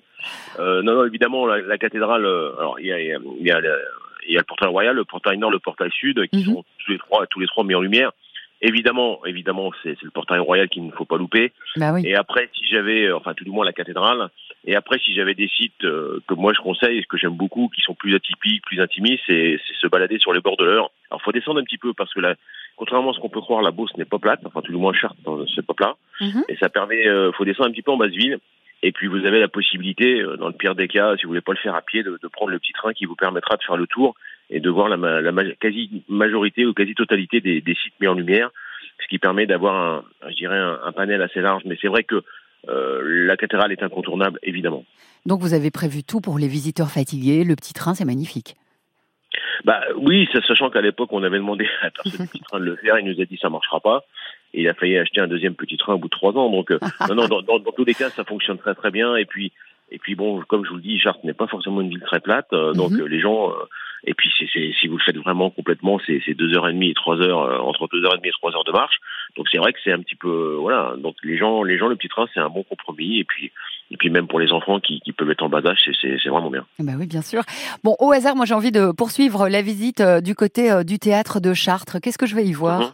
Euh, 0.61 0.81
non, 0.83 0.95
non, 0.95 1.05
évidemment, 1.07 1.45
la, 1.47 1.59
la 1.61 1.77
cathédrale. 1.79 2.25
euh, 2.25 2.53
alors, 2.59 2.79
il 2.79 2.87
y 2.87 2.93
a, 2.93 3.01
y 3.01 3.13
a, 3.13 3.19
il 3.41 3.47
y 3.47 3.51
a 3.51 3.59
le, 3.61 3.79
il 4.29 4.35
y 4.35 4.37
a 4.37 4.41
le 4.41 4.45
portail 4.45 4.69
royal, 4.69 4.95
le 4.95 5.05
portail 5.05 5.39
nord, 5.39 5.51
le 5.51 5.59
portail 5.59 5.91
sud, 5.91 6.25
qui 6.31 6.39
Mhm. 6.39 6.45
sont 6.45 6.65
tous 6.85 6.93
les 6.93 6.99
trois, 6.99 7.27
tous 7.27 7.41
les 7.41 7.47
trois 7.49 7.65
mis 7.65 7.75
en 7.75 7.81
lumière. 7.81 8.13
Évidemment, 8.63 9.19
évidemment, 9.27 9.71
c'est 9.83 10.01
le 10.03 10.11
portail 10.11 10.39
royal 10.39 10.69
qu'il 10.69 10.87
ne 10.87 10.93
faut 10.93 11.05
pas 11.05 11.19
louper. 11.19 11.53
Bah 11.77 11.93
oui. 11.93 12.03
Et 12.07 12.15
après, 12.15 12.49
si 12.55 12.65
j'avais, 12.69 13.11
enfin 13.13 13.35
tout 13.35 13.45
du 13.45 13.51
moins 13.51 13.65
la 13.65 13.73
cathédrale, 13.73 14.31
et 14.67 14.75
après 14.77 14.99
si 14.99 15.15
j'avais 15.15 15.35
des 15.35 15.49
sites 15.49 15.85
euh, 15.85 16.21
que 16.29 16.35
moi 16.35 16.53
je 16.55 16.61
conseille, 16.61 17.05
que 17.07 17.17
j'aime 17.17 17.37
beaucoup, 17.37 17.69
qui 17.75 17.81
sont 17.83 17.95
plus 17.95 18.15
atypiques, 18.15 18.65
plus 18.65 18.81
intimistes, 18.81 19.23
c'est 19.27 19.59
c'est 19.67 19.75
se 19.77 19.87
balader 19.87 20.19
sur 20.19 20.33
les 20.33 20.41
bords 20.41 20.57
de 20.57 20.65
l'Eure. 20.65 20.91
Alors 21.11 21.23
faut 21.23 21.33
descendre 21.33 21.61
un 21.61 21.65
petit 21.65 21.79
peu 21.79 21.93
parce 21.95 22.13
que 22.13 22.21
là, 22.21 22.35
contrairement 22.77 23.11
à 23.11 23.15
ce 23.15 23.21
qu'on 23.21 23.29
peut 23.31 23.41
croire, 23.41 23.63
la 23.63 23.71
Beauce 23.71 23.97
n'est 23.97 24.05
pas 24.05 24.19
plate, 24.19 24.41
enfin 24.45 24.61
tout 24.63 24.73
du 24.73 24.79
moins 24.79 24.93
Chartres, 24.93 25.17
c'est 25.55 25.65
pas 25.67 25.75
plat, 25.75 25.95
Mhm. 26.21 26.45
et 26.49 26.57
ça 26.57 26.69
permet, 26.69 27.07
euh, 27.09 27.33
faut 27.33 27.45
descendre 27.45 27.69
un 27.69 27.73
petit 27.73 27.83
peu 27.83 27.93
en 27.93 27.97
basse 27.97 28.11
ville. 28.11 28.39
Et 28.83 28.93
puis 28.93 29.07
vous 29.07 29.25
avez 29.25 29.41
la 29.41 29.49
possibilité, 29.49 30.21
euh, 30.21 30.37
dans 30.37 30.49
le 30.49 30.53
pire 30.53 30.75
des 30.75 30.87
cas, 30.87 31.17
si 31.17 31.23
vous 31.25 31.31
voulez 31.31 31.41
pas 31.41 31.53
le 31.53 31.59
faire 31.59 31.75
à 31.75 31.81
pied, 31.83 32.03
de, 32.03 32.19
de 32.23 32.29
prendre 32.29 32.51
le 32.53 32.59
petit 32.59 32.73
train 32.75 32.93
qui 32.93 33.07
vous 33.07 33.17
permettra 33.17 33.57
de 33.57 33.63
faire 33.63 33.79
le 33.79 33.87
tour 33.87 34.15
et 34.51 34.61
de 34.61 34.69
voir 34.71 34.89
la, 34.91 34.97
la 35.23 35.33
ma- 35.33 35.51
quasi 35.53 36.03
majorité 36.09 36.67
ou 36.67 36.75
quasi 36.75 36.95
totalité 36.95 37.41
des, 37.41 37.63
des 37.63 37.75
sites 37.75 37.95
mis 38.01 38.07
en 38.07 38.13
lumière, 38.15 38.51
ce 39.03 39.07
qui 39.09 39.19
permet 39.19 39.47
d'avoir 39.47 39.75
un, 39.75 40.05
je 40.31 40.35
dirais 40.37 40.59
un, 40.59 40.79
un 40.85 40.93
panel 40.93 41.23
assez 41.23 41.41
large. 41.41 41.63
Mais 41.65 41.79
c'est 41.81 41.89
vrai 41.89 42.05
que 42.05 42.23
euh, 42.69 43.01
la 43.27 43.37
cathédrale 43.37 43.73
est 43.73 43.83
incontournable, 43.83 44.39
évidemment. 44.43 44.85
Donc 45.27 45.41
vous 45.41 45.55
avez 45.55 45.71
prévu 45.71 46.05
tout 46.05 46.21
pour 46.21 46.39
les 46.39 46.49
visiteurs 46.49 46.91
fatigués. 46.91 47.45
Le 47.45 47.57
petit 47.57 47.73
train, 47.73 47.95
c'est 47.95 48.05
magnifique. 48.05 48.55
Bah 49.65 49.81
oui, 49.99 50.29
sachant 50.47 50.71
qu'à 50.71 50.81
l'époque 50.81 51.09
on 51.13 51.23
avait 51.23 51.39
demandé 51.39 51.67
à 51.81 51.85
la 51.87 51.91
personne 51.91 52.29
petit 52.29 52.41
train 52.41 52.61
de 52.61 52.65
le 52.65 52.77
faire, 52.77 52.99
il 52.99 53.07
nous 53.07 53.21
a 53.21 53.25
dit 53.25 53.39
ça 53.41 53.49
marchera 53.51 53.81
pas. 53.81 54.05
Et 54.55 54.63
il 54.63 54.69
a 54.69 54.75
failli 54.75 54.97
acheter 54.97 55.21
un 55.21 55.27
deuxième 55.27 55.55
petit 55.55 55.77
train 55.77 55.95
au 55.95 55.99
bout 55.99 56.07
de 56.09 56.11
trois 56.11 56.33
ans. 56.37 56.51
Donc 56.51 56.71
euh, 56.71 56.79
non, 57.09 57.15
non, 57.17 57.27
dans, 57.29 57.43
dans- 57.43 57.59
dans 57.59 57.73
tous 57.73 57.85
les 57.85 57.95
cas, 57.95 58.09
ça 58.11 58.25
fonctionne 58.25 58.59
très 58.59 58.75
très 58.75 58.91
bien. 58.91 59.17
Et 59.17 59.25
puis 59.25 59.53
et 59.91 59.99
puis 59.99 60.15
bon, 60.15 60.43
comme 60.49 60.65
je 60.65 60.71
vous 60.71 60.77
le 60.77 60.83
dis, 60.83 60.99
Chartres 60.99 61.25
n'est 61.25 61.33
pas 61.35 61.47
forcément 61.47 61.81
une 61.81 61.91
ville 61.91 62.01
très 62.05 62.21
plate, 62.21 62.49
euh, 62.53 62.73
donc 62.75 62.93
Mhm. 62.93 63.01
euh, 63.03 63.09
les 63.09 63.21
gens. 63.21 63.51
euh, 63.51 63.55
et 64.09 64.15
puis 64.15 64.31
c'est, 64.39 64.47
c'est- 64.53 64.73
si 64.81 64.87
vous 64.89 64.99
le 64.99 65.03
faites 65.03 65.17
vraiment 65.17 65.51
complètement, 65.51 65.99
c'est, 66.07 66.21
deux 66.35 66.55
heures 66.57 66.69
et 66.69 66.73
demie 66.73 66.91
et 66.91 66.95
trois 66.95 67.17
heures 67.21 67.41
euh, 67.43 67.59
entre 67.59 67.89
deux 67.89 68.05
heures 68.05 68.15
et 68.15 68.19
demie 68.19 68.29
et 68.29 68.33
trois 68.33 68.53
heures 68.55 68.63
de 68.65 68.71
marche. 68.73 68.99
Donc 69.37 69.47
c'est 69.51 69.59
vrai 69.59 69.73
que 69.73 69.79
c'est 69.83 69.93
un 69.93 69.99
petit 70.01 70.15
peu 70.15 70.29
euh, 70.29 70.57
voilà. 70.61 70.95
Donc 70.99 71.17
les 71.25 71.37
gens, 71.37 71.63
les 71.65 71.77
gens, 71.79 71.89
le 71.89 71.97
petit 71.97 72.09
train, 72.09 72.27
c'est 72.33 72.41
un 72.41 72.49
bon 72.51 72.63
compromis. 72.63 73.19
Et 73.19 73.25
puis 73.25 73.51
et 73.91 73.97
puis 73.97 74.11
même 74.11 74.27
pour 74.29 74.39
les 74.41 74.53
enfants 74.53 74.81
qui, 74.81 75.01
qui 75.01 75.13
peuvent 75.13 75.31
être 75.31 75.43
en 75.43 75.49
bas 75.49 75.63
âge, 75.67 75.79
c'est, 76.01 76.29
vraiment 76.29 76.51
bien. 76.51 76.67
Bah 76.79 76.93
oui, 76.99 77.07
bien 77.07 77.23
sûr. 77.23 77.43
Bon, 77.85 77.97
au 78.01 78.13
hasard, 78.13 78.37
moi 78.37 78.45
j'ai 78.45 78.55
envie 78.55 78.73
de 78.73 78.93
poursuivre 78.93 79.49
la 79.49 79.63
visite 79.63 80.03
du 80.23 80.35
côté 80.35 80.83
du 80.85 80.99
théâtre 80.99 81.41
de 81.41 81.55
Chartres. 81.55 82.01
Qu'est-ce 82.01 82.19
que 82.19 82.27
je 82.27 82.35
vais 82.37 82.45
y 82.45 82.53
voir? 82.53 82.81
Mhm. 82.81 82.87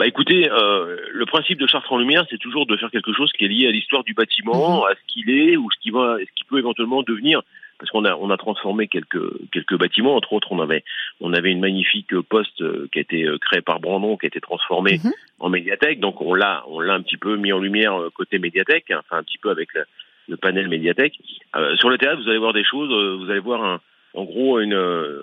Bah 0.00 0.06
écoutez, 0.06 0.50
euh, 0.50 0.96
le 1.12 1.26
principe 1.26 1.58
de 1.60 1.66
Chartres 1.66 1.92
en 1.92 1.98
Lumière, 1.98 2.24
c'est 2.30 2.38
toujours 2.38 2.64
de 2.64 2.74
faire 2.78 2.90
quelque 2.90 3.12
chose 3.12 3.30
qui 3.32 3.44
est 3.44 3.48
lié 3.48 3.66
à 3.68 3.70
l'histoire 3.70 4.02
du 4.02 4.14
bâtiment, 4.14 4.86
à 4.86 4.94
ce 4.94 5.00
qu'il 5.06 5.28
est 5.28 5.58
ou 5.58 5.70
ce 5.70 5.78
qui 5.78 5.90
va, 5.90 6.16
ce 6.18 6.32
qui 6.34 6.44
peut 6.44 6.58
éventuellement 6.58 7.02
devenir. 7.02 7.42
Parce 7.78 7.90
qu'on 7.90 8.06
a, 8.06 8.14
on 8.16 8.30
a 8.30 8.38
transformé 8.38 8.88
quelques 8.88 9.22
quelques 9.52 9.78
bâtiments. 9.78 10.16
Entre 10.16 10.32
autres, 10.32 10.52
on 10.52 10.58
avait 10.60 10.84
on 11.20 11.34
avait 11.34 11.52
une 11.52 11.60
magnifique 11.60 12.18
poste 12.30 12.62
euh, 12.62 12.88
qui 12.90 12.98
a 12.98 13.02
été 13.02 13.24
euh, 13.24 13.36
créée 13.36 13.60
par 13.60 13.78
Brandon, 13.78 14.16
qui 14.16 14.24
a 14.24 14.28
été 14.28 14.40
transformée 14.40 15.00
Mhm. 15.04 15.12
en 15.38 15.50
médiathèque. 15.50 16.00
Donc 16.00 16.22
on 16.22 16.32
l'a 16.32 16.64
on 16.68 16.80
l'a 16.80 16.94
un 16.94 17.02
petit 17.02 17.18
peu 17.18 17.36
mis 17.36 17.52
en 17.52 17.58
lumière 17.58 17.94
euh, 18.00 18.08
côté 18.08 18.38
médiathèque, 18.38 18.90
hein, 18.90 19.00
enfin 19.00 19.18
un 19.18 19.22
petit 19.22 19.36
peu 19.36 19.50
avec 19.50 19.68
le, 19.74 19.84
le 20.28 20.38
panel 20.38 20.68
médiathèque. 20.68 21.18
Euh, 21.56 21.76
sur 21.76 21.90
le 21.90 21.98
théâtre, 21.98 22.22
vous 22.22 22.28
allez 22.30 22.38
voir 22.38 22.54
des 22.54 22.64
choses. 22.64 22.88
vous 23.18 23.30
allez 23.30 23.40
voir 23.40 23.62
un, 23.62 23.80
en 24.14 24.24
gros 24.24 24.58
une, 24.60 24.74
euh, 24.74 25.22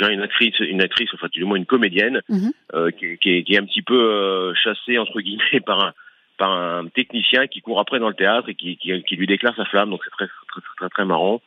une 0.00 0.20
actrice, 0.22 0.58
une 0.60 0.80
actrice, 0.82 1.10
enfin 1.14 1.28
du 1.32 1.44
moins 1.44 1.56
une 1.56 1.66
comédienne 1.66 2.20
Mhm. 2.28 2.52
euh, 2.74 2.90
qui, 2.90 3.18
qui, 3.18 3.30
est, 3.36 3.42
qui 3.42 3.54
est 3.54 3.58
un 3.58 3.64
petit 3.66 3.82
peu 3.82 3.94
euh, 4.00 4.54
chassée 4.54 4.98
entre 4.98 5.20
guillemets 5.20 5.60
par 5.66 5.80
un 5.84 5.92
par 6.36 6.50
un 6.50 6.88
technicien 6.88 7.46
qui 7.46 7.60
court 7.60 7.78
après 7.78 8.00
dans 8.00 8.08
le 8.08 8.14
théâtre 8.14 8.48
et 8.48 8.54
qui, 8.56 8.76
qui, 8.76 9.02
qui 9.04 9.14
lui 9.16 9.26
déclare 9.28 9.54
sa 9.54 9.64
flamme. 9.66 9.90
Donc 9.90 10.00
c'est 10.04 10.10
très 10.10 10.26
très, 10.26 10.60
très 10.60 10.60
très 10.76 10.88
très 10.88 11.04
marrant. 11.04 11.40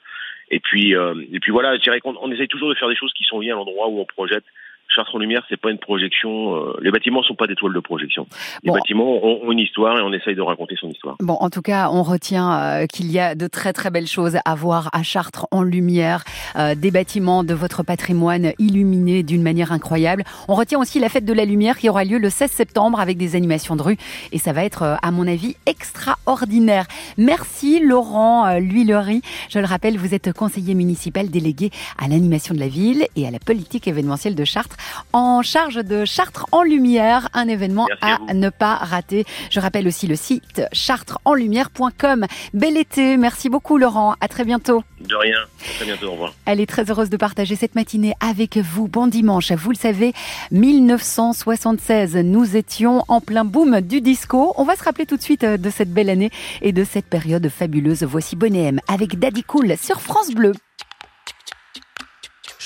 Et 0.50 0.60
puis 0.62 0.96
euh, 0.96 1.14
et 1.34 1.40
puis 1.40 1.52
voilà, 1.52 1.76
je 1.76 1.82
dirais 1.82 2.00
qu'on 2.00 2.16
on 2.22 2.32
essaye 2.32 2.48
toujours 2.48 2.70
de 2.70 2.76
faire 2.76 2.88
des 2.88 2.96
choses 2.96 3.12
qui 3.14 3.24
sont 3.26 3.40
liées 3.42 3.52
à 3.52 3.56
l'endroit 3.56 3.90
où 3.90 4.00
on 4.00 4.06
projette. 4.06 4.46
Chartres 4.90 5.16
en 5.16 5.20
lumière, 5.20 5.44
c'est 5.50 5.60
pas 5.60 5.70
une 5.72 5.78
projection. 5.78 6.56
euh, 6.56 6.78
les 6.82 6.92
bâtiments 6.92 7.22
sont 7.24 7.36
pas 7.36 7.46
des 7.48 7.56
toiles 7.56 7.74
de 7.74 7.80
projection. 7.80 8.26
Les 8.64 8.70
Bon. 8.70 8.76
bâtiments 8.76 9.24
ont, 9.24 9.52
une 9.52 9.60
histoire 9.60 9.98
et 10.00 10.02
on 10.02 10.12
essaye 10.14 10.34
de 10.36 10.42
raconter 10.42 10.76
son 10.80 10.90
histoire. 10.90 11.16
Bon, 11.20 11.34
en 11.40 11.50
tout 11.50 11.62
cas, 11.62 11.90
on 11.92 12.04
retient 12.04 12.54
euh, 12.82 12.86
qu'il 12.88 13.12
y 13.12 13.20
a 13.20 13.36
de 13.36 13.48
très 13.48 13.74
très 13.74 13.92
belles 13.92 14.08
choses 14.08 14.38
à 14.44 14.56
voir 14.56 14.90
à 14.94 15.04
Chartres 15.04 15.46
en 15.52 15.62
lumière, 15.62 16.24
euh, 16.56 16.74
des 16.76 16.90
bâtiments 16.92 17.44
de 17.44 17.54
votre 17.54 17.84
patrimoine 17.84 18.54
illuminés 18.60 19.24
d'une 19.24 19.44
manière 19.44 19.72
incroyable. 19.72 20.24
On 20.48 20.56
retient 20.56 20.80
aussi 20.80 21.00
la 21.00 21.10
fête 21.10 21.26
de 21.26 21.34
la 21.34 21.46
lumière 21.46 21.78
qui 21.78 21.90
aura 21.90 22.04
lieu 22.04 22.18
le 22.18 22.30
16 22.30 22.50
septembre 22.52 23.00
avec 23.00 23.18
des 23.18 23.36
animations 23.36 23.76
de 23.76 23.84
rue 23.84 23.98
et 24.32 24.38
ça 24.40 24.54
va 24.54 24.64
être, 24.64 24.98
à 25.02 25.12
mon 25.12 25.28
avis, 25.28 25.56
extraordinaire. 25.66 26.86
Merci 27.18 27.80
Laurent 27.80 28.58
L'Huilerie. 28.60 29.22
Je 29.50 29.60
le 29.60 29.66
rappelle, 29.66 29.98
vous 29.98 30.14
êtes 30.14 30.32
conseiller 30.34 30.76
municipal 30.76 31.30
délégué 31.30 31.72
à 32.00 32.08
l'animation 32.08 32.54
de 32.56 32.60
la 32.60 32.68
ville 32.68 33.06
et 33.16 33.28
à 33.28 33.32
la 33.32 33.40
politique 33.40 33.88
événementielle 33.88 34.36
de 34.36 34.46
Chartres, 34.46 34.77
en 35.14 35.42
charge 35.42 35.76
de 35.76 36.06
Chartres 36.06 36.48
en 36.52 36.64
lumière, 36.64 37.30
un 37.34 37.48
événement 37.48 37.86
Merci 37.90 38.22
à 38.30 38.34
ne 38.34 38.50
pas 38.50 38.76
rater. 38.76 39.26
Je 39.50 39.60
rappelle 39.60 39.88
aussi 39.88 40.08
le 40.08 40.16
site 40.16 40.62
chartresenlumière.com. 40.72 42.26
Bel 42.54 42.78
été, 42.78 43.18
merci 43.18 43.50
beaucoup 43.50 43.78
Laurent, 43.78 44.16
à 44.22 44.28
très 44.28 44.46
bientôt. 44.46 44.84
De 45.02 45.16
rien. 45.16 45.38
À 45.40 45.74
très 45.76 45.86
bientôt. 45.86 46.08
Au 46.08 46.12
revoir. 46.12 46.34
Elle 46.46 46.60
est 46.60 46.66
très 46.66 46.90
heureuse 46.90 47.10
de 47.10 47.18
partager 47.18 47.56
cette 47.56 47.76
matinée 47.76 48.14
avec 48.20 48.58
vous. 48.58 48.88
Bon 48.88 49.08
dimanche. 49.08 49.52
Vous 49.52 49.72
le 49.72 49.78
savez, 49.78 50.14
1976, 50.52 52.16
nous 52.18 52.56
étions 52.56 53.04
en 53.08 53.22
plein 53.22 53.46
boom 53.46 53.82
du 53.82 54.02
disco. 54.02 54.54
On 54.58 54.64
va 54.64 54.76
se 54.76 54.84
rappeler 54.84 55.06
tout 55.06 55.18
de 55.18 55.22
suite 55.22 55.44
euh, 55.44 55.58
de 55.58 55.70
cette 55.70 55.92
belle 55.94 56.10
année 56.10 56.32
et 56.62 56.72
de 56.72 56.84
cette 56.84 57.06
période 57.06 57.48
fabuleuse. 57.50 58.04
Voici 58.04 58.36
Bonnet 58.36 58.64
M 58.64 58.80
avec 58.88 59.20
Daddy 59.20 59.44
Cool 59.44 59.76
sur 59.78 60.02
France 60.02 60.32
Bleu. 60.32 60.54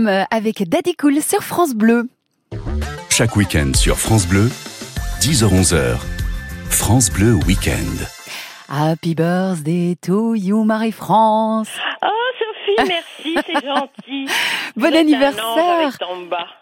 M 0.00 0.26
avec 0.30 0.68
Daddy 0.68 0.94
Cool 0.94 1.20
sur 1.20 1.42
France 1.42 1.74
Bleu. 1.74 2.08
Chaque 3.10 3.36
week-end 3.36 3.72
sur 3.74 3.98
France 3.98 4.26
Bleu, 4.26 4.48
10h-11h, 5.20 5.98
France 6.70 7.10
Bleu 7.10 7.34
Week-end. 7.46 8.06
Happy 8.68 9.14
birthday 9.14 9.96
to 10.00 10.34
you, 10.34 10.64
Marie-France. 10.64 11.68
Oh, 12.02 12.08
Sophie, 12.38 12.88
merci, 12.88 13.09
c'est 13.22 13.64
gentil. 13.64 14.26
Bon 14.76 14.94
anniversaire. 14.94 15.98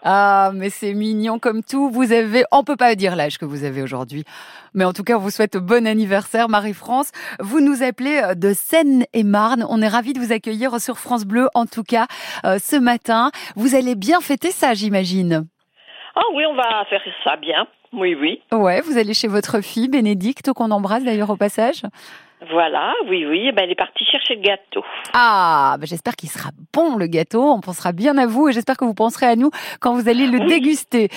Ah, 0.03 0.51
mais 0.53 0.69
c'est 0.69 0.93
mignon 0.93 1.37
comme 1.39 1.63
tout. 1.63 1.89
Vous 1.89 2.11
avez, 2.11 2.43
on 2.51 2.63
peut 2.63 2.75
pas 2.75 2.95
dire 2.95 3.15
l'âge 3.15 3.37
que 3.37 3.45
vous 3.45 3.63
avez 3.63 3.81
aujourd'hui. 3.83 4.23
Mais 4.73 4.83
en 4.83 4.93
tout 4.93 5.03
cas, 5.03 5.15
on 5.15 5.19
vous 5.19 5.29
souhaite 5.29 5.57
bon 5.57 5.85
anniversaire, 5.87 6.49
Marie-France. 6.49 7.11
Vous 7.39 7.59
nous 7.61 7.83
appelez 7.83 8.21
euh, 8.23 8.33
de 8.33 8.53
Seine-et-Marne. 8.53 9.65
On 9.69 9.81
est 9.81 9.87
ravis 9.87 10.13
de 10.13 10.19
vous 10.19 10.31
accueillir 10.31 10.79
sur 10.79 10.97
France 10.97 11.25
Bleu, 11.25 11.47
en 11.53 11.65
tout 11.65 11.83
cas, 11.83 12.07
euh, 12.45 12.57
ce 12.59 12.75
matin. 12.75 13.31
Vous 13.55 13.75
allez 13.75 13.95
bien 13.95 14.19
fêter 14.21 14.51
ça, 14.51 14.73
j'imagine. 14.73 15.47
Ah 16.15 16.21
oui, 16.33 16.43
on 16.49 16.55
va 16.55 16.85
faire 16.89 17.01
ça 17.23 17.35
bien. 17.37 17.67
Oui, 17.93 18.15
oui. 18.15 18.41
Ouais, 18.51 18.81
vous 18.81 18.97
allez 18.97 19.13
chez 19.13 19.27
votre 19.27 19.61
fille, 19.61 19.87
Bénédicte, 19.87 20.51
qu'on 20.53 20.71
embrasse 20.71 21.03
d'ailleurs 21.03 21.29
au 21.29 21.37
passage. 21.37 21.83
Voilà, 22.51 22.93
oui, 23.07 23.25
oui. 23.25 23.45
Eh 23.47 23.51
Ben, 23.51 23.63
elle 23.65 23.71
est 23.71 23.75
partie 23.75 24.05
chercher 24.05 24.35
le 24.35 24.41
gâteau. 24.41 24.83
Ah, 25.13 25.75
bah 25.79 25.85
j'espère 25.85 26.15
qu'il 26.15 26.29
sera 26.29 26.51
bon 26.73 26.95
le 26.95 27.07
gâteau. 27.07 27.43
On 27.51 27.59
pensera 27.59 27.91
bien 27.91 28.17
à 28.17 28.27
vous 28.27 28.47
et 28.47 28.53
j'espère 28.53 28.77
que 28.77 28.85
vous 28.85 28.93
penserez 28.93 29.25
à 29.25 29.35
nous 29.35 29.51
quand 29.81 29.93
vous 29.93 30.07
allez 30.07 30.25
le 30.25 30.39
Oui. 30.39 30.45
déguster. 30.47 31.09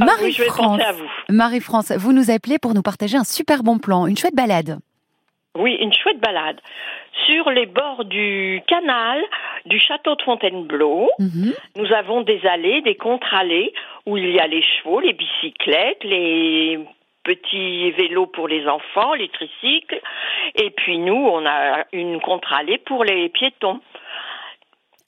Ah 0.00 0.04
Marie-France. 0.04 0.82
Marie-France, 1.30 1.92
vous 1.92 2.12
nous 2.12 2.30
appelez 2.30 2.58
pour 2.58 2.74
nous 2.74 2.82
partager 2.82 3.16
un 3.16 3.24
super 3.24 3.62
bon 3.62 3.78
plan, 3.78 4.06
une 4.06 4.16
chouette 4.18 4.34
balade. 4.36 4.78
Oui, 5.58 5.72
une 5.80 5.92
chouette 5.94 6.20
balade. 6.20 6.60
Sur 7.26 7.48
les 7.50 7.64
bords 7.64 8.04
du 8.04 8.60
canal 8.68 9.18
du 9.64 9.80
château 9.80 10.14
de 10.14 10.22
Fontainebleau, 10.22 11.08
Mhm. 11.18 11.54
nous 11.76 11.92
avons 11.94 12.20
des 12.20 12.44
allées, 12.46 12.82
des 12.82 12.94
contre-allées, 12.96 13.72
où 14.04 14.18
il 14.18 14.30
y 14.32 14.38
a 14.38 14.46
les 14.46 14.60
chevaux, 14.62 15.00
les 15.00 15.14
bicyclettes, 15.14 16.04
les 16.04 16.78
petits 17.24 17.90
vélos 17.92 18.26
pour 18.26 18.46
les 18.46 18.68
enfants, 18.68 19.14
les 19.14 19.28
tricycles, 19.30 20.00
et 20.56 20.70
puis 20.70 20.98
nous, 20.98 21.14
on 21.14 21.44
a 21.46 21.84
une 21.92 22.20
contre-allée 22.20 22.78
pour 22.78 23.04
les 23.04 23.28
piétons. 23.28 23.80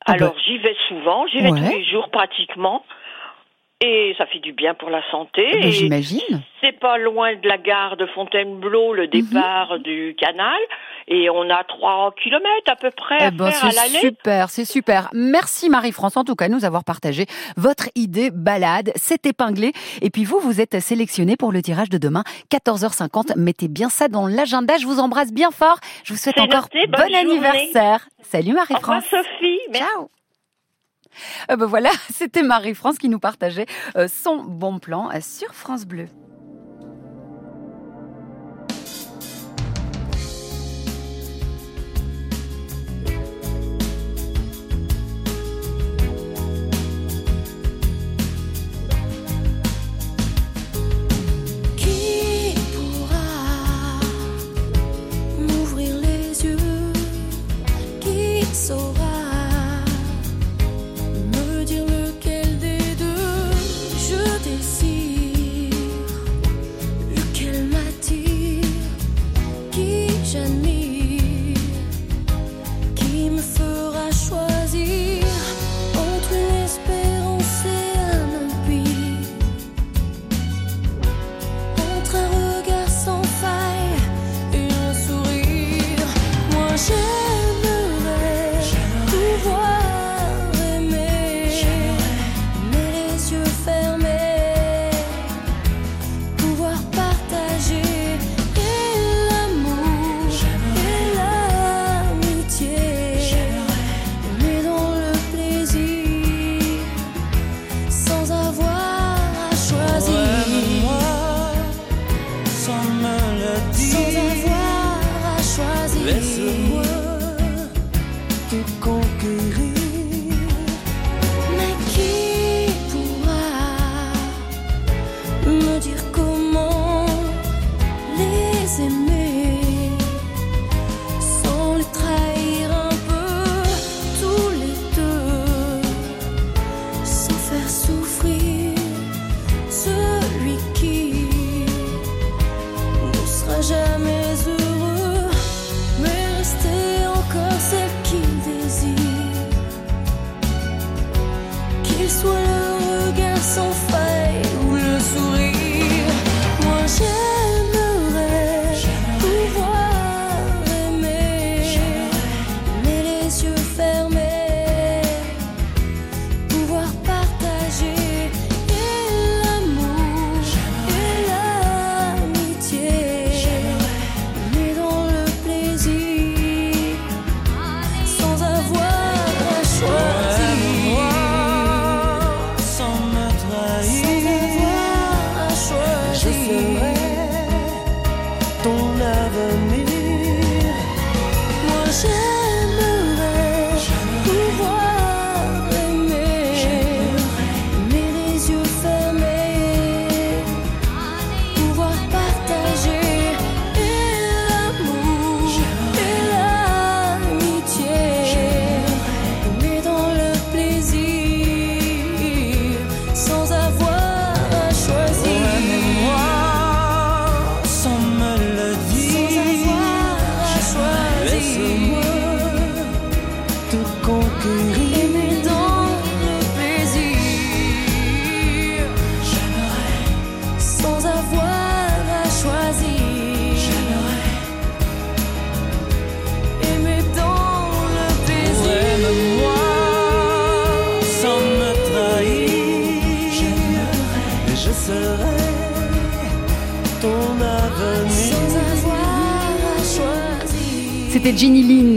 Ah 0.07 0.13
bah. 0.13 0.27
Alors 0.27 0.39
j'y 0.39 0.59
vais 0.59 0.77
souvent, 0.89 1.27
j'y 1.27 1.41
vais 1.41 1.51
Ouais. 1.51 1.61
tous 1.61 1.77
les 1.77 1.85
jours 1.85 2.09
pratiquement, 2.11 2.85
et 3.81 4.15
ça 4.19 4.27
fait 4.27 4.41
du 4.41 4.53
bien 4.53 4.75
pour 4.75 4.91
la 4.91 5.03
santé. 5.11 5.47
Bah, 5.53 5.59
et 5.67 5.71
J'imagine. 5.71 6.43
c'est 6.63 6.79
pas 6.81 6.99
loin 6.99 7.35
de 7.37 7.47
la 7.49 7.59
gare 7.59 7.97
de 7.97 8.07
Fontainebleau, 8.07 8.91
Mhm. 8.91 8.97
le 8.97 9.07
départ 9.07 9.79
du 9.79 10.17
canal, 10.19 10.59
et 11.07 11.31
on 11.31 11.49
a 11.49 11.63
trois 11.65 12.13
kilomètres 12.23 12.71
à 12.71 12.77
peu 12.77 12.91
près 12.91 13.17
Eh 13.21 13.25
à 13.25 13.31
ben, 13.31 13.51
faire 13.51 13.65
à 13.67 13.71
c'est 13.71 13.77
l'aller. 13.77 13.99
super, 14.09 14.51
c'est 14.51 14.65
super. 14.65 15.09
Merci 15.13 15.69
Marie-France 15.71 16.17
en 16.17 16.25
tout 16.25 16.35
cas 16.35 16.49
de 16.49 16.55
nous 16.55 16.65
avoir 16.65 16.83
partagé 16.85 17.27
votre 17.57 17.89
idée 17.95 18.31
balade. 18.33 18.91
C'est 18.97 19.25
épinglé. 19.27 19.73
Et 20.03 20.11
puis 20.11 20.25
vous, 20.25 20.41
vous 20.41 20.61
êtes 20.61 20.81
sélectionné 20.81 21.37
pour 21.37 21.53
le 21.53 21.63
tirage 21.63 21.89
de 21.89 21.99
demain, 21.99 22.25
14h50. 22.51 23.37
Mettez 23.37 23.69
bien 23.69 23.89
ça 23.89 24.09
dans 24.09 24.27
l'agenda. 24.27 24.75
Je 24.81 24.87
vous 24.87 24.99
embrasse 24.99 25.33
bien 25.33 25.51
fort. 25.53 25.79
Je 26.05 26.13
vous 26.13 26.19
souhaite 26.19 26.39
encore 26.41 26.69
noté, 26.75 26.87
bon 26.89 26.99
journée. 26.99 27.17
anniversaire. 27.17 28.09
Salut 28.23 28.49
Au 28.57 28.61
revoir 28.61 28.67
Marie-France. 28.71 29.05
Sophie. 29.09 29.59
Merci. 29.71 29.87
Ciao. 29.95 30.09
Euh, 31.51 31.57
ben 31.57 31.67
voilà, 31.67 31.91
c'était 32.13 32.43
Marie-France 32.43 32.99
qui 32.99 33.09
nous 33.09 33.19
partageait 33.19 33.67
euh, 33.97 34.09
son 34.09 34.43
bon 34.43 34.79
plan 34.79 35.11
euh, 35.11 35.21
sur 35.21 35.55
France 35.55 35.85
Bleu. 35.87 36.07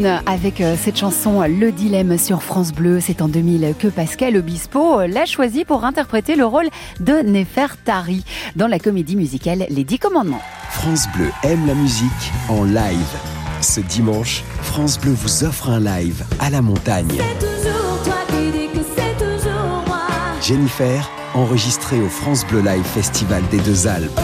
Avec 0.06 0.62
euh, 0.62 0.76
cette 0.82 0.98
chanson 0.98 1.42
Le 1.42 1.72
Dilemme 1.72 2.18
sur 2.18 2.42
France 2.42 2.72
Bleu. 2.72 3.00
C'est 3.00 3.22
en 3.22 3.28
2000 3.28 3.76
que 3.78 3.88
Pascal 3.88 4.36
Obispo 4.36 5.00
euh, 5.00 5.08
l'a 5.08 5.26
choisi 5.26 5.66
pour 5.66 5.86
interpréter 5.86 6.36
le 6.36 6.46
rôle 6.46 6.68
de 7.00 7.14
Nefertari 7.14 8.24
dans 8.56 8.68
la 8.68 8.80
comédie 8.80 9.16
musicale 9.16 9.66
Les 9.70 9.84
Dix 9.84 10.00
Commandements. 10.00 10.42
France 10.70 11.08
Bleu 11.16 11.30
aime 11.44 11.68
la 11.68 11.76
musique 11.76 12.32
en 12.50 12.64
live. 12.64 13.16
Ce 13.62 13.82
dimanche, 13.82 14.44
France 14.62 15.00
Bleu 15.00 15.12
vous 15.12 15.44
offre 15.44 15.70
un 15.70 15.80
live 15.80 16.24
à 16.40 16.50
la 16.50 16.62
montagne. 16.62 17.22
Toujours 17.40 18.02
toi 18.04 18.18
qui 18.28 18.52
dis 18.52 18.68
que 18.74 18.86
c'est 18.96 19.24
toujours 19.24 19.84
moi. 19.86 20.08
Jennifer, 20.42 21.12
enregistrée 21.36 22.00
au 22.02 22.10
France 22.10 22.46
Bleu 22.48 22.62
Live 22.62 22.86
Festival 22.86 23.44
des 23.52 23.60
Deux 23.60 23.88
Alpes. 23.88 24.20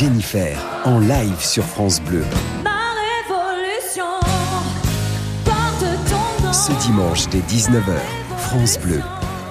Jennifer, 0.00 0.56
en 0.86 0.98
live 0.98 1.44
sur 1.44 1.62
France 1.62 2.00
Bleu. 2.00 2.24
Ma 2.64 2.70
révolution 3.28 4.06
porte 5.44 5.84
ton 6.08 6.42
nom. 6.42 6.52
Ce 6.54 6.72
dimanche 6.86 7.28
dès 7.28 7.40
19h, 7.40 7.98
France 8.38 8.78
Bleu, 8.78 9.02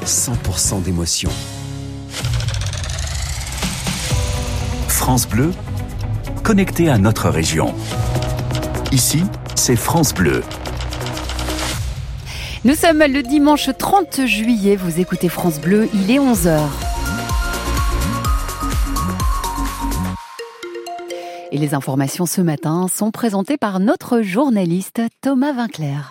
100% 0.03 0.81
d'émotion. 0.81 1.29
France 4.87 5.27
Bleu, 5.27 5.53
connecté 6.41 6.89
à 6.89 6.97
notre 6.97 7.29
région. 7.29 7.75
Ici, 8.91 9.21
c'est 9.53 9.75
France 9.75 10.15
Bleu. 10.15 10.41
Nous 12.65 12.73
sommes 12.73 13.03
le 13.07 13.21
dimanche 13.21 13.69
30 13.77 14.25
juillet. 14.25 14.75
Vous 14.77 14.99
écoutez 14.99 15.29
France 15.29 15.59
Bleu. 15.59 15.87
Il 15.93 16.09
est 16.09 16.17
11h. 16.17 16.57
Et 21.51 21.57
les 21.57 21.73
informations 21.73 22.27
ce 22.27 22.41
matin 22.41 22.87
sont 22.87 23.09
présentées 23.09 23.57
par 23.57 23.79
notre 23.79 24.21
journaliste 24.21 25.01
Thomas 25.21 25.53
Vinclair. 25.53 26.07